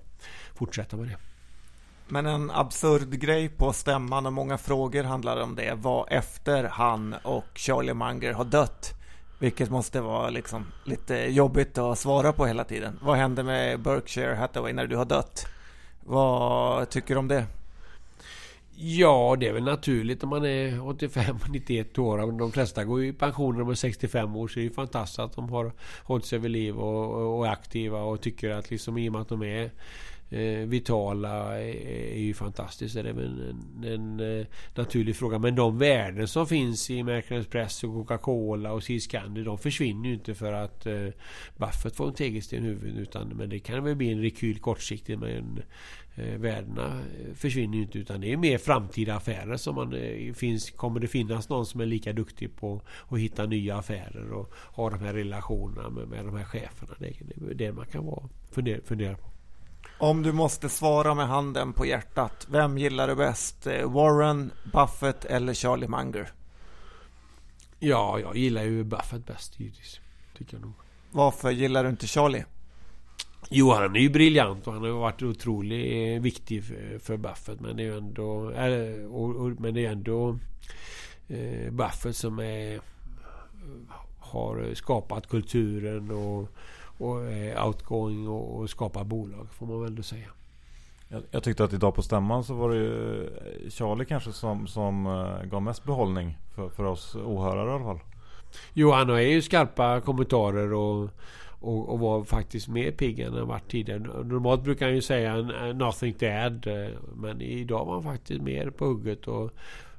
fortsätta 0.54 0.96
med 0.96 1.08
det. 1.08 1.16
Men 2.08 2.26
en 2.26 2.50
absurd 2.50 3.20
grej 3.20 3.48
på 3.48 3.72
stämman 3.72 4.26
och 4.26 4.32
många 4.32 4.58
frågor 4.58 5.04
handlade 5.04 5.42
om 5.42 5.54
det 5.54 5.74
var 5.74 6.06
efter 6.10 6.64
han 6.64 7.14
och 7.22 7.46
Charlie 7.54 7.94
Munger 7.94 8.32
har 8.32 8.44
dött. 8.44 8.94
Vilket 9.38 9.70
måste 9.70 10.00
vara 10.00 10.30
liksom 10.30 10.66
lite 10.84 11.14
jobbigt 11.14 11.78
att 11.78 11.98
svara 11.98 12.32
på 12.32 12.46
hela 12.46 12.64
tiden. 12.64 12.98
Vad 13.02 13.16
händer 13.16 13.42
med 13.42 13.80
Berkshire 13.80 14.34
Hathaway 14.34 14.72
när 14.72 14.86
du 14.86 14.96
har 14.96 15.04
dött? 15.04 15.46
Vad 16.11 16.90
tycker 16.90 17.14
du 17.14 17.18
om 17.18 17.28
det? 17.28 17.46
Ja, 18.76 19.36
det 19.40 19.48
är 19.48 19.52
väl 19.52 19.64
naturligt 19.64 20.22
om 20.22 20.28
man 20.28 20.44
är 20.44 20.70
85-91 20.70 21.98
år. 21.98 22.38
De 22.38 22.52
flesta 22.52 22.84
går 22.84 23.02
ju 23.02 23.09
i 23.09 23.12
pension 23.12 23.54
när 23.54 23.61
de 23.61 23.70
är 23.70 23.74
65 23.74 24.36
år. 24.36 24.48
Så 24.48 24.54
det 24.54 24.61
är 24.61 24.64
ju 24.64 24.70
fantastiskt 24.70 25.18
att 25.18 25.32
de 25.32 25.48
har 25.48 25.72
hållit 26.02 26.24
sig 26.24 26.38
vid 26.38 26.50
liv 26.50 26.76
och, 26.76 27.38
och 27.38 27.46
är 27.46 27.50
aktiva 27.50 28.00
och 28.02 28.20
tycker 28.20 28.50
att 28.50 28.70
liksom 28.70 28.98
i 28.98 29.09
och 29.09 29.12
med 29.12 29.22
att 29.22 29.28
de 29.28 29.42
är 29.42 29.70
eh, 30.30 30.66
vitala 30.66 31.60
är, 31.60 32.18
ju 32.18 32.34
fantastiskt. 32.34 32.94
Det 32.94 33.00
är 33.00 33.04
en, 33.04 33.54
en, 33.84 34.20
en, 34.20 34.46
naturlig 34.74 35.16
fråga. 35.16 35.38
Men 35.38 35.54
de 35.54 35.78
värden 35.78 36.28
som 36.28 36.46
finns 36.46 36.90
i 36.90 37.00
American 37.00 37.38
Espresso, 37.38 37.92
Coca-Cola 37.92 38.72
och 38.72 38.82
Seascandy 38.82 39.42
de 39.42 39.58
försvinner 39.58 40.08
ju 40.08 40.14
inte 40.14 40.34
för 40.34 40.52
att 40.52 40.86
eh, 40.86 41.08
Buffett 41.56 41.96
får 41.96 42.08
en 42.08 42.14
tegelsten 42.14 42.64
i 42.64 42.66
huvudet. 42.66 42.98
Utan, 42.98 43.28
men 43.28 43.48
det 43.48 43.58
kan 43.58 43.84
väl 43.84 43.96
bli 43.96 44.12
en 44.12 44.22
rekyl 44.22 44.58
kortsiktigt. 44.58 45.20
Men 45.20 45.62
eh, 46.14 46.38
värdena 46.38 46.98
eh, 46.98 47.34
försvinner 47.34 47.76
ju 47.76 47.82
inte 47.82 47.98
utan 47.98 48.20
det 48.20 48.32
är 48.32 48.36
mer 48.36 48.58
framtida 48.58 49.14
affärer 49.14 49.56
som 49.56 49.74
man 49.74 49.94
eh, 49.94 50.32
finns. 50.32 50.70
Kommer 50.70 51.00
det 51.00 51.08
finnas 51.08 51.48
någon 51.48 51.66
som 51.66 51.80
är 51.80 51.86
lika 51.86 52.12
duktig 52.12 52.56
på 52.56 52.82
att 53.08 53.18
hitta 53.18 53.46
nya 53.46 53.76
affärer 53.76 54.32
och 54.32 54.52
ha 54.54 54.90
de 54.90 55.00
här 55.00 55.14
relationerna 55.14 55.90
med, 55.90 56.08
med 56.08 56.24
de 56.24 56.36
här 56.36 56.44
cheferna? 56.44 56.94
Det, 56.98 57.12
det 57.20 57.50
är 57.50 57.54
det 57.54 57.72
man 57.72 57.86
kan 57.86 58.04
vara, 58.04 58.28
fundera, 58.50 58.80
fundera 58.84 59.16
på. 59.16 59.38
Om 60.01 60.22
du 60.22 60.32
måste 60.32 60.68
svara 60.68 61.14
med 61.14 61.28
handen 61.28 61.72
på 61.72 61.86
hjärtat, 61.86 62.46
vem 62.51 62.78
gillar 62.78 63.09
du 63.09 63.14
bäst? 63.14 63.66
Eh, 63.66 63.90
Warren, 63.90 64.53
Buffett 64.72 65.24
eller 65.24 65.55
Charlie 65.55 65.88
Munger? 65.88 66.32
Ja, 67.78 68.20
jag 68.20 68.36
gillar 68.36 68.62
ju 68.62 68.84
Buffett 68.84 69.26
bäst 69.26 69.61
givetvis. 69.61 70.01
Tycker 70.38 70.55
jag 70.55 70.62
nog. 70.62 70.72
Varför 71.11 71.51
gillar 71.51 71.84
du 71.84 71.90
inte 71.90 72.07
Charlie? 72.07 72.44
Jo, 73.51 73.70
han 73.70 73.96
är 73.96 74.01
ju 74.01 74.11
briljant 74.11 74.66
och 74.66 74.72
han 74.72 74.82
har 74.82 74.90
varit 74.90 75.22
otroligt 75.22 76.16
eh, 76.16 76.22
viktig 76.22 76.64
för, 77.03 77.16
Buffett. 77.16 77.61
Men 77.61 77.76
det 77.76 77.82
är 77.82 77.84
ju 77.84 77.99
ändå... 77.99 78.30
Och, 79.11 79.36
och, 79.36 79.61
men 79.61 79.74
det 79.74 79.86
är 79.86 79.92
ändå 79.92 80.38
Buffett 81.70 82.16
som 82.16 82.38
är, 82.38 82.80
har 84.18 84.74
skapat 84.74 85.28
kulturen 85.28 86.11
och 86.11 86.49
och 86.99 87.24
är 87.24 87.66
outgoing 87.66 88.28
och, 88.28 88.57
och 88.57 88.70
skapar 88.70 89.05
bolag 89.05 89.49
får 89.53 89.66
man 89.66 89.80
väl 89.80 89.88
ändå 89.88 90.03
säga. 90.03 90.28
Jag, 91.09 91.22
jag, 91.30 91.42
tyckte 91.42 91.64
att 91.64 91.72
idag 91.72 91.94
på 91.94 92.03
stämman 92.03 92.44
så 92.44 92.55
var 92.55 92.70
det 92.70 92.76
ju 92.76 93.24
eh, 93.24 93.70
Charlie 93.70 94.05
kanske 94.05 94.32
som, 94.32 94.66
som 94.66 95.07
uh, 95.07 95.44
gav 95.44 95.62
mest 95.62 95.84
behållning 95.84 96.38
för, 96.55 96.68
för 96.68 96.84
oss 96.84 97.14
åhörare 97.14 97.70
i 97.70 97.74
alla 97.74 97.84
fall. 97.84 98.01
Jo, 98.74 98.90
han 98.90 99.09
har 99.09 99.18
ju 99.18 99.42
skarpa 99.42 100.01
kommentarer 100.01 100.72
och, 100.72 101.11
och, 101.61 101.88
och 101.88 101.99
var 101.99 102.24
faktiskt 102.24 102.68
mer 102.68 102.90
pigg 102.90 103.20
än 103.20 103.34
han 103.34 103.49
varit 103.49 103.70
tidigare. 103.70 103.99
Normalt 104.24 104.62
brukar 104.62 104.86
han 104.86 104.94
ju 104.94 105.03
säga 105.03 105.36
nothing 105.74 106.12
to 106.12 106.26
add. 106.26 106.66
Eh, 106.66 106.88
men 107.14 107.40
idag 107.40 107.84
var 107.84 107.94
han 107.94 108.03
faktiskt 108.03 108.42
mer 108.42 108.70
på 108.70 108.84
hugget. 108.84 109.28
Och, 109.28 109.51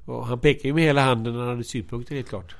och 0.04 0.26
han 0.26 0.38
pekade 0.38 0.68
ju 0.68 0.74
med 0.74 0.84
hela 0.84 1.02
handen 1.02 1.32
när 1.32 1.40
han 1.40 1.48
hade 1.48 1.64
synpunkter 1.64 2.14
helt 2.14 2.28
klart. 2.28 2.56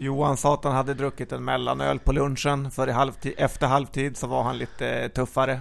Johan 0.00 0.36
sa 0.36 0.54
att 0.54 0.64
han 0.64 0.72
hade 0.72 0.94
druckit 0.94 1.32
en 1.32 1.44
mellanöl 1.44 1.98
på 1.98 2.12
lunchen. 2.12 2.70
För 2.70 2.88
i 2.88 2.92
halvtid, 2.92 3.34
efter 3.36 3.66
halvtid 3.66 4.16
så 4.16 4.26
var 4.26 4.42
han 4.42 4.58
lite 4.58 5.08
tuffare. 5.08 5.60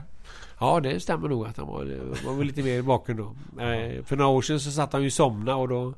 Ja, 0.59 0.79
det 0.79 0.99
stämmer 0.99 1.27
nog 1.27 1.45
att 1.45 1.57
han 1.57 1.67
var, 1.67 1.85
var 2.25 2.43
lite 2.43 2.63
mer 2.63 2.81
vaken 2.81 3.17
då. 3.17 3.23
Eh, 3.63 4.03
för 4.03 4.15
några 4.15 4.29
år 4.29 4.41
sedan 4.41 4.59
så 4.59 4.71
satt 4.71 4.93
han 4.93 5.03
ju 5.03 5.11
somna 5.11 5.55
och 5.55 5.67
då 5.67 5.93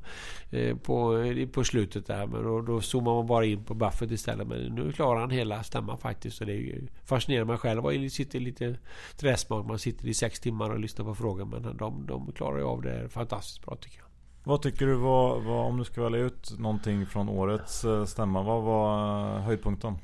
eh, 0.52 0.78
på, 0.78 1.26
på 1.52 1.64
slutet 1.64 2.08
där. 2.08 2.28
Men 2.28 2.44
då, 2.44 2.62
då 2.62 2.82
zoomade 2.82 3.18
man 3.18 3.28
bara 3.28 3.46
in 3.46 3.64
på 3.64 3.74
Buffett 3.74 4.12
istället. 4.12 4.48
Men 4.48 4.60
nu 4.60 4.92
klarar 4.92 5.20
han 5.20 5.30
hela 5.30 5.64
stämman 5.64 5.98
faktiskt. 5.98 6.38
Så 6.38 6.46
det 6.46 6.54
är 6.54 6.58
ju 6.58 6.88
fascinerande. 7.06 7.52
Man 7.52 7.58
själv 7.58 7.84
var, 7.84 8.10
sitter 8.10 8.40
lite 8.40 8.76
träsmak. 9.18 9.66
Man 9.66 9.80
sitter 9.80 10.08
i 10.08 10.14
sex 10.14 10.40
timmar 10.40 10.70
och 10.70 10.80
lyssnar 10.80 11.06
på 11.06 11.16
frågan. 11.16 11.50
Men 11.50 11.78
de, 11.78 12.06
de 12.08 12.32
klarar 12.32 12.58
ju 12.58 12.64
av 12.64 12.82
det 12.82 13.10
fantastiskt 13.10 13.66
bra 13.66 13.76
tycker 13.76 13.98
jag. 13.98 14.11
Vad 14.44 14.62
tycker 14.62 14.86
du 14.86 14.96
var, 14.96 15.40
var, 15.40 15.64
om 15.64 15.78
du 15.78 15.84
ska 15.84 16.04
välja 16.04 16.20
ut 16.20 16.60
någonting 16.60 17.06
från 17.06 17.30
årets 17.30 17.86
eh, 17.86 18.06
stämma, 18.06 18.44
vad 18.44 18.64
var 18.64 19.38
eh, 19.38 19.42
höjdpunkten? 19.42 19.98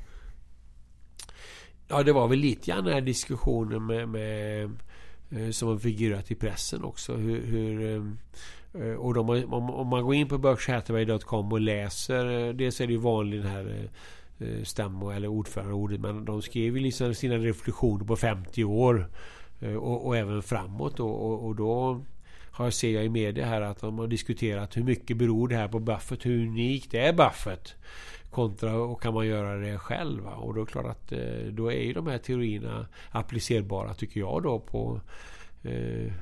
Ja, 1.88 2.02
det 2.02 2.12
var 2.12 2.28
väl 2.28 2.38
lite 2.38 2.70
grann 2.70 2.84
den 2.84 2.94
här 2.94 3.00
diskussionen 3.00 3.86
med, 3.86 4.08
med 4.08 4.64
eh, 5.30 5.50
som 5.50 5.68
har 5.68 5.78
figurerat 5.78 6.30
i 6.30 6.34
pressen 6.34 6.84
också. 6.84 7.14
Hur, 7.14 7.46
hur 7.46 8.06
och 8.98 9.14
de, 9.14 9.30
om, 9.30 9.70
om, 9.70 9.86
man 9.86 10.04
går 10.04 10.14
in 10.14 10.28
på 10.28 10.38
Berkshatterway.com 10.38 11.52
och 11.52 11.60
läser, 11.60 12.52
dels 12.52 12.80
är 12.80 12.86
det 12.86 12.92
ju 12.92 12.98
vanligt 12.98 13.42
den 13.42 13.52
här 13.52 13.88
stämmo 14.64 15.10
eller 15.10 15.28
ordförandeordet, 15.28 16.00
men 16.00 16.24
de 16.24 16.42
skrev 16.42 16.76
ju 16.76 16.82
liksom 16.82 17.14
sina 17.14 17.36
reflektioner 17.36 18.04
på 18.04 18.16
50 18.16 18.64
år 18.64 19.08
och, 19.78 20.06
och 20.06 20.16
även 20.16 20.42
framåt. 20.42 21.00
Och, 21.00 21.26
och, 21.26 21.46
och 21.46 21.56
då 21.56 22.00
har 22.58 22.70
ser 22.70 22.90
jag 22.90 23.04
i 23.04 23.08
media 23.08 23.46
här 23.46 23.60
att 23.60 23.80
de 23.80 23.98
har 23.98 24.06
diskuterat 24.06 24.76
hur 24.76 24.84
mycket 24.84 25.16
beror 25.16 25.48
det 25.48 25.56
här 25.56 25.68
på 25.68 25.78
Buffett? 25.78 26.26
Hur 26.26 26.46
unikt 26.46 26.94
är 26.94 27.12
Buffett? 27.12 27.74
Kontra 28.30 28.76
och 28.76 29.02
kan 29.02 29.14
man 29.14 29.26
göra 29.26 29.56
det 29.56 29.78
själv? 29.78 30.22
Va? 30.22 30.34
Och 30.34 30.54
då 30.54 30.60
är 30.60 30.64
det 30.64 30.72
klart 30.72 30.86
att 30.86 31.12
eh, 31.12 31.52
då 31.52 31.72
är 31.72 31.80
ju 31.80 31.92
de 31.92 32.06
här 32.06 32.18
teorierna 32.18 32.86
applicerbara 33.10 33.94
tycker 33.94 34.20
jag 34.20 34.42
då 34.42 34.58
på 34.58 35.00
eh, 35.62 36.12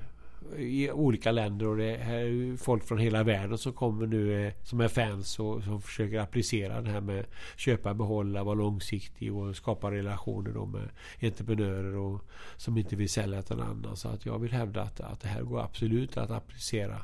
i 0.57 0.91
olika 0.91 1.33
länder 1.33 1.67
och 1.67 1.77
det 1.77 1.97
är 1.97 2.57
folk 2.57 2.85
från 2.85 2.99
hela 2.99 3.23
världen 3.23 3.59
som 3.59 3.73
kommer 3.73 4.07
nu 4.07 4.47
eh, 4.47 4.53
som 4.63 4.81
är 4.81 4.89
fans 4.89 5.39
och 5.39 5.63
som 5.63 5.83
försöker 5.83 6.19
applicera 6.19 6.81
det 6.81 6.91
här 6.91 7.01
med 7.01 7.27
köpa, 7.57 7.95
behålla, 7.95 8.45
vara 8.45 8.55
långsiktig 8.55 9.35
och 9.35 9.57
skapa 9.57 9.91
relationer 9.91 10.51
då 10.53 10.67
med 10.67 10.89
entreprenörer 11.23 11.97
och 11.97 12.25
som 12.57 12.79
inte 12.79 12.97
vill 12.97 13.09
sälja 13.09 13.43
till 13.43 13.57
någon 13.57 13.67
annan. 13.67 13.97
Så 13.97 14.09
att 14.09 14.27
jag 14.27 14.39
vill 14.39 14.53
hävda 14.53 14.83
att, 14.83 15.01
att 15.01 15.21
det 15.21 15.29
här 15.29 15.43
går 15.43 15.61
absolut 15.61 16.17
att 16.17 16.31
applicera 16.31 17.03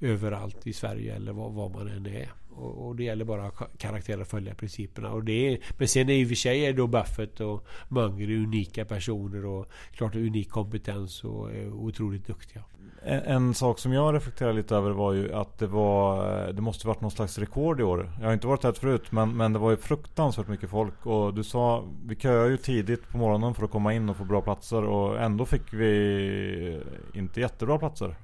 överallt 0.00 0.66
i 0.66 0.72
Sverige 0.72 1.14
eller 1.14 1.32
var, 1.32 1.50
var 1.50 1.68
man 1.68 1.88
än 1.88 2.06
är. 2.06 2.28
Och, 2.56 2.86
och, 2.86 2.96
det 2.96 3.04
gäller 3.04 3.24
bara 3.24 3.50
karaktärer 3.78 4.22
att 4.22 4.28
följa 4.28 4.54
principerna. 4.54 5.10
Och 5.10 5.24
det 5.24 5.52
är, 5.52 5.58
men 5.78 5.88
sen 5.88 6.08
är 6.08 6.14
i 6.14 6.24
och 6.24 6.28
för 6.28 6.34
sig 6.34 6.66
är 6.66 6.72
då 6.72 6.86
Buffett 6.86 7.40
och 7.40 7.66
Munger 7.88 8.30
unika 8.30 8.84
personer 8.84 9.46
och 9.46 9.66
klart 9.92 10.14
unik 10.14 10.50
kompetens 10.50 11.24
och 11.24 11.52
är 11.54 11.72
otroligt 11.72 12.26
duktiga. 12.26 12.62
En, 13.02 13.20
en, 13.20 13.54
sak 13.54 13.78
som 13.78 13.92
jag 13.92 14.14
reflekterade 14.14 14.54
lite 14.54 14.76
över 14.76 14.90
var 14.90 15.12
ju 15.12 15.32
att 15.32 15.58
det 15.58 15.66
var 15.66 16.52
Det 16.52 16.62
måste 16.62 16.86
varit 16.86 17.00
någon 17.00 17.10
slags 17.10 17.38
rekord 17.38 17.80
i 17.80 17.82
år. 17.82 18.10
Jag 18.20 18.26
har 18.26 18.32
inte 18.32 18.46
varit 18.46 18.64
här 18.64 18.72
förut 18.72 19.12
men, 19.12 19.36
men 19.36 19.52
det 19.52 19.58
var 19.58 19.70
ju 19.70 19.76
fruktansvärt 19.76 20.48
mycket 20.48 20.70
folk 20.70 21.06
och 21.06 21.34
du 21.34 21.44
sa 21.44 21.84
Vi 22.06 22.16
köade 22.16 22.50
ju 22.50 22.56
tidigt 22.56 23.08
på 23.08 23.18
morgonen 23.18 23.54
för 23.54 23.64
att 23.64 23.70
komma 23.70 23.94
in 23.94 24.08
och 24.08 24.16
få 24.16 24.24
bra 24.24 24.42
platser 24.42 24.84
och 24.84 25.20
ändå 25.20 25.46
fick 25.46 25.72
vi 25.72 26.80
inte 27.14 27.40
jättebra 27.40 27.78
platser. 27.78 28.16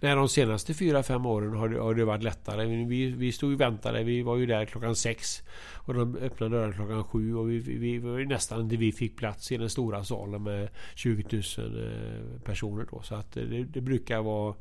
Nej, 0.00 0.14
de 0.14 0.28
senaste 0.28 0.74
fyra 0.74 1.02
fem 1.02 1.26
åren 1.26 1.54
har 1.54 1.68
det, 1.68 1.80
har 1.80 1.94
det 1.94 2.04
varit 2.04 2.22
lättare. 2.22 2.84
Vi, 2.84 3.06
vi 3.10 3.32
stod 3.32 3.52
och 3.52 3.60
väntade. 3.60 4.04
Vi 4.04 4.22
var 4.22 4.36
ju 4.36 4.46
där 4.46 4.64
klockan 4.64 4.96
sex. 4.96 5.42
Och 5.74 5.94
de 5.94 6.16
öppnade 6.16 6.56
dörren 6.56 6.72
klockan 6.72 7.04
sju. 7.04 7.34
Och 7.34 7.50
vi, 7.50 7.58
vi 7.58 7.98
var 7.98 8.18
nästan 8.18 8.68
där 8.68 8.76
vi 8.76 8.92
fick 8.92 9.16
plats 9.16 9.52
i 9.52 9.56
den 9.56 9.70
stora 9.70 10.04
salen 10.04 10.42
med 10.42 10.68
20 10.94 11.42
000 11.58 11.86
eh, 11.86 12.40
personer. 12.40 12.86
Då. 12.90 13.02
Så 13.02 13.14
att 13.14 13.32
det, 13.32 13.64
det 13.64 13.80
brukar 13.80 14.22
vara 14.22 14.54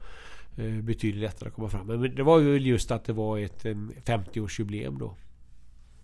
eh, 0.57 0.81
betydligt 0.81 1.21
lättare 1.21 1.49
att 1.49 1.55
komma 1.55 1.69
fram. 1.69 1.87
Men 1.87 2.15
det 2.15 2.23
var 2.23 2.39
ju 2.39 2.57
just 2.57 2.91
att 2.91 3.05
det 3.05 3.13
var 3.13 3.39
ett 3.39 3.65
eh, 3.65 3.75
50-årsjubileum 4.05 4.99
då. 4.99 5.15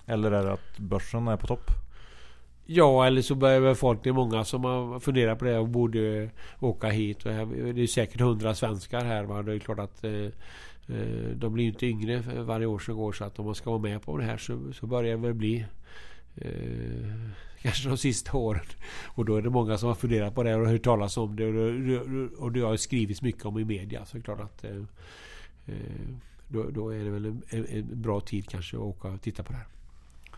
Eller 0.05 0.31
är 0.31 0.43
det 0.43 0.53
att 0.53 0.77
börsen 0.77 1.27
är 1.27 1.37
på 1.37 1.47
topp? 1.47 1.71
Ja, 2.71 3.07
eller 3.07 3.21
så 3.21 3.35
börjar 3.35 3.75
folk, 3.75 4.03
det 4.03 4.09
är 4.09 4.13
många 4.13 4.43
som 4.43 4.63
har 4.63 4.99
funderat 4.99 5.39
på 5.39 5.45
det 5.45 5.57
och 5.57 5.67
borde 5.67 6.29
åka 6.59 6.89
hit. 6.89 7.23
det 7.23 7.31
är 7.81 7.87
säkert 7.87 8.21
hundra 8.21 8.55
svenskar 8.55 9.05
här. 9.05 9.23
Va? 9.23 9.41
Det 9.41 9.53
är 9.53 9.59
klart 9.59 9.79
att 9.79 10.03
eh, 10.03 10.11
eh 10.87 11.29
de 11.35 11.53
blir 11.53 11.65
inte 11.65 11.85
yngre 11.85 12.43
varje 12.43 12.65
år 12.65 12.79
som 12.79 12.95
går. 12.95 13.11
Så 13.11 13.23
att 13.23 13.39
om 13.39 13.45
man 13.45 13.55
ska 13.55 13.69
vara 13.69 13.81
med 13.81 14.01
på 14.01 14.17
det 14.17 14.23
här 14.23 14.37
så, 14.37 14.73
så 14.73 14.87
börjar 14.87 15.11
det 15.11 15.21
väl 15.21 15.33
bli 15.33 15.65
eh, 16.35 16.51
kanske 17.61 17.89
de 17.89 17.97
sista 17.97 18.37
åren. 18.37 18.65
Och 19.05 19.25
då 19.25 19.35
är 19.35 19.41
det 19.41 19.49
många 19.49 19.77
som 19.77 19.87
har 19.87 19.95
funderat 19.95 20.35
på 20.35 20.43
det 20.43 20.55
och 20.55 20.67
hört 20.67 20.83
talas 20.83 21.17
om 21.17 21.35
det. 21.35 21.45
Och, 21.45 22.43
och 22.43 22.51
det 22.51 22.59
har 22.61 22.77
skrivits 22.77 23.21
mycket 23.21 23.45
om 23.45 23.59
i 23.59 23.65
media. 23.65 24.05
Så 24.05 24.17
det 24.17 24.21
är 24.21 24.23
klart 24.23 24.41
att 24.41 24.63
eh, 24.63 24.77
eh 25.65 25.73
då, 26.47 26.69
då, 26.69 26.89
är 26.89 27.03
det 27.03 27.09
väl 27.09 27.25
en, 27.25 27.43
en, 27.49 28.01
bra 28.01 28.19
tid 28.19 28.49
kanske 28.49 28.77
att 28.77 28.83
åka 28.83 29.07
och 29.07 29.21
titta 29.21 29.43
på 29.43 29.51
det 29.51 29.57
här. 29.57 29.78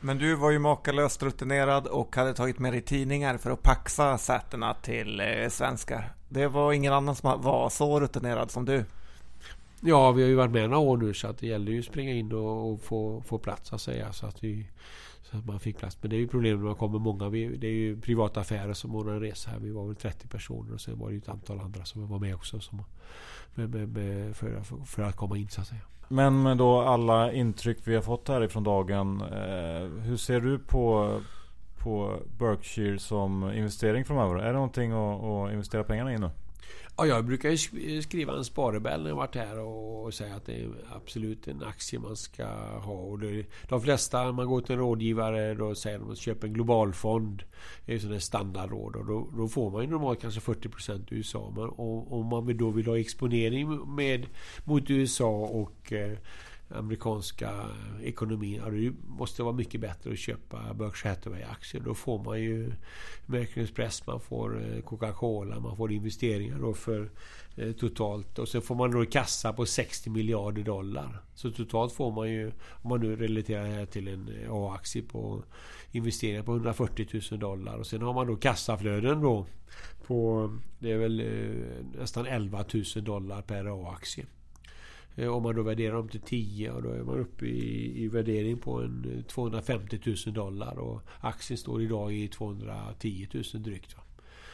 Men 0.03 0.17
du 0.17 0.35
var 0.35 0.51
ju 0.51 0.59
makalöst 0.59 1.23
rutinerad 1.23 1.87
och 1.87 2.15
hade 2.15 2.33
tagit 2.33 2.59
med 2.59 2.73
dig 2.73 2.81
tidningar 2.81 3.37
för 3.37 3.51
att 3.51 3.63
paxa 3.63 4.17
sätena 4.17 4.73
till 4.73 5.19
eh, 5.19 5.49
svenskar. 5.49 6.13
Det 6.29 6.47
var 6.47 6.73
ingen 6.73 6.93
annan 6.93 7.15
som 7.15 7.41
var 7.41 7.69
så 7.69 7.99
rutinerad 7.99 8.51
som 8.51 8.65
du. 8.65 8.85
Ja, 9.81 10.11
vi 10.11 10.21
har 10.21 10.29
ju 10.29 10.35
varit 10.35 10.51
med 10.51 10.69
några 10.69 10.77
år 10.77 10.97
nu 10.97 11.13
så 11.13 11.27
att 11.27 11.37
det 11.37 11.47
gäller 11.47 11.71
ju 11.71 11.79
att 11.79 11.85
springa 11.85 12.13
in 12.13 12.31
och, 12.31 12.71
och 12.71 12.81
få, 12.81 13.23
få 13.27 13.37
plats 13.37 13.69
så 13.69 13.75
att 13.75 13.81
säga. 13.81 14.13
Så 14.13 14.25
att, 14.25 14.43
vi, 14.43 14.67
så 15.31 15.37
att 15.37 15.45
man 15.45 15.59
fick 15.59 15.77
plats. 15.77 15.97
Men 16.01 16.09
det 16.09 16.15
är 16.15 16.19
ju 16.19 16.27
problemet 16.27 16.59
när 16.59 16.65
man 16.65 16.75
kommer 16.75 16.99
många. 16.99 17.29
Vi, 17.29 17.57
det 17.57 17.67
är 17.67 17.71
ju 17.71 18.01
privata 18.01 18.39
affärer 18.39 18.73
som 18.73 18.95
ordnar 18.95 19.13
en 19.13 19.19
resa 19.19 19.51
här. 19.51 19.59
Vi 19.59 19.71
var 19.71 19.87
väl 19.87 19.95
30 19.95 20.27
personer 20.27 20.73
och 20.73 20.81
sen 20.81 20.99
var 20.99 21.07
det 21.07 21.13
ju 21.13 21.17
ett 21.19 21.29
antal 21.29 21.59
andra 21.59 21.85
som 21.85 22.07
var 22.07 22.19
med 22.19 22.35
också. 22.35 22.59
Som, 22.59 22.83
med, 23.55 23.69
med, 23.69 23.89
med, 23.89 24.35
för, 24.35 24.61
för 24.85 25.03
att 25.03 25.15
komma 25.15 25.37
in 25.37 25.49
så 25.49 25.61
att 25.61 25.67
säga. 25.67 25.81
Men 26.07 26.43
med 26.43 26.57
då 26.57 26.81
alla 26.81 27.31
intryck 27.31 27.77
vi 27.83 27.95
har 27.95 28.01
fått 28.01 28.27
härifrån 28.27 28.63
dagen. 28.63 29.21
Eh, 29.21 30.03
hur 30.03 30.17
ser 30.17 30.41
du 30.41 30.59
på, 30.59 31.15
på 31.77 32.19
Berkshire 32.39 32.99
som 32.99 33.51
investering 33.51 34.05
framöver? 34.05 34.35
Är 34.35 34.47
det 34.47 34.53
någonting 34.53 34.91
att, 34.91 35.23
att 35.23 35.51
investera 35.51 35.83
pengarna 35.83 36.13
i 36.13 36.17
nu? 36.17 36.29
Ja, 36.97 37.05
jag 37.05 37.25
brukar 37.25 37.49
ju 37.49 38.01
skriva 38.01 38.33
en 38.37 38.45
sparebell 38.45 39.01
när 39.01 39.09
jag 39.09 39.15
varit 39.15 39.35
här 39.35 39.59
och 39.59 40.13
säga 40.13 40.35
att 40.35 40.45
det 40.45 40.53
är 40.53 40.69
absolut 40.95 41.47
en 41.47 41.63
aktie 41.63 41.99
man 41.99 42.15
ska 42.15 42.45
ha. 42.79 42.93
Och 42.93 43.19
det, 43.19 43.45
de 43.69 43.81
flesta, 43.81 44.31
man 44.31 44.47
går 44.47 44.61
till 44.61 44.73
en 44.73 44.79
rådgivare, 44.79 45.53
då 45.53 45.75
säger 45.75 45.99
de 45.99 46.11
att 46.11 46.17
köpa 46.17 46.47
en 46.47 46.53
globalfond. 46.53 47.43
Det 47.85 47.93
är 47.93 47.99
sådana 47.99 48.19
standardråd. 48.19 48.95
Och 48.95 49.05
då, 49.05 49.29
då, 49.37 49.47
får 49.47 49.71
man 49.71 49.81
ju 49.81 49.89
normalt 49.89 50.21
kanske 50.21 50.39
40% 50.39 51.03
USA. 51.09 51.53
Men 51.55 51.69
om 52.09 52.25
man 52.25 52.57
då 52.57 52.69
vill 52.69 52.87
ha 52.87 52.99
exponering 52.99 53.95
med, 53.95 54.25
mot 54.65 54.89
USA 54.89 55.29
och 55.29 55.93
eh, 55.93 56.17
amerikanska 56.75 57.51
ekonomin. 58.03 58.61
Ja, 58.65 58.69
det 58.69 58.93
måste 59.07 59.43
vara 59.43 59.53
mycket 59.53 59.81
bättre 59.81 60.11
att 60.11 60.19
köpa 60.19 60.73
Berkshire 60.73 61.09
Hathaway-aktier. 61.09 61.81
Då 61.81 61.93
får 61.93 62.23
man 62.23 62.41
ju 62.41 62.73
American 63.27 63.63
Express, 63.63 64.07
man 64.07 64.19
får 64.19 64.61
eh, 64.61 64.81
Coca-Cola, 64.81 65.59
man 65.59 65.77
får 65.77 65.91
investeringar 65.91 66.59
då 66.59 66.73
för 66.73 67.09
eh, 67.55 67.71
totalt. 67.71 68.39
Och 68.39 68.47
sen 68.47 68.61
får 68.61 68.75
man 68.75 68.91
då 68.91 69.05
kassa 69.05 69.53
på 69.53 69.65
60 69.65 70.09
miljarder 70.09 70.63
dollar. 70.63 71.21
Så 71.33 71.51
totalt 71.51 71.93
får 71.93 72.11
man 72.11 72.31
ju, 72.31 72.51
om 72.81 72.89
man 72.89 72.99
nu 72.99 73.15
relaterar 73.15 73.63
det 73.63 73.69
här 73.69 73.85
till 73.85 74.07
en 74.07 74.29
eh, 74.43 74.53
A-aktie 74.53 75.01
på 75.01 75.43
investeringar 75.91 76.43
på 76.43 76.51
140 76.51 77.21
000 77.31 77.39
dollar. 77.39 77.77
Och 77.77 77.87
sen 77.87 78.01
har 78.01 78.13
man 78.13 78.27
då 78.27 78.35
kassaflöden 78.35 79.21
då 79.21 79.45
på, 80.07 80.49
det 80.79 80.91
är 80.91 80.97
väl 80.97 81.19
eh, 81.19 81.99
nästan 81.99 82.25
11 82.25 82.65
000 82.73 83.03
dollar 83.03 83.41
per 83.41 83.65
A-aktie. 83.65 84.25
Eh, 85.15 85.27
om 85.27 85.43
man 85.43 85.55
då 85.55 85.63
värderar 85.63 85.95
dem 85.95 86.09
till 86.09 86.21
10 86.21 86.71
och 86.71 86.83
då 86.83 86.89
är 86.89 87.03
man 87.03 87.19
uppe 87.19 87.45
i, 87.45 88.03
i 88.03 88.07
värdering 88.07 88.57
på 88.57 88.81
en 88.81 89.15
eh, 89.17 89.23
250 89.23 89.99
000 90.25 90.33
dollar 90.33 90.79
och 90.79 91.01
aktien 91.19 91.57
står 91.57 91.81
idag 91.81 92.13
i 92.13 92.27
210 92.27 93.27
000 93.33 93.43
drygt. 93.63 93.97
Va? 93.97 94.03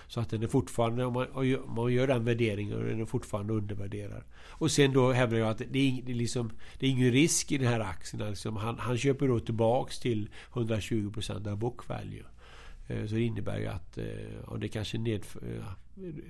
Så 0.08 0.20
att 0.20 0.30
den 0.30 0.44
är 0.44 0.48
fortfarande, 0.48 1.06
om 1.06 1.14
man, 1.14 1.28
om 1.36 1.76
man 1.76 1.94
gör 1.94 2.08
den 2.08 2.26
värderingen, 2.26 2.78
och 2.78 2.84
den 2.84 3.02
är 3.02 3.06
fortfarande 3.06 3.54
undervärderad. 3.54 4.24
Och 4.50 4.72
sen 4.72 4.94
då 4.94 5.12
hävdar 5.12 5.38
jag 5.38 5.50
att 5.50 5.58
det 5.58 5.80
är, 5.80 6.02
det 6.04 6.12
är, 6.12 6.16
liksom, 6.16 6.52
det 6.80 6.86
är 6.86 6.90
ingen 6.90 7.12
risk 7.12 7.52
i 7.52 7.58
den 7.58 7.68
här 7.68 7.80
aktien. 7.80 8.30
Liksom 8.30 8.56
han, 8.56 8.80
han 8.80 8.98
köper 8.98 9.28
då 9.28 9.40
tillbaks 9.40 10.00
till 10.00 10.30
120% 10.54 11.52
av 11.52 11.58
book 11.58 11.88
value. 11.88 12.24
Eh, 12.88 13.06
så 13.06 13.16
det 13.16 13.22
innebär 13.22 13.60
ju 13.60 13.68
att 13.68 13.98
och 14.46 14.60
det 14.60 14.68
kanske 14.68 14.98
ned, 14.98 15.26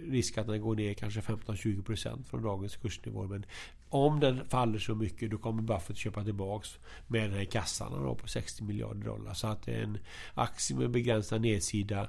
risk 0.09 0.37
att 0.37 0.47
den 0.47 0.61
går 0.61 0.75
ner 0.75 0.93
kanske 0.93 1.19
15-20% 1.19 2.23
från 2.23 2.43
dagens 2.43 2.75
kursnivå. 2.75 3.27
Men 3.27 3.45
om 3.89 4.19
den 4.19 4.45
faller 4.45 4.79
så 4.79 4.95
mycket 4.95 5.31
då 5.31 5.37
kommer 5.37 5.61
Buffett 5.61 5.97
köpa 5.97 6.23
tillbaks 6.23 6.77
med 7.07 7.21
den 7.21 7.33
här 7.33 7.45
kassan 7.45 8.03
då 8.03 8.15
på 8.15 8.27
60 8.27 8.63
miljarder 8.63 9.05
dollar. 9.05 9.33
Så 9.33 9.47
att 9.47 9.63
det 9.63 9.71
är 9.71 9.83
en 9.83 9.97
aktie 10.33 10.77
med 10.77 10.89
begränsad 10.89 11.41
nedsida. 11.41 12.01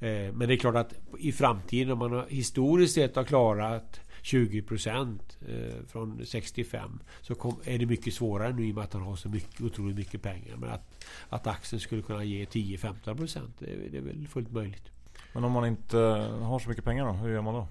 Eh, 0.00 0.32
men 0.32 0.48
det 0.48 0.54
är 0.54 0.56
klart 0.56 0.74
att 0.74 0.94
i 1.18 1.32
framtiden 1.32 1.92
om 1.92 1.98
man 1.98 2.12
har 2.12 2.26
historiskt 2.28 2.94
sett 2.94 3.16
har 3.16 3.24
klarat 3.24 4.00
20 4.22 4.62
procent 4.62 5.38
eh, 5.48 5.86
från 5.86 6.26
65 6.26 7.00
så 7.20 7.34
är 7.64 7.78
det 7.78 7.86
mycket 7.86 8.14
svårare 8.14 8.52
nu 8.52 8.68
i 8.68 8.70
och 8.70 8.74
med 8.74 8.84
att 8.84 8.92
han 8.92 9.02
har 9.02 9.16
så 9.16 9.28
mycket, 9.28 9.60
otroligt 9.60 9.96
mycket 9.96 10.22
pengar. 10.22 10.56
Men 10.56 10.70
att, 10.70 11.04
att 11.28 11.46
aktien 11.46 11.80
skulle 11.80 12.02
kunna 12.02 12.24
ge 12.24 12.44
10-15 12.44 13.48
det, 13.58 13.66
det 13.90 13.98
är 13.98 14.02
väl 14.02 14.28
fullt 14.28 14.52
möjligt. 14.52 14.90
Men 15.32 15.44
om 15.44 15.52
man 15.52 15.66
inte 15.66 15.98
har 16.42 16.58
så 16.58 16.68
mycket 16.68 16.84
pengar 16.84 17.06
då, 17.06 17.12
hur 17.12 17.32
gör 17.32 17.42
man 17.42 17.54
då? 17.54 17.68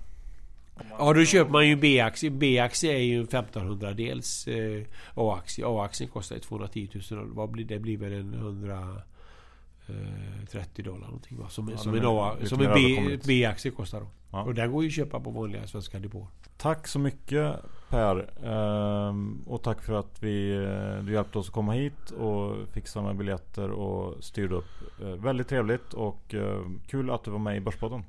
Ja, 0.97 1.13
då 1.13 1.25
köper 1.25 1.51
man 1.51 1.67
ju 1.67 1.75
B-aktie. 1.75 2.30
B-aktie 2.30 2.93
är 2.93 3.03
ju 3.03 3.17
en 3.17 3.23
1500 3.23 3.93
dels 3.93 4.47
eh, 4.47 4.84
A-aktie. 5.15 5.65
A-aktien 5.67 6.09
kostar 6.09 6.39
210 6.39 6.89
000 6.93 7.03
dollar. 7.09 7.23
Vad 7.36 7.49
blir, 7.49 7.65
det 7.65 7.80
blir 7.80 7.97
väl 7.97 8.13
en 8.13 8.34
130 8.34 10.84
dollar 10.84 11.05
någonting 11.07 11.38
va? 11.38 11.49
Som, 11.49 11.69
Ja, 11.69 11.77
som 11.77 11.95
en, 11.95 12.01
A, 12.05 12.36
som 12.45 12.61
en. 12.61 13.19
B-aktie 13.25 13.71
kostar 13.71 13.99
då. 13.99 14.07
Ja. 14.32 14.43
Och 14.43 14.53
den 14.53 14.71
går 14.71 14.84
ju 14.84 14.88
att 14.88 14.93
köpa 14.93 15.19
på 15.19 15.30
vanliga 15.30 15.67
svenska 15.67 15.99
depåer. 15.99 16.27
Tack 16.57 16.88
så 16.88 16.99
mycket 16.99 17.55
Per. 17.89 18.30
Ehm, 18.45 19.41
och 19.47 19.63
tack 19.63 19.84
för 19.84 19.93
att 19.93 20.23
vi, 20.23 20.55
eh, 20.55 21.03
du 21.03 21.13
hjälpte 21.13 21.39
oss 21.39 21.47
att 21.47 21.53
komma 21.53 21.73
hit 21.73 22.11
och 22.11 22.55
fixa 22.73 23.01
med 23.01 23.17
biljetter 23.17 23.69
och 23.69 24.23
styrde 24.23 24.55
upp. 24.55 25.01
Eh, 25.01 25.07
väldigt 25.07 25.47
trevligt 25.47 25.93
och 25.93 26.36
eh, 26.36 26.61
kul 26.88 27.09
att 27.09 27.23
du 27.23 27.32
var 27.32 27.39
med 27.39 27.57
i 27.57 27.59
Börspodden. 27.59 28.03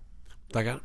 Tackar. 0.53 0.81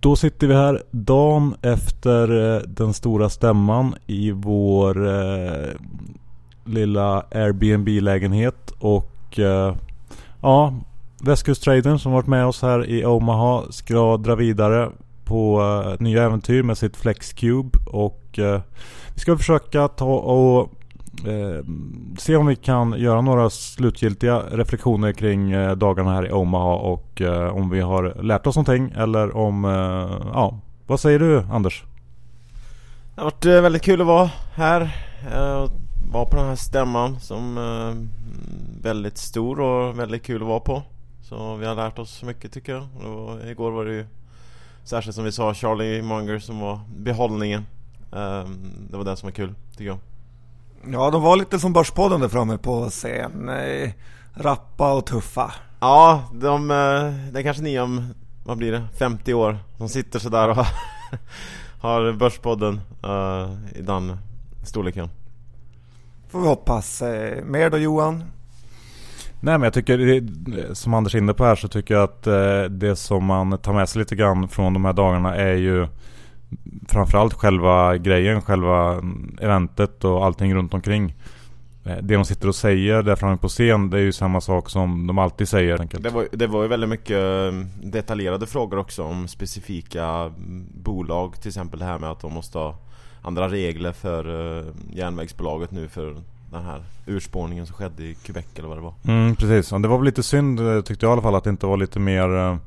Då 0.00 0.16
sitter 0.16 0.46
vi 0.46 0.54
här 0.54 0.82
dagen 0.90 1.54
efter 1.62 2.54
eh, 2.54 2.62
den 2.62 2.94
stora 2.94 3.28
stämman 3.28 3.94
i 4.06 4.30
vår 4.30 5.06
eh, 5.08 5.74
lilla 6.64 7.24
Airbnb-lägenhet 7.30 8.70
och 8.78 9.38
eh, 9.38 9.74
ja, 10.42 10.74
Västkusttraden 11.20 11.98
som 11.98 12.12
varit 12.12 12.26
med 12.26 12.46
oss 12.46 12.62
här 12.62 12.86
i 12.86 13.04
Omaha 13.04 13.62
ska 13.70 14.16
dra 14.16 14.34
vidare 14.34 14.90
på 15.24 15.60
eh, 15.60 16.02
nya 16.02 16.22
äventyr 16.22 16.62
med 16.62 16.78
sitt 16.78 16.96
FlexCube 16.96 17.78
och 17.86 18.38
eh, 18.38 18.60
vi 19.14 19.20
ska 19.20 19.36
försöka 19.36 19.88
ta 19.88 20.14
och 20.14 20.72
eh, 21.26 21.64
se 22.18 22.36
om 22.36 22.46
vi 22.46 22.56
kan 22.56 22.92
göra 22.98 23.20
några 23.20 23.50
slutgiltiga 23.50 24.42
reflektioner 24.50 25.12
kring 25.12 25.52
eh, 25.52 25.76
dagarna 25.76 26.12
här 26.12 26.26
i 26.26 26.32
Omaha 26.32 26.74
och 26.74 27.20
eh, 27.20 27.56
om 27.56 27.70
vi 27.70 27.80
har 27.80 28.22
lärt 28.22 28.46
oss 28.46 28.56
någonting 28.56 28.92
eller 28.96 29.36
om, 29.36 29.64
eh, 29.64 30.28
ja, 30.32 30.60
vad 30.86 31.00
säger 31.00 31.18
du 31.18 31.38
Anders? 31.50 31.84
Det 33.14 33.20
har 33.20 33.24
varit 33.24 33.46
eh, 33.46 33.60
väldigt 33.60 33.82
kul 33.82 34.00
att 34.00 34.06
vara 34.06 34.30
här 34.54 34.96
eh, 35.32 35.54
och 35.54 35.70
vara 36.12 36.24
på 36.24 36.36
den 36.36 36.46
här 36.46 36.56
stämman 36.56 37.20
som 37.20 37.58
är 37.58 38.08
väldigt 38.82 39.18
stor 39.18 39.60
och 39.60 39.98
väldigt 39.98 40.22
kul 40.22 40.42
att 40.42 40.48
vara 40.48 40.60
på. 40.60 40.82
Så 41.22 41.56
vi 41.56 41.66
har 41.66 41.74
lärt 41.74 41.98
oss 41.98 42.22
mycket 42.22 42.52
tycker 42.52 42.72
jag. 42.72 42.86
Och 43.04 43.26
var, 43.26 43.46
igår 43.50 43.70
var 43.70 43.84
det 43.84 43.94
ju 43.94 44.06
särskilt 44.84 45.14
som 45.14 45.24
vi 45.24 45.32
sa 45.32 45.54
Charlie 45.54 46.02
Munger 46.02 46.38
som 46.38 46.60
var 46.60 46.80
behållningen. 46.96 47.66
Det 48.90 48.96
var 48.96 49.04
det 49.04 49.16
som 49.16 49.26
var 49.26 49.32
kul 49.32 49.54
tycker 49.70 49.84
jag. 49.84 49.98
Ja, 50.92 51.10
de 51.10 51.22
var 51.22 51.36
lite 51.36 51.58
som 51.58 51.72
Börspodden 51.72 52.20
där 52.20 52.28
framme 52.28 52.58
på 52.58 52.90
scen. 52.90 53.48
Eh, 53.48 53.90
rappa 54.34 54.92
och 54.92 55.06
tuffa. 55.06 55.52
Ja, 55.80 56.22
de, 56.32 56.70
eh, 56.70 57.32
det 57.32 57.40
är 57.40 57.42
kanske 57.42 57.62
ni 57.62 57.80
om, 57.80 58.14
vad 58.44 58.58
blir 58.58 58.72
det, 58.72 58.84
50 58.98 59.34
år 59.34 59.58
som 59.78 59.88
sitter 59.88 60.18
sådär 60.18 60.48
och 60.48 60.56
har 61.80 62.12
Börspodden 62.12 62.80
eh, 63.04 63.78
i 63.78 63.82
den 63.82 64.16
storleken. 64.64 65.08
Får 66.28 66.40
vi 66.40 66.46
hoppas. 66.46 67.02
Mer 67.44 67.70
då 67.70 67.78
Johan? 67.78 68.24
Nej 69.40 69.58
men 69.58 69.62
jag 69.62 69.72
tycker, 69.72 70.74
som 70.74 70.94
Anders 70.94 71.14
är 71.14 71.18
inne 71.18 71.34
på 71.34 71.44
här 71.44 71.56
så 71.56 71.68
tycker 71.68 71.94
jag 71.94 72.02
att 72.02 72.22
det 72.80 72.96
som 72.96 73.24
man 73.24 73.58
tar 73.58 73.72
med 73.72 73.88
sig 73.88 73.98
lite 73.98 74.16
grann 74.16 74.48
från 74.48 74.72
de 74.72 74.84
här 74.84 74.92
dagarna 74.92 75.36
är 75.36 75.54
ju 75.54 75.88
Framförallt 76.88 77.34
själva 77.34 77.96
grejen, 77.96 78.42
själva 78.42 78.92
mm, 78.92 79.38
eventet 79.40 80.04
och 80.04 80.24
allting 80.24 80.54
runt 80.54 80.74
omkring 80.74 81.14
Eh, 81.86 81.96
Det 82.02 82.14
de 82.14 82.24
sitter 82.24 82.48
och 82.48 82.54
säger 82.54 83.02
där 83.02 83.16
framme 83.16 83.36
på 83.36 83.48
scen 83.48 83.90
det 83.90 83.98
är 83.98 84.02
ju 84.02 84.12
samma 84.12 84.40
sak 84.40 84.70
som 84.70 85.06
de 85.06 85.18
alltid 85.18 85.48
säger 85.48 85.80
enkelt. 85.80 86.02
Det 86.02 86.10
var, 86.10 86.28
det 86.32 86.46
var 86.46 86.62
ju 86.62 86.68
väldigt 86.68 86.90
mycket 86.90 87.52
eh, 87.52 87.52
detaljerade 87.82 88.46
frågor 88.46 88.78
också 88.78 89.02
om 89.02 89.28
specifika 89.28 90.04
mm, 90.06 90.66
bolag 90.82 91.40
Till 91.40 91.48
exempel 91.48 91.78
det 91.78 91.84
här 91.84 91.98
med 91.98 92.10
att 92.10 92.20
de 92.20 92.32
måste 92.32 92.58
ha 92.58 92.76
andra 93.22 93.48
regler 93.48 93.92
för 93.92 94.58
eh, 94.58 94.64
järnvägsbolaget 94.92 95.70
nu 95.70 95.88
för 95.88 96.16
den 96.50 96.64
här 96.64 96.82
urspårningen 97.06 97.66
som 97.66 97.76
skedde 97.76 98.02
i 98.02 98.14
Quebec 98.14 98.46
eller 98.56 98.68
vad 98.68 98.76
det 98.76 98.82
var 98.82 98.94
Mm, 99.04 99.36
precis. 99.36 99.72
Och 99.72 99.80
det 99.80 99.88
var 99.88 99.98
väl 99.98 100.04
lite 100.04 100.22
synd 100.22 100.60
eh, 100.60 100.80
tyckte 100.80 101.06
jag 101.06 101.10
i 101.10 101.12
alla 101.12 101.22
fall 101.22 101.34
att 101.34 101.44
det 101.44 101.50
inte 101.50 101.66
var 101.66 101.76
lite 101.76 101.98
mer 101.98 102.58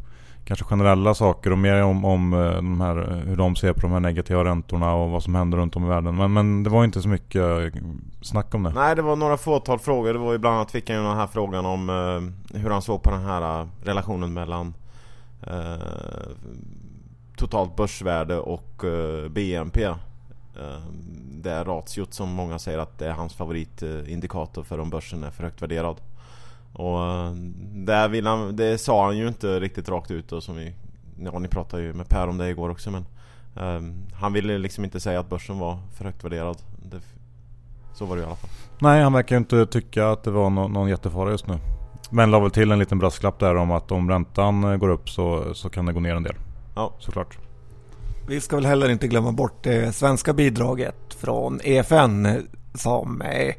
Kanske 0.50 0.66
generella 0.66 1.14
saker 1.14 1.52
och 1.52 1.58
mer 1.58 1.84
om, 1.84 2.06
om 2.06 2.34
eh, 2.34 2.56
de 2.56 2.82
här, 2.82 3.24
hur 3.26 3.36
de 3.36 3.56
ser 3.56 3.74
på 3.74 3.82
de 3.82 3.92
här 3.92 4.00
negativa 4.00 4.44
räntorna 4.44 4.94
och 4.94 5.10
vad 5.10 5.24
som 5.24 5.36
händer 5.36 5.58
runt 5.58 5.76
om 5.76 5.86
i 5.86 5.88
världen. 5.88 6.16
Men, 6.16 6.34
men 6.34 6.64
det 6.64 6.70
var 6.70 6.84
inte 6.84 7.02
så 7.02 7.10
mycket 7.10 7.42
eh, 7.42 7.82
snack 8.22 8.56
om 8.56 8.64
det. 8.64 8.70
Nej 8.70 8.96
det 8.96 9.02
var 9.02 9.16
några 9.16 9.38
fåtal 9.38 9.80
frågor, 9.80 10.14
det 10.14 10.20
var 10.20 10.32
ju 10.32 10.38
bland 10.38 10.56
annat 10.56 10.72
fick 10.72 10.90
han 10.90 10.98
ju 10.98 11.04
den 11.04 11.18
här 11.18 11.28
frågan 11.28 11.66
om 11.66 11.90
eh, 11.90 12.60
hur 12.60 12.70
han 12.70 12.82
såg 12.82 13.04
på 13.04 13.12
den 13.12 13.22
här 13.22 13.62
eh, 13.62 13.68
relationen 13.84 14.34
mellan 14.34 14.74
eh, 15.48 16.30
totalt 17.38 17.76
börsvärde 17.76 18.40
och 18.40 18.84
eh, 18.84 19.30
BNP 19.30 19.84
eh, 19.84 19.96
Det 21.32 21.52
är 21.52 21.66
ratiot 21.66 22.14
som 22.14 22.30
många 22.30 22.60
säger 22.60 22.78
att 22.78 23.00
det 23.00 23.08
är 23.08 23.12
hans 23.12 23.34
favoritindikator 23.34 24.64
för 24.64 24.80
om 24.80 24.90
börsen 24.90 25.24
är 25.24 25.32
för 25.32 25.44
högt 25.44 25.62
värderad 25.62 26.02
och 26.74 27.04
eh, 27.06 27.32
där 27.74 28.10
vill 28.10 28.28
han, 28.28 28.56
det 28.56 28.78
sa 28.78 29.06
han 29.06 29.18
ju 29.18 29.28
inte 29.28 29.60
riktigt 29.60 29.90
rakt 29.90 30.12
ut 30.12 30.32
och 30.32 30.44
som 30.44 30.56
vi 30.56 30.74
Ja 31.22 31.40
ni 31.40 31.48
pratade 31.48 31.84
ju 31.84 31.94
med 31.94 32.10
Per 32.10 32.28
om 32.28 32.38
det 32.38 32.50
igår 32.50 32.70
också 32.70 32.92
men 32.92 33.06
eh, 33.56 33.94
Han 34.14 34.34
ville 34.34 34.58
liksom 34.58 34.84
inte 34.84 35.00
säga 35.00 35.20
att 35.20 35.30
börsen 35.30 35.60
var 35.60 35.78
för 35.98 36.06
högt 36.06 36.24
värderad 36.24 36.58
det, 36.92 37.00
Så 37.94 38.06
var 38.06 38.16
det 38.16 38.22
i 38.22 38.26
alla 38.26 38.36
fall 38.36 38.50
Nej, 38.80 39.04
han 39.04 39.14
verkar 39.14 39.36
ju 39.36 39.38
inte 39.38 39.66
tycka 39.66 40.10
att 40.10 40.24
det 40.24 40.32
var 40.32 40.50
nå- 40.50 40.68
någon 40.68 40.90
jättefara 40.90 41.32
just 41.32 41.48
nu. 41.48 41.58
Men 42.12 42.32
la 42.32 42.40
väl 42.40 42.52
till 42.52 42.72
en 42.72 42.80
liten 42.80 43.00
brasklapp 43.00 43.40
där 43.40 43.56
om 43.56 43.72
att 43.72 43.92
om 43.92 44.10
räntan 44.10 44.64
eh, 44.64 44.78
går 44.78 44.90
upp 44.90 45.10
så, 45.10 45.54
så 45.54 45.70
kan 45.70 45.86
det 45.86 45.94
gå 45.94 46.00
ner 46.00 46.16
en 46.16 46.24
del. 46.24 46.36
Ja. 46.76 46.94
Såklart. 47.00 47.38
Vi 48.28 48.42
ska 48.42 48.56
väl 48.56 48.66
heller 48.66 48.90
inte 48.90 49.08
glömma 49.08 49.32
bort 49.32 49.64
det 49.64 49.96
svenska 49.96 50.34
bidraget 50.34 51.14
från 51.20 51.60
EFN 51.64 52.28
som 52.74 53.22
eh, 53.22 53.56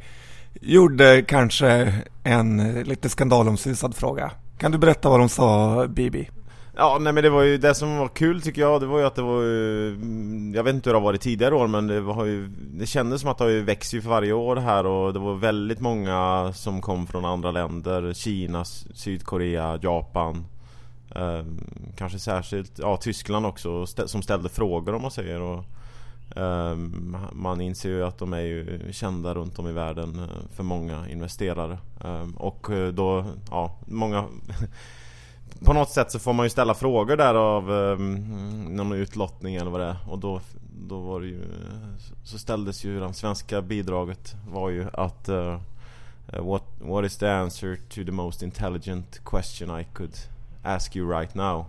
gjorde 0.54 1.22
kanske 1.22 1.94
en 2.24 2.60
eh, 2.60 2.84
lite 2.84 3.08
skandalomsusad 3.08 3.94
fråga. 3.94 4.30
Kan 4.58 4.72
du 4.72 4.78
berätta 4.78 5.08
vad 5.08 5.20
de 5.20 5.28
sa 5.28 5.86
Bibi? 5.86 6.30
Ja, 6.76 6.98
nej 7.00 7.12
men 7.12 7.22
det 7.22 7.30
var 7.30 7.42
ju 7.42 7.58
det 7.58 7.74
som 7.74 7.96
var 7.96 8.08
kul 8.08 8.42
tycker 8.42 8.60
jag, 8.62 8.80
det 8.80 8.86
var 8.86 8.98
ju 8.98 9.04
att 9.06 9.14
det 9.14 9.22
var 9.22 9.42
ju, 9.42 9.88
mm, 9.88 10.54
Jag 10.54 10.62
vet 10.62 10.74
inte 10.74 10.88
hur 10.90 10.94
det 10.94 11.00
har 11.00 11.04
varit 11.04 11.20
tidigare 11.20 11.54
år 11.54 11.66
men 11.66 11.86
det 11.86 12.00
var 12.00 12.24
ju 12.24 12.48
Det 12.48 12.86
kändes 12.86 13.20
som 13.20 13.30
att 13.30 13.38
det 13.38 13.44
har 13.44 13.50
ju 13.50 13.62
växt 13.62 13.94
ju 13.94 14.02
för 14.02 14.08
varje 14.08 14.32
år 14.32 14.56
här 14.56 14.86
och 14.86 15.12
det 15.12 15.18
var 15.18 15.34
väldigt 15.34 15.80
många 15.80 16.52
som 16.54 16.80
kom 16.80 17.06
från 17.06 17.24
andra 17.24 17.50
länder 17.50 18.12
Kina, 18.12 18.64
Sydkorea, 18.94 19.78
Japan 19.82 20.46
eh, 21.14 21.44
Kanske 21.96 22.18
särskilt, 22.18 22.78
ja 22.78 22.96
Tyskland 22.96 23.46
också 23.46 23.68
stä- 23.68 24.06
som 24.06 24.22
ställde 24.22 24.48
frågor 24.48 24.94
om 24.94 25.02
man 25.02 25.10
säger 25.10 25.40
och 25.40 25.64
Ehm, 26.36 27.16
man 27.32 27.60
inser 27.60 27.88
ju 27.88 28.04
att 28.04 28.18
de 28.18 28.32
är 28.32 28.40
ju 28.40 28.92
kända 28.92 29.34
runt 29.34 29.58
om 29.58 29.68
i 29.68 29.72
världen 29.72 30.18
eh, 30.18 30.54
för 30.56 30.62
många 30.62 31.08
investerare 31.08 31.78
ehm, 32.04 32.32
Och 32.32 32.70
eh, 32.70 32.88
då, 32.88 33.24
ja, 33.50 33.76
många 33.86 34.24
på 35.64 35.72
något 35.72 35.90
sätt 35.90 36.10
så 36.10 36.18
får 36.18 36.32
man 36.32 36.46
ju 36.46 36.50
ställa 36.50 36.74
frågor 36.74 37.16
där 37.16 37.34
av 37.34 37.72
ehm, 37.72 38.76
någon 38.76 38.92
utlottning 38.92 39.54
eller 39.54 39.70
vad 39.70 39.80
det 39.80 39.86
är 39.86 39.96
och 40.08 40.18
då, 40.18 40.40
då 40.88 40.98
var 40.98 41.20
det 41.20 41.26
ju 41.26 41.42
Så 42.24 42.38
ställdes 42.38 42.84
ju 42.84 43.00
det 43.00 43.14
svenska 43.14 43.62
bidraget 43.62 44.34
var 44.48 44.70
ju 44.70 44.86
att 44.92 45.28
uh, 45.28 45.58
what, 46.38 46.62
what 46.78 47.04
is 47.04 47.16
the 47.16 47.28
answer 47.28 47.76
to 47.88 48.04
the 48.04 48.12
most 48.12 48.42
intelligent 48.42 49.20
question 49.24 49.80
I 49.80 49.84
could 49.92 50.14
ask 50.62 50.96
you 50.96 51.10
right 51.10 51.34
now? 51.34 51.64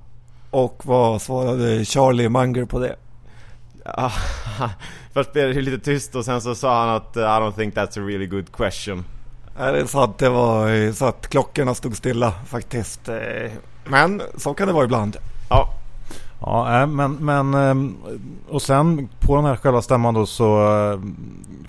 Och 0.51 0.85
vad 0.85 1.21
svarade 1.21 1.85
Charlie 1.85 2.29
Munger 2.29 2.65
på 2.65 2.79
det? 2.79 2.95
Först 5.13 5.33
blev 5.33 5.47
det 5.49 5.53
ju 5.55 5.61
lite 5.61 5.85
tyst 5.85 6.15
och 6.15 6.25
sen 6.25 6.41
så 6.41 6.55
sa 6.55 6.85
han 6.85 6.95
att 6.95 7.17
I 7.17 7.19
don't 7.19 7.55
think 7.55 7.75
that's 7.75 7.99
a 7.99 8.07
really 8.07 8.27
good 8.27 8.51
question 8.51 9.05
Är 9.57 9.73
det 9.73 9.87
så 9.87 10.03
att 10.03 10.17
det 10.17 10.29
var 10.29 10.73
eh, 10.73 10.91
så 10.93 11.05
att 11.05 11.27
klockorna 11.27 11.75
stod 11.75 11.97
stilla 11.97 12.33
faktiskt? 12.45 13.09
eh, 13.09 13.51
Men 13.85 14.21
så 14.37 14.53
kan 14.53 14.67
det 14.67 14.73
vara 14.73 14.85
ibland. 14.85 15.17
Ja, 15.49 15.73
Ja, 16.45 16.81
äh, 16.81 16.87
men, 16.87 17.13
men 17.13 17.53
ehm, 17.53 17.97
och 18.49 18.61
sen 18.61 19.09
på 19.19 19.35
den 19.35 19.45
här 19.45 19.55
själva 19.55 19.81
stämman 19.81 20.13
då 20.13 20.25
så 20.25 20.61
eh, 20.93 20.99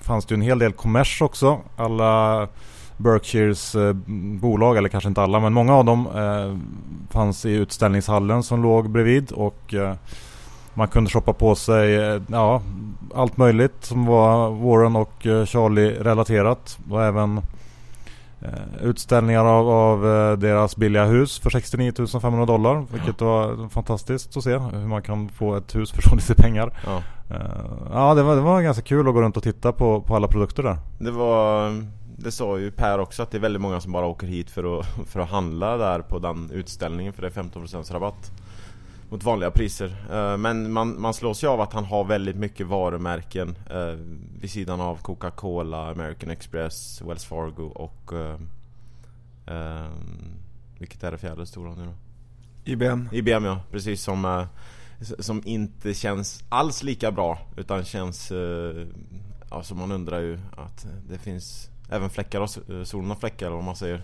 fanns 0.01 0.25
det 0.25 0.33
ju 0.33 0.35
en 0.35 0.41
hel 0.41 0.59
del 0.59 0.71
kommers 0.71 1.21
också. 1.21 1.59
Alla 1.77 2.47
Berkshires 2.97 3.75
eh, 3.75 3.93
bolag, 4.39 4.77
eller 4.77 4.89
kanske 4.89 5.07
inte 5.07 5.21
alla, 5.21 5.39
men 5.39 5.53
många 5.53 5.75
av 5.75 5.85
dem 5.85 6.07
eh, 6.15 6.57
fanns 7.13 7.45
i 7.45 7.51
utställningshallen 7.51 8.43
som 8.43 8.63
låg 8.63 8.89
bredvid 8.89 9.31
och 9.31 9.73
eh, 9.73 9.93
man 10.73 10.87
kunde 10.87 11.09
shoppa 11.09 11.33
på 11.33 11.55
sig 11.55 11.95
eh, 11.95 12.21
ja, 12.27 12.61
allt 13.15 13.37
möjligt 13.37 13.85
som 13.85 14.05
var 14.05 14.49
Warren 14.49 14.95
och 14.95 15.27
eh, 15.27 15.45
Charlie 15.45 15.91
relaterat 15.99 16.77
och 16.89 17.03
även 17.03 17.37
eh, 18.41 18.81
utställningar 18.81 19.45
av, 19.45 19.69
av 19.69 20.01
deras 20.39 20.75
billiga 20.75 21.05
hus 21.05 21.39
för 21.39 21.49
69 21.49 21.93
500 22.21 22.45
dollar. 22.45 22.85
Vilket 22.91 23.21
var 23.21 23.69
fantastiskt 23.69 24.37
att 24.37 24.43
se 24.43 24.57
hur 24.57 24.87
man 24.87 25.01
kan 25.01 25.29
få 25.29 25.55
ett 25.55 25.75
hus 25.75 25.91
för 25.91 26.01
så 26.01 26.15
lite 26.15 26.35
pengar. 26.35 26.73
ja 26.85 27.01
ja, 27.91 28.13
det 28.13 28.23
var, 28.23 28.35
det 28.35 28.41
var 28.41 28.61
ganska 28.61 28.83
kul 28.83 29.07
att 29.07 29.13
gå 29.13 29.21
runt 29.21 29.37
och 29.37 29.43
titta 29.43 29.71
på, 29.71 30.01
på 30.01 30.15
alla 30.15 30.27
produkter 30.27 30.63
där. 30.63 30.77
Det 30.99 31.11
var, 31.11 31.71
det 32.17 32.31
sa 32.31 32.57
ju 32.57 32.71
Per 32.71 32.99
också 32.99 33.23
att 33.23 33.31
det 33.31 33.37
är 33.37 33.41
väldigt 33.41 33.61
många 33.61 33.79
som 33.81 33.91
bara 33.91 34.05
åker 34.05 34.27
hit 34.27 34.49
för 34.49 34.79
att, 34.79 34.85
för 35.07 35.19
att 35.19 35.29
handla 35.29 35.77
där 35.77 35.99
på 35.99 36.19
den 36.19 36.51
utställningen 36.51 37.13
för 37.13 37.21
det 37.21 37.27
är 37.27 37.43
15% 37.43 37.93
rabatt 37.93 38.31
mot 39.13 39.23
vanliga 39.23 39.51
priser. 39.51 39.95
Eh, 40.11 40.37
men 40.37 40.71
man, 40.71 41.01
man 41.01 41.13
slås 41.13 41.43
ju 41.43 41.47
av 41.47 41.61
att 41.61 41.73
han 41.73 41.85
har 41.85 42.03
väldigt 42.03 42.35
mycket 42.35 42.67
varumärken 42.67 43.55
eh, 43.69 43.97
vid 44.41 44.51
sidan 44.51 44.81
av 44.81 44.97
Coca-Cola, 45.01 45.91
American 45.91 46.29
Express, 46.29 47.01
Wells 47.01 47.25
Fargo 47.25 47.63
och 47.63 48.13
eh, 48.13 49.87
vilket 50.77 51.03
är 51.03 51.11
det 51.11 51.17
fjärde 51.17 51.45
stora 51.45 51.75
nu 51.75 51.85
då? 51.85 51.93
IBM. 52.71 53.09
IBM 53.11 53.45
ja, 53.45 53.59
precis 53.71 54.03
som 54.03 54.47
som 55.19 55.41
inte 55.45 55.93
känns 55.93 56.43
alls 56.49 56.83
lika 56.83 57.11
bra 57.11 57.39
utan 57.57 57.85
känns 57.85 58.31
Alltså 59.49 59.75
man 59.75 59.91
undrar 59.91 60.19
ju 60.19 60.39
att 60.57 60.87
det 61.09 61.17
finns 61.17 61.69
även 61.89 62.09
fläckar 62.09 62.41
och 62.41 62.49
solen 62.83 63.09
har 63.09 63.15
fläckar 63.15 63.49
vad 63.49 63.63
man 63.63 63.75
säger 63.75 64.01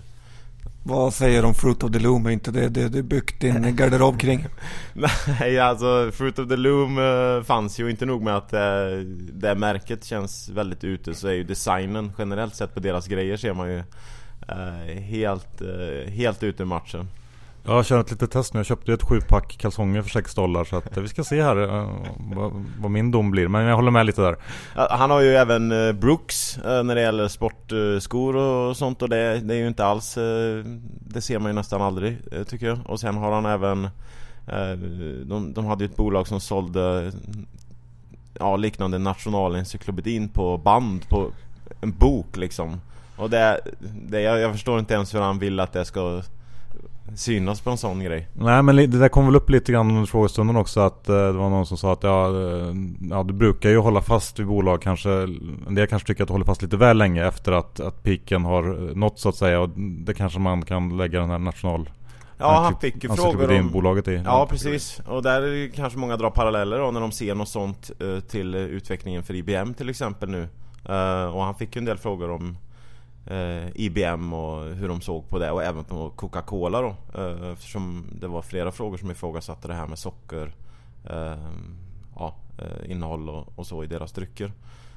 vad 0.84 1.14
säger 1.14 1.42
de 1.42 1.54
Fruit 1.54 1.84
of 1.84 1.92
the 1.92 2.00
Loom? 2.00 2.26
Är 2.26 2.30
inte 2.30 2.52
det 2.52 2.70
det 2.70 2.90
du 2.90 3.04
byggt 3.04 3.42
din 3.42 3.76
garderob 3.76 4.20
kring? 4.20 4.46
Nej, 5.40 5.60
alltså 5.60 6.12
Fruit 6.14 6.40
of 6.40 6.50
the 6.50 6.56
Loom 6.56 6.98
eh, 6.98 7.44
fanns 7.44 7.80
ju 7.80 7.90
inte 7.90 8.06
nog 8.06 8.22
med 8.22 8.38
att 8.38 8.54
eh, 8.54 8.60
det 9.34 9.56
märket 9.56 10.06
känns 10.06 10.50
väldigt 10.50 10.84
ute 10.84 11.14
så 11.14 11.28
är 11.28 11.34
ju 11.34 11.44
designen 11.44 12.12
generellt 12.18 12.56
sett 12.56 12.74
på 12.74 12.80
deras 12.80 13.08
grejer 13.08 13.38
ser 13.38 13.54
man 13.54 13.70
ju 13.70 13.84
eh, 14.48 15.02
helt, 15.02 15.62
helt 16.08 16.44
ute 16.44 16.64
i 16.64 16.66
matchen. 16.66 17.08
Jag 17.64 17.72
har 17.72 17.84
kört 17.84 18.06
ett 18.06 18.12
litet 18.12 18.32
test 18.32 18.54
nu. 18.54 18.60
Jag 18.60 18.66
köpte 18.66 18.94
ett 18.94 19.04
sjupack 19.04 19.58
kalsonger 19.58 20.02
för 20.02 20.10
6 20.10 20.36
dollar. 20.36 20.64
Så 20.64 20.76
att 20.76 20.98
eh, 20.98 21.04
vi 21.04 21.10
ska 21.10 21.24
se 21.24 21.44
här 21.44 21.64
eh, 21.64 21.90
vad, 22.18 22.66
vad, 22.80 22.92
min 22.92 23.12
dom 23.12 23.32
blir. 23.32 23.48
Men 23.48 23.66
jag 23.66 23.76
håller 23.76 23.92
med 23.92 24.06
lite 24.06 24.22
där. 24.22 24.36
Han 24.90 25.12
har 25.12 25.22
ju 25.22 25.36
även 25.36 25.72
eh, 25.72 25.92
Brooks 25.92 26.60
när 26.64 26.96
det 26.96 27.02
gäller 27.02 27.28
sportskor 27.28 28.36
och 28.36 28.78
sånt. 28.78 29.02
Och 29.02 29.10
det, 29.10 29.40
det 29.40 29.54
är 29.54 29.58
ju 29.58 29.68
inte 29.68 29.86
alls... 29.86 30.16
Det 31.02 31.22
ser 31.22 31.40
man 31.40 31.50
ju 31.50 31.56
nästan 31.56 31.82
aldrig 31.82 32.18
tycker 32.48 32.66
jag. 32.66 32.80
Och 32.86 33.00
sen 33.00 33.18
har 33.18 33.32
han 33.32 33.46
även... 33.46 33.90
De, 35.26 35.54
de 35.54 35.66
hade 35.66 35.84
ju 35.84 35.90
ett 35.90 35.96
bolag 35.96 36.28
som 36.28 36.42
sålde 36.42 37.12
ja, 38.40 38.56
liknande 38.56 38.98
nationalencyklopedin 38.98 40.30
på 40.30 40.58
band 40.58 41.10
på 41.10 41.32
en 41.82 41.92
bok 41.92 42.38
liksom. 42.38 42.82
Och 43.18 43.30
det, 43.30 43.60
det 44.08 44.22
jag, 44.22 44.40
jag 44.40 44.52
förstår 44.52 44.80
inte 44.80 44.94
ens 44.94 45.16
hur 45.16 45.22
han 45.22 45.40
vill 45.40 45.60
att 45.60 45.74
det 45.74 45.86
ska 45.86 46.22
synas 47.16 47.62
på 47.62 47.70
en 47.70 47.78
sån 47.78 48.04
grej. 48.04 48.28
Nej 48.34 48.64
men 48.64 48.76
det 48.76 48.88
där 48.88 49.10
kom 49.10 49.26
väl 49.26 49.36
upp 49.36 49.50
lite 49.50 49.72
grann 49.72 49.90
under 49.90 50.06
frågestunden 50.06 50.56
också 50.56 50.80
att 50.80 51.10
eh, 51.10 51.16
det 51.16 51.32
var 51.32 51.50
någon 51.50 51.66
som 51.66 51.78
sa 51.78 51.94
att 51.94 52.04
ja, 52.04 52.28
eh, 52.28 52.74
ja 53.10 53.24
du 53.24 53.34
brukar 53.34 53.70
ju 53.70 53.78
hålla 53.78 54.02
fast 54.02 54.40
vid 54.40 54.48
bolag 54.48 54.82
kanske 54.82 55.12
En 55.68 55.76
del 55.76 55.88
kanske 55.88 56.08
tycker 56.08 56.24
att 56.24 56.28
du 56.28 56.34
håller 56.34 56.46
fast 56.46 56.62
lite 56.62 56.78
väl 56.78 56.98
länge 56.98 57.28
efter 57.28 57.52
att, 57.52 57.80
att 57.80 58.04
piken 58.04 58.46
har 58.46 58.96
nått 58.96 59.20
så 59.20 59.30
att 59.30 59.36
säga 59.36 59.60
och 59.60 59.70
det 59.78 60.14
kanske 60.14 60.40
man 60.40 60.66
kan 60.66 60.98
lägga 60.98 61.20
den 61.20 61.30
här 61.30 61.40
national 61.40 61.90
Ja 62.38 62.60
han 62.60 62.80
fick 62.80 63.04
ju 63.04 63.10
frågor 63.10 63.60
om 63.60 63.72
bolaget 63.72 64.08
i. 64.08 64.22
Ja 64.26 64.48
precis 64.50 65.02
och 65.08 65.24
där 65.24 65.72
kanske 65.76 66.00
många 66.00 66.18
drar 66.18 66.30
paralleller 66.30 66.80
då 66.80 66.92
när 66.92 67.02
de 67.02 67.12
ser 67.12 67.36
något 67.36 67.50
sånt 67.50 67.92
eh, 68.00 68.20
till 68.20 68.56
utvecklingen 68.56 69.24
för 69.24 69.34
IBM 69.34 69.74
till 69.74 69.90
exempel 69.90 70.30
nu 70.30 70.48
Och 71.34 71.44
han 71.44 71.56
fick 71.56 71.76
ju 71.76 71.80
en 71.80 71.86
del 71.86 71.98
frågor 71.98 72.30
om 72.32 72.48
eh, 72.50 72.56
IBM 73.76 74.34
och 74.34 74.64
hur 74.64 74.88
de 74.88 75.02
såg 75.02 75.30
på 75.30 75.40
det 75.40 75.52
och 75.52 75.64
även 75.64 75.84
på 75.84 76.10
Coca-Cola 76.10 76.82
då. 76.82 76.96
Eh, 77.22 77.52
Eftersom 77.52 78.06
det 78.12 78.28
var 78.28 78.42
flera 78.42 78.72
frågor 78.72 78.98
som 78.98 79.12
ifrågasatte 79.12 79.68
det 79.68 79.74
här 79.74 79.88
med 79.88 80.00
socker 80.00 80.52
eh, 81.10 81.38
ja, 82.16 82.36
eh, 82.58 82.92
innehåll 82.92 83.30
och, 83.30 83.48
och, 83.56 83.68
så 83.68 83.84
i 83.84 83.88
deras 83.88 84.12
drycker. 84.12 84.52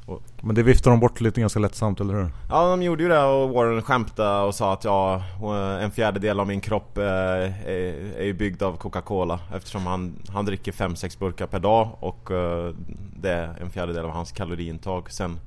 Och, 0.07 0.22
Men 0.41 0.55
det 0.55 0.62
viftar 0.62 0.91
de 0.91 1.01
bort 1.01 1.20
lite 1.20 1.41
ganska 1.41 1.61
lättsamt, 1.61 2.01
eller 2.01 2.14
hur? 2.14 2.30
Ja, 2.49 2.70
de 2.70 2.83
gjorde 2.83 3.03
ju 3.03 3.09
det 3.09 3.24
och 3.24 3.51
Warren 3.51 3.83
skämtade 3.83 4.47
och 4.47 4.55
sa 4.55 4.72
att 4.72 4.85
ja, 4.85 5.22
en 5.80 5.91
fjärdedel 5.91 6.41
av 6.41 6.47
min 6.47 6.61
kropp 6.61 6.99
eh, 6.99 7.05
är, 7.05 8.14
är 8.16 8.24
ju 8.24 8.33
byggd 8.33 8.62
av 8.62 8.76
Coca-Cola 8.76 9.41
Eftersom 9.55 9.87
han, 9.87 10.14
han 10.28 10.45
dricker 10.45 10.72
5-6 10.72 11.18
burkar 11.18 11.47
per 11.47 11.59
dag 11.59 11.89
och 12.01 12.30
eh, 12.30 12.74
det 13.16 13.30
är 13.30 13.57
en 13.61 13.70
fjärdedel 13.70 14.05
av 14.05 14.11
hans 14.11 14.33
kaloriintag 14.33 15.11
sen 15.11 15.41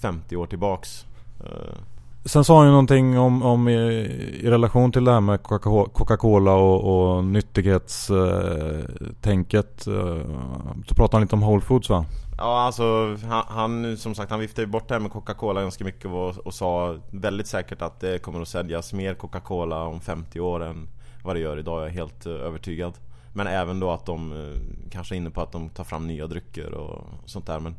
50 0.00 0.36
år 0.36 0.46
tillbaks 0.46 1.06
Sen 2.28 2.44
sa 2.44 2.56
han 2.56 2.66
ju 2.66 2.70
någonting 2.70 3.18
om, 3.18 3.42
om 3.42 3.68
i, 3.68 3.74
i, 4.42 4.50
relation 4.50 4.92
till 4.92 5.04
det 5.04 5.12
här 5.12 5.20
med 5.20 5.42
Coca-Cola 5.42 6.52
och, 6.52 7.16
och 7.16 7.24
nyttighetstänket. 7.24 9.86
Eh, 9.86 10.18
så 10.88 10.94
pratade 10.94 11.16
han 11.16 11.22
lite 11.22 11.34
om 11.34 11.40
Whole 11.40 11.60
Foods 11.60 11.90
va? 11.90 12.04
Ja 12.38 12.60
alltså 12.60 13.16
han, 13.28 13.44
han 13.48 13.96
som 13.96 14.14
sagt 14.14 14.30
han 14.30 14.40
viftade 14.40 14.62
ju 14.62 14.66
bort 14.66 14.88
det 14.88 14.94
här 14.94 15.00
med 15.00 15.12
Coca-Cola 15.12 15.62
ganska 15.62 15.84
mycket 15.84 16.06
och, 16.06 16.38
och, 16.38 16.54
sa 16.54 16.96
väldigt 17.10 17.46
säkert 17.46 17.82
att 17.82 18.00
det 18.00 18.18
kommer 18.18 18.42
att 18.42 18.48
säljas 18.48 18.92
mer 18.92 19.14
Coca-Cola 19.14 19.82
om 19.82 20.00
50 20.00 20.40
år 20.40 20.64
än 20.64 20.88
vad 21.24 21.36
det 21.36 21.40
gör 21.40 21.58
idag. 21.58 21.80
Jag 21.80 21.88
är 21.88 21.92
helt 21.92 22.26
eh, 22.26 22.32
övertygad. 22.32 22.92
Men 23.32 23.46
även 23.46 23.80
då 23.80 23.90
att 23.90 24.06
de 24.06 24.32
eh, 24.32 24.38
kanske 24.90 25.14
är 25.14 25.16
inne 25.16 25.30
på 25.30 25.40
att 25.40 25.52
de 25.52 25.68
tar 25.68 25.84
fram 25.84 26.06
nya 26.06 26.26
drycker 26.26 26.74
och 26.74 27.04
sånt 27.24 27.46
där. 27.46 27.60
Men 27.60 27.74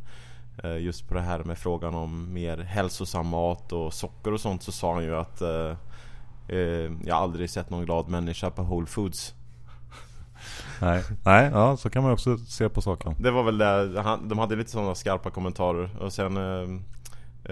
just 0.63 1.07
på 1.07 1.13
det 1.13 1.21
här 1.21 1.43
med 1.43 1.57
frågan 1.57 1.95
om 1.95 2.33
mer 2.33 2.57
hälsosam 2.57 3.27
mat 3.27 3.71
och 3.71 3.93
socker 3.93 4.33
och 4.33 4.41
sånt 4.41 4.63
så 4.63 4.71
sa 4.71 4.93
han 4.93 5.03
ju 5.03 5.15
att 5.15 5.41
eh, 5.41 5.75
eh, 6.47 6.91
jag 7.05 7.17
aldrig 7.17 7.49
sett 7.49 7.69
någon 7.69 7.85
glad 7.85 8.09
människa 8.09 8.49
på 8.49 8.61
Whole 8.61 8.87
Foods. 8.87 9.33
Nej, 10.81 11.03
nej 11.25 11.49
ja, 11.53 11.77
så 11.77 11.89
kan 11.89 12.03
man 12.03 12.11
också 12.11 12.37
se 12.37 12.69
på 12.69 12.81
saken. 12.81 13.15
Det 13.19 13.31
var 13.31 13.43
väl 13.43 13.57
det, 13.57 14.01
han, 14.01 14.29
de 14.29 14.39
hade 14.39 14.55
lite 14.55 14.71
sådana 14.71 14.95
skarpa 14.95 15.29
kommentarer 15.29 15.89
och 15.99 16.13
sen 16.13 16.37
eh, 16.37 16.69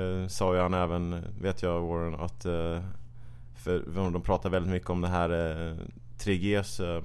eh, 0.03 0.27
sa 0.27 0.55
ju 0.55 0.61
han 0.61 0.73
även, 0.73 1.23
vet 1.41 1.61
jag 1.61 1.81
Warren, 1.81 2.15
att 2.15 2.45
eh, 2.45 2.81
för 3.55 3.83
de 4.11 4.21
pratar 4.21 4.49
väldigt 4.49 4.71
mycket 4.71 4.89
om 4.89 5.01
det 5.01 5.07
här 5.07 5.29
3Gs 6.19 7.03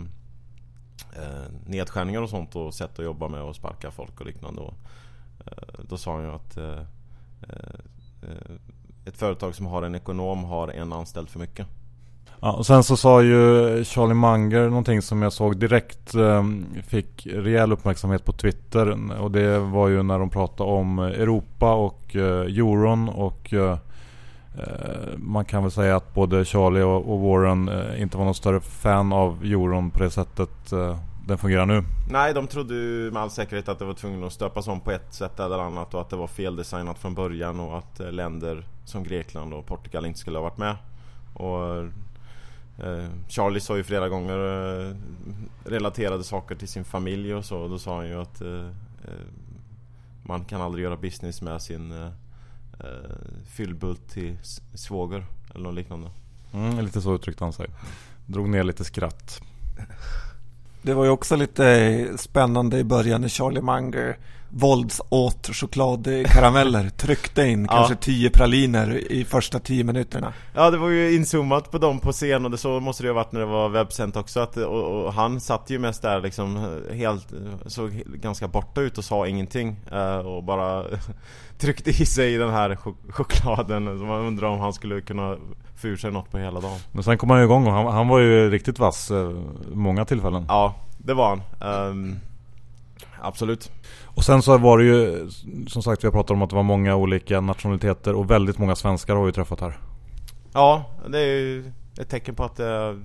nedskärningar 1.66 2.22
och 2.22 2.30
sånt 2.30 2.56
och 2.56 2.74
sätt 2.74 2.98
att 2.98 3.04
jobba 3.04 3.28
med 3.28 3.42
och 3.42 3.56
sparka 3.56 3.90
folk 3.90 4.20
och 4.20 4.26
liknande. 4.26 4.60
Och, 4.60 4.74
Eh, 4.74 5.01
Eh, 5.46 5.84
då 5.88 5.96
sa 5.96 6.12
han 6.14 6.22
ju 6.22 6.30
att 6.30 6.56
eh, 6.56 6.82
eh, 7.42 8.56
ett 9.04 9.16
företag 9.18 9.54
som 9.54 9.66
har 9.66 9.82
en 9.82 9.94
ekonom 9.94 10.44
har 10.44 10.68
en 10.68 10.92
anställd 10.92 11.28
för 11.28 11.38
mycket. 11.38 11.66
Ja, 12.44 12.52
och 12.52 12.66
sen 12.66 12.84
så 12.84 12.96
sa 12.96 13.22
ju 13.22 13.84
Charlie 13.84 14.14
Munger 14.14 14.68
någonting 14.68 15.02
som 15.02 15.22
jag 15.22 15.32
såg 15.32 15.56
direkt 15.56 16.14
eh, 16.14 16.44
fick 16.88 17.26
rejäl 17.26 17.72
uppmärksamhet 17.72 18.24
på 18.24 18.32
Twitter. 18.32 19.12
Och 19.20 19.30
det 19.30 19.58
var 19.58 19.88
ju 19.88 20.02
när 20.02 20.18
de 20.18 20.30
pratade 20.30 20.70
om 20.70 20.98
Europa 20.98 21.74
och 21.74 22.16
eh, 22.16 22.40
euron 22.40 23.08
och 23.08 23.52
eh, 23.52 23.78
man 25.16 25.44
kan 25.44 25.62
väl 25.62 25.72
säga 25.72 25.96
att 25.96 26.14
både 26.14 26.44
Charlie 26.44 26.82
och, 26.82 27.12
och 27.12 27.20
Warren 27.20 27.70
inte 27.98 28.16
var 28.16 28.24
någon 28.24 28.34
större 28.34 28.60
fan 28.60 29.12
av 29.12 29.44
euron 29.44 29.90
på 29.90 29.98
det 29.98 30.10
sättet 30.10 30.72
den 31.26 31.38
fungerar 31.38 31.66
nu? 31.66 31.84
Nej, 32.08 32.34
de 32.34 32.46
trodde 32.46 32.74
ju 32.74 33.10
med 33.10 33.22
all 33.22 33.30
säkerhet 33.30 33.68
att 33.68 33.78
det 33.78 33.84
var 33.84 33.94
tvungen 33.94 34.24
att 34.24 34.32
stöpas 34.32 34.68
om 34.68 34.80
på 34.80 34.90
ett 34.90 35.14
sätt 35.14 35.40
eller 35.40 35.58
annat 35.58 35.94
och 35.94 36.00
att 36.00 36.10
det 36.10 36.16
var 36.16 36.26
feldesignat 36.26 36.98
från 36.98 37.14
början 37.14 37.60
och 37.60 37.78
att 37.78 38.00
eh, 38.00 38.12
länder 38.12 38.66
som 38.84 39.04
Grekland 39.04 39.54
och 39.54 39.66
Portugal 39.66 40.06
inte 40.06 40.18
skulle 40.18 40.38
ha 40.38 40.42
varit 40.42 40.58
med. 40.58 40.76
Och 41.34 41.76
eh, 42.86 43.08
Charlie 43.28 43.60
sa 43.60 43.76
ju 43.76 43.84
flera 43.84 44.08
gånger 44.08 44.38
eh, 44.88 44.96
relaterade 45.64 46.24
saker 46.24 46.54
till 46.54 46.68
sin 46.68 46.84
familj 46.84 47.34
och 47.34 47.44
så. 47.44 47.68
Då 47.68 47.78
sa 47.78 47.96
han 47.96 48.08
ju 48.08 48.20
att 48.20 48.40
eh, 48.40 48.66
eh 49.04 49.26
man 50.24 50.44
kan 50.44 50.60
aldrig 50.60 50.84
göra 50.84 50.96
business 50.96 51.42
med 51.42 51.62
sin 51.62 51.92
eh, 51.92 52.08
fyllbult 53.46 54.08
till 54.10 54.38
svåger 54.74 55.26
eller 55.54 55.64
något 55.64 55.74
liknande. 55.74 56.10
Mm, 56.52 56.84
lite 56.84 57.00
så 57.00 57.14
uttryckte 57.14 57.44
han 57.44 57.52
sig. 57.52 57.66
Drog 58.26 58.48
ner 58.48 58.64
lite 58.64 58.84
skratt. 58.84 59.40
Det 60.82 60.94
var 60.94 61.04
ju 61.04 61.10
också 61.10 61.36
lite 61.36 61.66
eh, 61.66 62.16
spännande 62.16 62.78
i 62.78 62.84
början 62.84 63.20
när 63.20 63.28
Charlie 63.28 63.60
Munger 63.60 64.16
våldsåt 64.54 65.50
chokladkarameller 65.52 66.88
tryckte 66.88 67.46
in 67.46 67.64
ja. 67.64 67.76
kanske 67.76 67.96
tio 67.96 68.30
praliner 68.30 69.12
i 69.12 69.24
första 69.24 69.58
tio 69.58 69.84
minuterna. 69.84 70.32
Ja, 70.54 70.70
det 70.70 70.76
var 70.78 70.88
ju 70.88 71.14
inzoomat 71.14 71.70
på 71.70 71.78
dem 71.78 72.00
på 72.00 72.12
scen 72.12 72.44
och 72.44 72.50
det 72.50 72.58
så 72.58 72.80
måste 72.80 73.02
det 73.02 73.06
ju 73.06 73.12
ha 73.12 73.14
varit 73.14 73.32
när 73.32 73.40
det 73.40 73.46
var 73.46 73.68
webbsänt 73.68 74.16
också 74.16 74.40
att, 74.40 74.56
och, 74.56 75.04
och, 75.04 75.12
han 75.12 75.40
satt 75.40 75.70
ju 75.70 75.78
mest 75.78 76.02
där 76.02 76.20
liksom 76.20 76.80
helt, 76.92 77.32
såg 77.66 77.90
ganska 78.06 78.48
borta 78.48 78.80
ut 78.80 78.98
och 78.98 79.04
sa 79.04 79.26
ingenting 79.26 79.76
uh, 79.92 80.16
och 80.16 80.44
bara 80.44 80.84
tryckte 81.58 81.90
i 81.90 82.06
sig 82.06 82.38
den 82.38 82.50
här 82.50 82.76
chok 82.76 82.96
chokladen 83.08 83.98
så 83.98 84.04
man 84.04 84.20
undrar 84.20 84.48
om 84.48 84.60
han 84.60 84.72
skulle 84.72 85.00
kunna 85.00 85.36
få 85.76 85.88
ur 85.88 85.96
sig 85.96 86.12
något 86.12 86.30
på 86.30 86.38
hela 86.38 86.60
dagen. 86.60 86.78
Men 86.92 87.02
sen 87.02 87.18
kom 87.18 87.30
han 87.30 87.38
ju 87.38 87.44
igång 87.44 87.66
och 87.66 87.72
han, 87.72 87.86
han 87.86 88.08
var 88.08 88.18
ju 88.18 88.50
riktigt 88.50 88.78
vass 88.78 89.10
eh, 89.10 89.32
många 89.72 90.04
tillfällen. 90.04 90.44
Ja, 90.48 90.74
det 90.98 91.14
var 91.14 91.28
han. 91.28 91.42
Um, 91.90 92.20
absolut. 93.20 93.70
Och 94.14 94.24
sen 94.24 94.42
så 94.42 94.58
var 94.58 94.78
det 94.78 94.84
ju, 94.84 95.30
som 95.68 95.82
sagt 95.82 96.04
vi 96.04 96.06
har 96.06 96.12
pratat 96.12 96.30
om 96.30 96.42
att 96.42 96.50
det 96.50 96.56
var 96.56 96.62
många 96.62 96.96
olika 96.96 97.40
nationaliteter 97.40 98.14
och 98.14 98.30
väldigt 98.30 98.58
många 98.58 98.76
svenskar 98.76 99.16
har 99.16 99.24
vi 99.24 99.32
träffat 99.32 99.60
här. 99.60 99.78
Ja, 100.52 100.84
det 101.08 101.18
är 101.18 101.26
ju 101.26 101.72
ett 102.00 102.08
tecken 102.08 102.34
på 102.34 102.44
att 102.44 102.56
det 102.56 102.98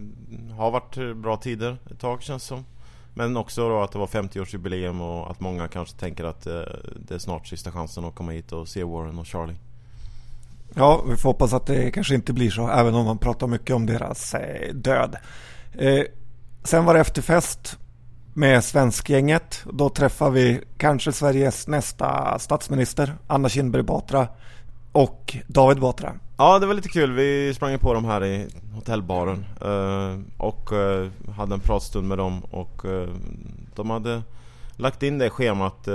har 0.57 0.71
varit 0.71 1.17
bra 1.17 1.37
tider 1.37 1.77
ett 1.91 1.99
tag 1.99 2.23
känns 2.23 2.43
som. 2.43 2.65
Men 3.13 3.37
också 3.37 3.69
då 3.69 3.81
att 3.81 3.91
det 3.91 3.99
var 3.99 4.07
50-årsjubileum 4.07 5.01
och 5.01 5.31
att 5.31 5.39
många 5.39 5.67
kanske 5.67 5.99
tänker 5.99 6.23
att 6.23 6.47
eh, 6.47 6.61
det 6.95 7.15
är 7.15 7.19
snart 7.19 7.47
sista 7.47 7.71
chansen 7.71 8.05
att 8.05 8.15
komma 8.15 8.31
hit 8.31 8.51
och 8.51 8.67
se 8.67 8.83
Warren 8.83 9.19
och 9.19 9.27
Charlie. 9.27 9.55
Ja, 10.75 11.03
vi 11.09 11.17
får 11.17 11.29
hoppas 11.29 11.53
att 11.53 11.65
det 11.65 11.91
kanske 11.91 12.15
inte 12.15 12.33
blir 12.33 12.49
så, 12.49 12.69
även 12.69 12.95
om 12.95 13.05
man 13.05 13.17
pratar 13.17 13.47
mycket 13.47 13.75
om 13.75 13.85
deras 13.85 14.33
eh, 14.33 14.73
död. 14.73 15.15
Eh, 15.73 16.03
sen 16.63 16.85
var 16.85 16.93
det 16.93 16.99
efterfest 16.99 17.77
med 18.37 18.63
svenskgänget. 18.63 19.63
Då 19.73 19.89
träffar 19.89 20.29
vi 20.29 20.61
kanske 20.77 21.11
Sveriges 21.11 21.67
nästa 21.67 22.39
statsminister, 22.39 23.15
Anna 23.27 23.49
Kinberg 23.49 23.83
Batra 23.83 24.27
och 24.91 25.37
David 25.47 25.79
Batra. 25.79 26.13
Ja, 26.37 26.59
det 26.59 26.65
var 26.65 26.73
lite 26.73 26.89
kul. 26.89 27.11
Vi 27.11 27.53
sprang 27.53 27.79
på 27.79 27.93
dem 27.93 28.05
här 28.05 28.25
i 28.25 28.47
hotellbaren 28.73 29.45
eh, 29.61 30.19
och 30.37 30.73
eh, 30.73 31.09
hade 31.37 31.53
en 31.53 31.59
pratstund 31.59 32.07
med 32.07 32.17
dem 32.17 32.43
och 32.51 32.85
eh, 32.85 33.09
de 33.75 33.89
hade 33.89 34.21
lagt 34.75 35.03
in 35.03 35.17
det 35.17 35.29
schemat 35.29 35.85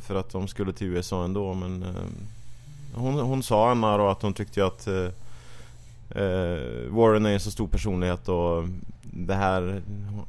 för 0.00 0.14
att 0.14 0.30
de 0.30 0.48
skulle 0.48 0.72
till 0.72 0.86
USA 0.86 1.24
ändå 1.24 1.54
men 1.54 1.86
hon, 2.94 3.14
hon 3.14 3.42
sa 3.42 3.70
Anna 3.70 3.96
då 3.96 4.08
att 4.08 4.22
hon 4.22 4.34
tyckte 4.34 4.66
att 4.66 4.88
Warren 6.88 7.26
är 7.26 7.30
en 7.30 7.40
så 7.40 7.50
stor 7.50 7.66
personlighet 7.66 8.28
och 8.28 8.64
det 9.14 9.34
här, 9.34 9.82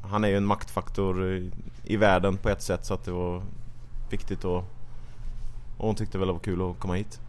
han 0.04 0.24
är 0.24 0.28
ju 0.28 0.38
en 0.38 0.46
maktfaktor 0.46 1.42
i, 1.84 1.98
världen 1.98 2.38
på 2.38 2.50
ett 2.50 2.62
sätt 2.62 2.86
så 2.86 2.94
att 2.94 3.06
det 3.06 3.12
var 3.12 3.42
viktigt 4.10 4.46
och, 4.46 4.58
och 5.78 5.88
hon 5.88 5.96
tyckte 5.96 6.18
väl 6.18 6.28
det 6.28 6.34
var 6.34 6.40
kul 6.40 6.62
att 6.62 6.80
komma 6.80 6.94
hit. 6.94 7.20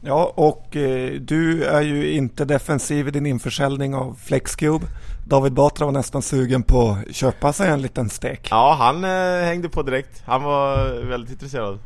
Ja, 0.00 0.32
och 0.34 0.76
eh, 0.76 1.12
du 1.20 1.64
är 1.64 1.80
ju 1.80 2.12
inte 2.12 2.44
defensiv 2.44 3.08
i 3.08 3.10
din 3.10 3.26
införsäljning 3.26 3.94
av 3.94 4.14
Flexcube. 4.14 4.86
David 5.26 5.52
Batra 5.52 5.84
var 5.86 5.92
nästan 5.92 6.22
sugen 6.22 6.62
på 6.62 6.90
att 7.08 7.14
köpa 7.14 7.52
sig 7.52 7.70
en 7.70 7.82
liten 7.82 8.08
stek. 8.08 8.48
Ja, 8.50 8.76
han 8.78 9.04
eh, 9.04 9.44
hängde 9.44 9.68
på 9.68 9.82
direkt. 9.82 10.22
Han 10.26 10.42
var 10.42 10.94
väldigt 11.04 11.30
intresserad. 11.30 11.78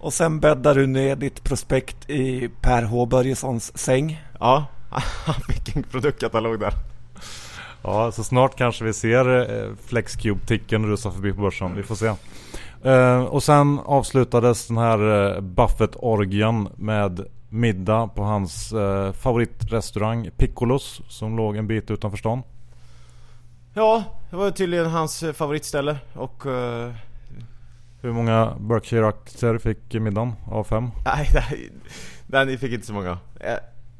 Och 0.00 0.12
sen 0.12 0.40
bäddar 0.40 0.74
du 0.74 0.86
ner 0.86 1.16
ditt 1.16 1.44
prospekt 1.44 2.10
i 2.10 2.50
Per 2.60 2.82
H 2.82 3.06
Börjessons 3.06 3.78
säng. 3.78 4.24
Ja, 4.40 4.66
han 5.24 5.34
fick 5.34 5.76
en 5.76 5.82
produktkatalog 5.82 6.60
där. 6.60 6.72
Ja, 7.82 8.12
så 8.12 8.24
snart 8.24 8.56
kanske 8.56 8.84
vi 8.84 8.92
ser 8.92 9.38
eh, 9.38 9.70
Flexcube-ticken 9.86 10.86
rusa 10.86 11.10
förbi 11.10 11.32
på 11.32 11.40
börsen. 11.40 11.76
Vi 11.76 11.82
får 11.82 11.94
se. 11.94 12.14
Uh, 12.86 13.24
och 13.24 13.42
sen 13.42 13.78
avslutades 13.84 14.66
den 14.66 14.76
här 14.76 15.02
uh, 15.02 15.40
Buffett-orgien 15.40 16.68
med 16.76 17.26
middag 17.48 18.08
på 18.14 18.22
hans 18.22 18.72
uh, 18.72 19.12
favoritrestaurang 19.12 20.30
Piccolos 20.36 21.02
som 21.08 21.36
låg 21.36 21.56
en 21.56 21.66
bit 21.66 21.90
utanför 21.90 22.18
stan. 22.18 22.42
Ja, 23.74 24.04
det 24.30 24.36
var 24.36 24.50
tydligen 24.50 24.86
hans 24.86 25.24
favoritställe 25.34 25.96
och... 26.14 26.42
Hur 28.00 28.12
många 28.12 28.56
Berkshire-aktier 28.60 29.58
fick 29.58 29.94
middagen 29.94 30.32
av 30.50 30.64
fem? 30.64 30.90
Nej, 31.04 31.28
nej, 32.26 32.46
nej, 32.46 32.58
fick 32.58 32.72
inte 32.72 32.86
så 32.86 32.92
många. 32.92 33.18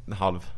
En 0.07 0.13
halv. 0.13 0.51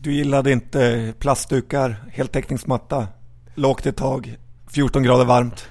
Du 0.00 0.12
gillade 0.12 0.52
inte 0.52 1.14
plastdukar, 1.18 1.96
heltäckningsmatta, 2.12 3.06
lågt 3.54 3.86
i 3.86 3.92
tag, 3.92 4.36
14 4.70 5.02
grader 5.02 5.24
varmt. 5.24 5.68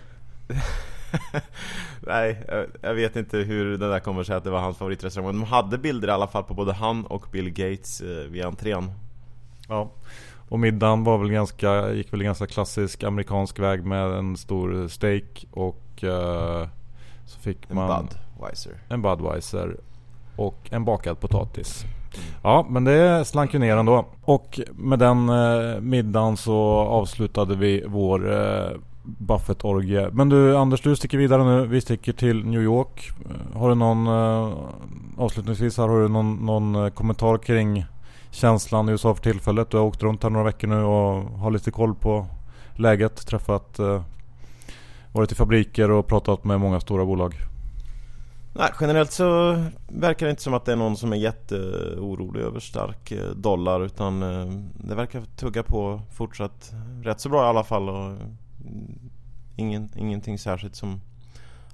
Nej, 1.99 2.43
jag 2.81 2.93
vet 2.93 3.15
inte 3.15 3.37
hur 3.37 3.77
det 3.77 3.89
där 3.89 3.99
kommer 3.99 4.23
sig 4.23 4.35
att 4.35 4.43
det 4.43 4.49
var 4.49 4.59
hans 4.59 4.77
favoritrestaurang 4.77 5.25
Men 5.31 5.41
de 5.41 5.47
hade 5.47 5.77
bilder 5.77 6.07
i 6.07 6.11
alla 6.11 6.27
fall 6.27 6.43
på 6.43 6.53
både 6.53 6.73
han 6.73 7.05
och 7.05 7.25
Bill 7.31 7.49
Gates 7.49 8.01
eh, 8.01 8.07
vid 8.07 8.45
entrén. 8.45 8.91
Ja, 9.67 9.91
och 10.49 10.59
middagen 10.59 11.03
var 11.03 11.17
väl 11.17 11.29
ganska, 11.29 11.91
gick 11.91 12.13
väl 12.13 12.23
ganska 12.23 12.47
klassisk 12.47 13.03
amerikansk 13.03 13.59
väg 13.59 13.85
med 13.85 14.11
en 14.11 14.37
stor 14.37 14.87
steak 14.87 15.45
och 15.51 16.03
uh, 16.03 16.67
så 17.25 17.39
fick 17.39 17.69
man 17.69 17.91
En 17.91 18.07
Budweiser. 18.37 18.73
En 18.89 19.01
Budweiser 19.01 19.77
och 20.35 20.57
en 20.71 20.85
bakad 20.85 21.19
potatis 21.19 21.85
Ja, 22.43 22.65
men 22.69 22.83
det 22.83 23.25
slank 23.25 23.53
ju 23.53 23.59
ner 23.59 23.77
ändå. 23.77 24.05
Och 24.21 24.59
med 24.75 24.99
den 24.99 25.29
eh, 25.29 25.81
middagen 25.81 26.37
så 26.37 26.57
avslutade 26.79 27.55
vi 27.55 27.83
vår 27.87 28.33
eh, 28.33 28.77
Buffett-orgie. 29.03 30.09
Men 30.11 30.29
du 30.29 30.57
Anders, 30.57 30.81
du 30.81 30.95
sticker 30.95 31.17
vidare 31.17 31.43
nu. 31.43 31.65
Vi 31.65 31.81
sticker 31.81 32.13
till 32.13 32.45
New 32.45 32.61
York. 32.61 33.11
Eh, 33.29 33.59
har 33.59 33.69
du 33.69 33.75
någon, 33.75 34.07
eh, 34.07 34.53
avslutningsvis 35.17 35.77
här, 35.77 35.87
har 35.87 36.01
du 36.01 36.07
någon, 36.07 36.35
någon 36.35 36.75
eh, 36.75 36.89
kommentar 36.89 37.37
kring 37.37 37.85
känslan 38.31 38.89
i 38.89 38.91
USA 38.91 39.15
för 39.15 39.23
tillfället? 39.23 39.69
Du 39.69 39.77
har 39.77 39.83
åkt 39.83 40.03
runt 40.03 40.23
här 40.23 40.29
några 40.29 40.45
veckor 40.45 40.67
nu 40.67 40.83
och 40.83 41.39
har 41.39 41.51
lite 41.51 41.71
koll 41.71 41.95
på 41.95 42.25
läget. 42.75 43.27
Träffat, 43.27 43.79
eh, 43.79 44.01
varit 45.11 45.31
i 45.31 45.35
fabriker 45.35 45.91
och 45.91 46.07
pratat 46.07 46.43
med 46.43 46.59
många 46.59 46.79
stora 46.79 47.05
bolag. 47.05 47.35
Nej, 48.59 48.71
generellt 48.81 49.11
så 49.11 49.63
verkar 49.87 50.25
det 50.25 50.29
inte 50.29 50.43
som 50.43 50.53
att 50.53 50.65
det 50.65 50.71
är 50.71 50.75
någon 50.75 50.97
som 50.97 51.13
är 51.13 51.17
jätteorolig 51.17 52.41
över 52.41 52.59
stark 52.59 53.11
eh, 53.11 53.29
dollar 53.29 53.85
utan 53.85 54.23
eh, 54.23 54.61
det 54.73 54.95
verkar 54.95 55.23
tugga 55.35 55.63
på 55.63 56.01
fortsatt 56.11 56.73
rätt 57.03 57.19
så 57.19 57.29
bra 57.29 57.45
i 57.45 57.47
alla 57.47 57.63
fall 57.63 57.89
och 57.89 58.05
mm, 58.05 59.09
ingen, 59.55 59.89
ingenting 59.95 60.39
särskilt 60.39 60.75
som 60.75 61.01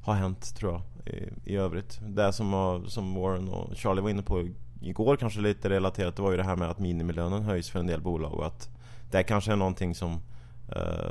har 0.02 0.14
hänt 0.14 0.56
tror 0.56 0.72
jag 0.72 0.82
i, 1.14 1.30
i 1.46 1.56
övrigt. 1.56 2.00
Det 2.02 2.34
som, 2.34 2.54
har, 2.54 2.86
som 2.86 3.16
Warren 3.16 3.50
och 3.50 3.76
Charlie 3.76 4.02
var 4.02 4.10
inne 4.10 4.24
på 4.24 4.48
igår 4.82 5.16
kanske 5.16 5.40
lite 5.40 5.70
relaterat 5.70 6.16
det 6.16 6.22
var 6.22 6.32
ju 6.32 6.38
det 6.38 6.44
här 6.44 6.56
med 6.56 6.70
att 6.70 6.80
minimilönen 6.80 7.44
höjs 7.44 7.70
för 7.70 7.80
en 7.80 7.88
del 7.88 8.02
bolag 8.02 8.34
och 8.34 8.46
att 8.46 8.70
det 9.12 9.24
kanske 9.24 9.52
är 9.52 9.56
någonting 9.56 9.96
som 9.96 10.22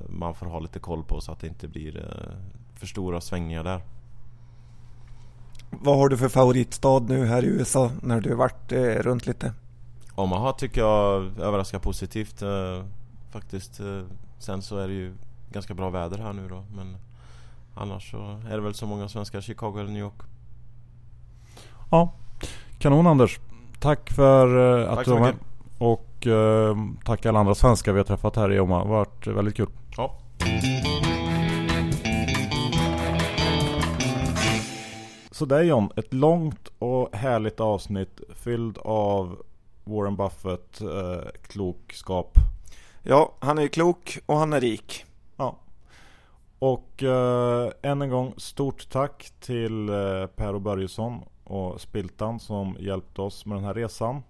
man 0.08 0.34
får 0.34 0.46
ha 0.46 0.60
lite 0.60 0.78
koll 0.78 1.04
på 1.04 1.20
så 1.20 1.32
att 1.32 1.40
det 1.40 1.46
inte 1.46 1.68
blir 1.68 2.06
för 2.74 2.86
stora 2.86 3.20
svängningar 3.20 3.64
där. 3.64 3.80
Vad 5.80 5.96
har 5.96 6.08
du 6.08 6.16
för 6.16 6.28
favoritstad 6.28 7.00
nu 7.08 7.26
här 7.26 7.44
i 7.44 7.46
USA 7.46 7.90
när 8.02 8.20
du 8.20 8.34
varit 8.34 8.72
eh, 8.72 8.78
runt 8.78 9.26
lite? 9.26 9.52
Omaha 10.14 10.52
tycker 10.52 10.80
jag 10.80 11.22
överraskar 11.38 11.78
positivt 11.78 12.42
eh, 12.42 12.84
faktiskt. 13.30 13.80
Eh, 13.80 14.02
sen 14.38 14.62
så 14.62 14.78
är 14.78 14.88
det 14.88 14.94
ju 14.94 15.14
ganska 15.52 15.74
bra 15.74 15.90
väder 15.90 16.18
här 16.18 16.32
nu 16.32 16.48
då. 16.48 16.64
Men 16.76 16.96
annars 17.74 18.10
så 18.10 18.40
är 18.50 18.56
det 18.56 18.60
väl 18.60 18.74
så 18.74 18.86
många 18.86 19.08
svenskar 19.08 19.40
Chicago 19.40 19.78
eller 19.78 19.90
New 19.90 20.02
York. 20.02 20.22
Ja, 21.90 22.12
kanon 22.78 23.06
Anders. 23.06 23.40
Tack 23.80 24.12
för 24.12 24.80
eh, 24.82 24.90
att 24.90 24.96
tack 24.96 25.06
du 25.06 25.12
var 25.12 25.20
med. 25.20 25.34
Och 25.78 26.26
eh, 26.26 26.76
tack 27.04 27.26
alla 27.26 27.40
andra 27.40 27.54
svenskar 27.54 27.92
vi 27.92 27.98
har 27.98 28.04
träffat 28.04 28.36
här 28.36 28.52
i 28.52 28.60
Omaha. 28.60 28.82
Det 28.84 28.88
har 28.88 28.96
varit 28.96 29.26
väldigt 29.26 29.56
kul. 29.56 29.68
Så 35.32 35.44
det 35.44 35.56
är 35.56 35.62
John, 35.62 35.90
ett 35.96 36.14
långt 36.14 36.68
och 36.78 37.16
härligt 37.16 37.60
avsnitt 37.60 38.20
fylld 38.34 38.78
av 38.78 39.42
Warren 39.84 40.16
Buffett 40.16 40.80
eh, 40.80 41.30
klokskap. 41.42 42.38
Ja, 43.02 43.32
han 43.38 43.58
är 43.58 43.68
klok 43.68 44.18
och 44.26 44.36
han 44.36 44.52
är 44.52 44.60
rik. 44.60 45.04
Ja. 45.36 45.56
Och 46.58 47.02
eh, 47.02 47.70
än 47.82 48.02
en 48.02 48.10
gång 48.10 48.34
stort 48.36 48.90
tack 48.90 49.32
till 49.40 49.88
eh, 49.88 50.26
Per 50.26 50.54
och 50.54 50.60
Börjesson 50.60 51.20
och 51.44 51.80
Spiltan 51.80 52.40
som 52.40 52.76
hjälpte 52.80 53.22
oss 53.22 53.46
med 53.46 53.56
den 53.56 53.64
här 53.64 53.74
resan. 53.74 54.22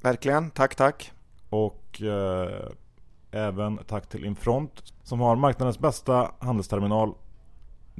Verkligen, 0.00 0.50
tack 0.50 0.74
tack. 0.74 1.12
Och 1.50 2.02
eh, 2.02 2.68
även 3.30 3.78
tack 3.86 4.08
till 4.08 4.24
Infront 4.24 4.92
som 5.02 5.20
har 5.20 5.36
marknadens 5.36 5.78
bästa 5.78 6.30
handelsterminal 6.38 7.14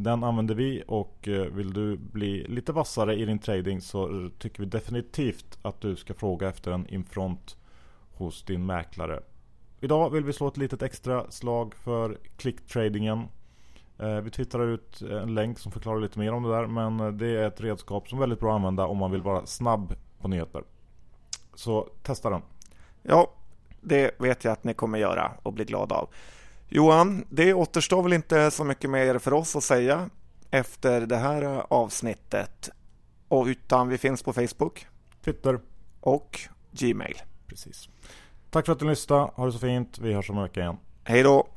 den 0.02 0.24
använder 0.24 0.54
vi 0.54 0.82
och 0.86 1.28
eh, 1.28 1.44
vill 1.44 1.72
du 1.72 1.96
bli 1.96 2.44
lite 2.48 2.72
vassare 2.72 3.14
i 3.14 3.24
din 3.24 3.38
trading 3.38 3.80
så 3.80 4.22
eh, 4.24 4.28
tycker 4.38 4.60
vi 4.60 4.68
definitivt 4.68 5.58
att 5.62 5.80
du 5.80 5.96
ska 5.96 6.14
fråga 6.14 6.48
efter 6.48 6.72
en 6.72 6.86
infront 6.86 7.56
hos 8.12 8.42
din 8.42 8.66
mäklare. 8.66 9.20
Idag 9.80 10.10
vill 10.10 10.24
vi 10.24 10.32
slå 10.32 10.48
ett 10.48 10.56
litet 10.56 10.82
extra 10.82 11.30
slag 11.30 11.74
för 11.74 12.18
klicktradingen. 12.36 13.28
Eh, 13.98 14.20
vi 14.20 14.30
twittrar 14.30 14.66
ut 14.66 15.02
en 15.02 15.34
länk 15.34 15.58
som 15.58 15.72
förklarar 15.72 16.00
lite 16.00 16.18
mer 16.18 16.32
om 16.32 16.42
det 16.42 16.50
där 16.50 16.66
men 16.66 17.18
det 17.18 17.26
är 17.26 17.48
ett 17.48 17.60
redskap 17.60 18.08
som 18.08 18.18
är 18.18 18.20
väldigt 18.20 18.40
bra 18.40 18.50
att 18.50 18.56
använda 18.56 18.86
om 18.86 18.96
man 18.96 19.10
vill 19.10 19.22
vara 19.22 19.46
snabb 19.46 19.94
på 20.20 20.28
nyheter. 20.28 20.64
Så 21.54 21.88
testa 22.02 22.30
den. 22.30 22.42
Ja, 23.02 23.32
det 23.80 24.20
vet 24.20 24.44
jag 24.44 24.52
att 24.52 24.64
ni 24.64 24.74
kommer 24.74 24.98
göra 24.98 25.32
och 25.42 25.52
bli 25.52 25.64
glada 25.64 25.94
av. 25.94 26.08
Johan, 26.72 27.24
det 27.30 27.54
återstår 27.54 28.02
väl 28.02 28.12
inte 28.12 28.50
så 28.50 28.64
mycket 28.64 28.90
mer 28.90 29.18
för 29.18 29.32
oss 29.32 29.56
att 29.56 29.64
säga 29.64 30.10
efter 30.50 31.00
det 31.00 31.16
här 31.16 31.62
avsnittet. 31.68 32.70
Och 33.28 33.46
utan 33.46 33.88
vi 33.88 33.98
finns 33.98 34.22
på 34.22 34.32
Facebook. 34.32 34.86
Twitter. 35.24 35.60
Och 36.00 36.40
Gmail. 36.70 37.16
Precis. 37.46 37.88
Tack 38.50 38.66
för 38.66 38.72
att 38.72 38.78
du 38.78 38.88
lyssnade. 38.88 39.30
Ha 39.34 39.46
det 39.46 39.52
så 39.52 39.58
fint. 39.58 39.98
Vi 39.98 40.12
hörs 40.12 40.30
om 40.30 40.36
en 40.36 40.42
vecka 40.42 40.60
igen. 40.60 40.76
Hej 41.04 41.22
då! 41.22 41.48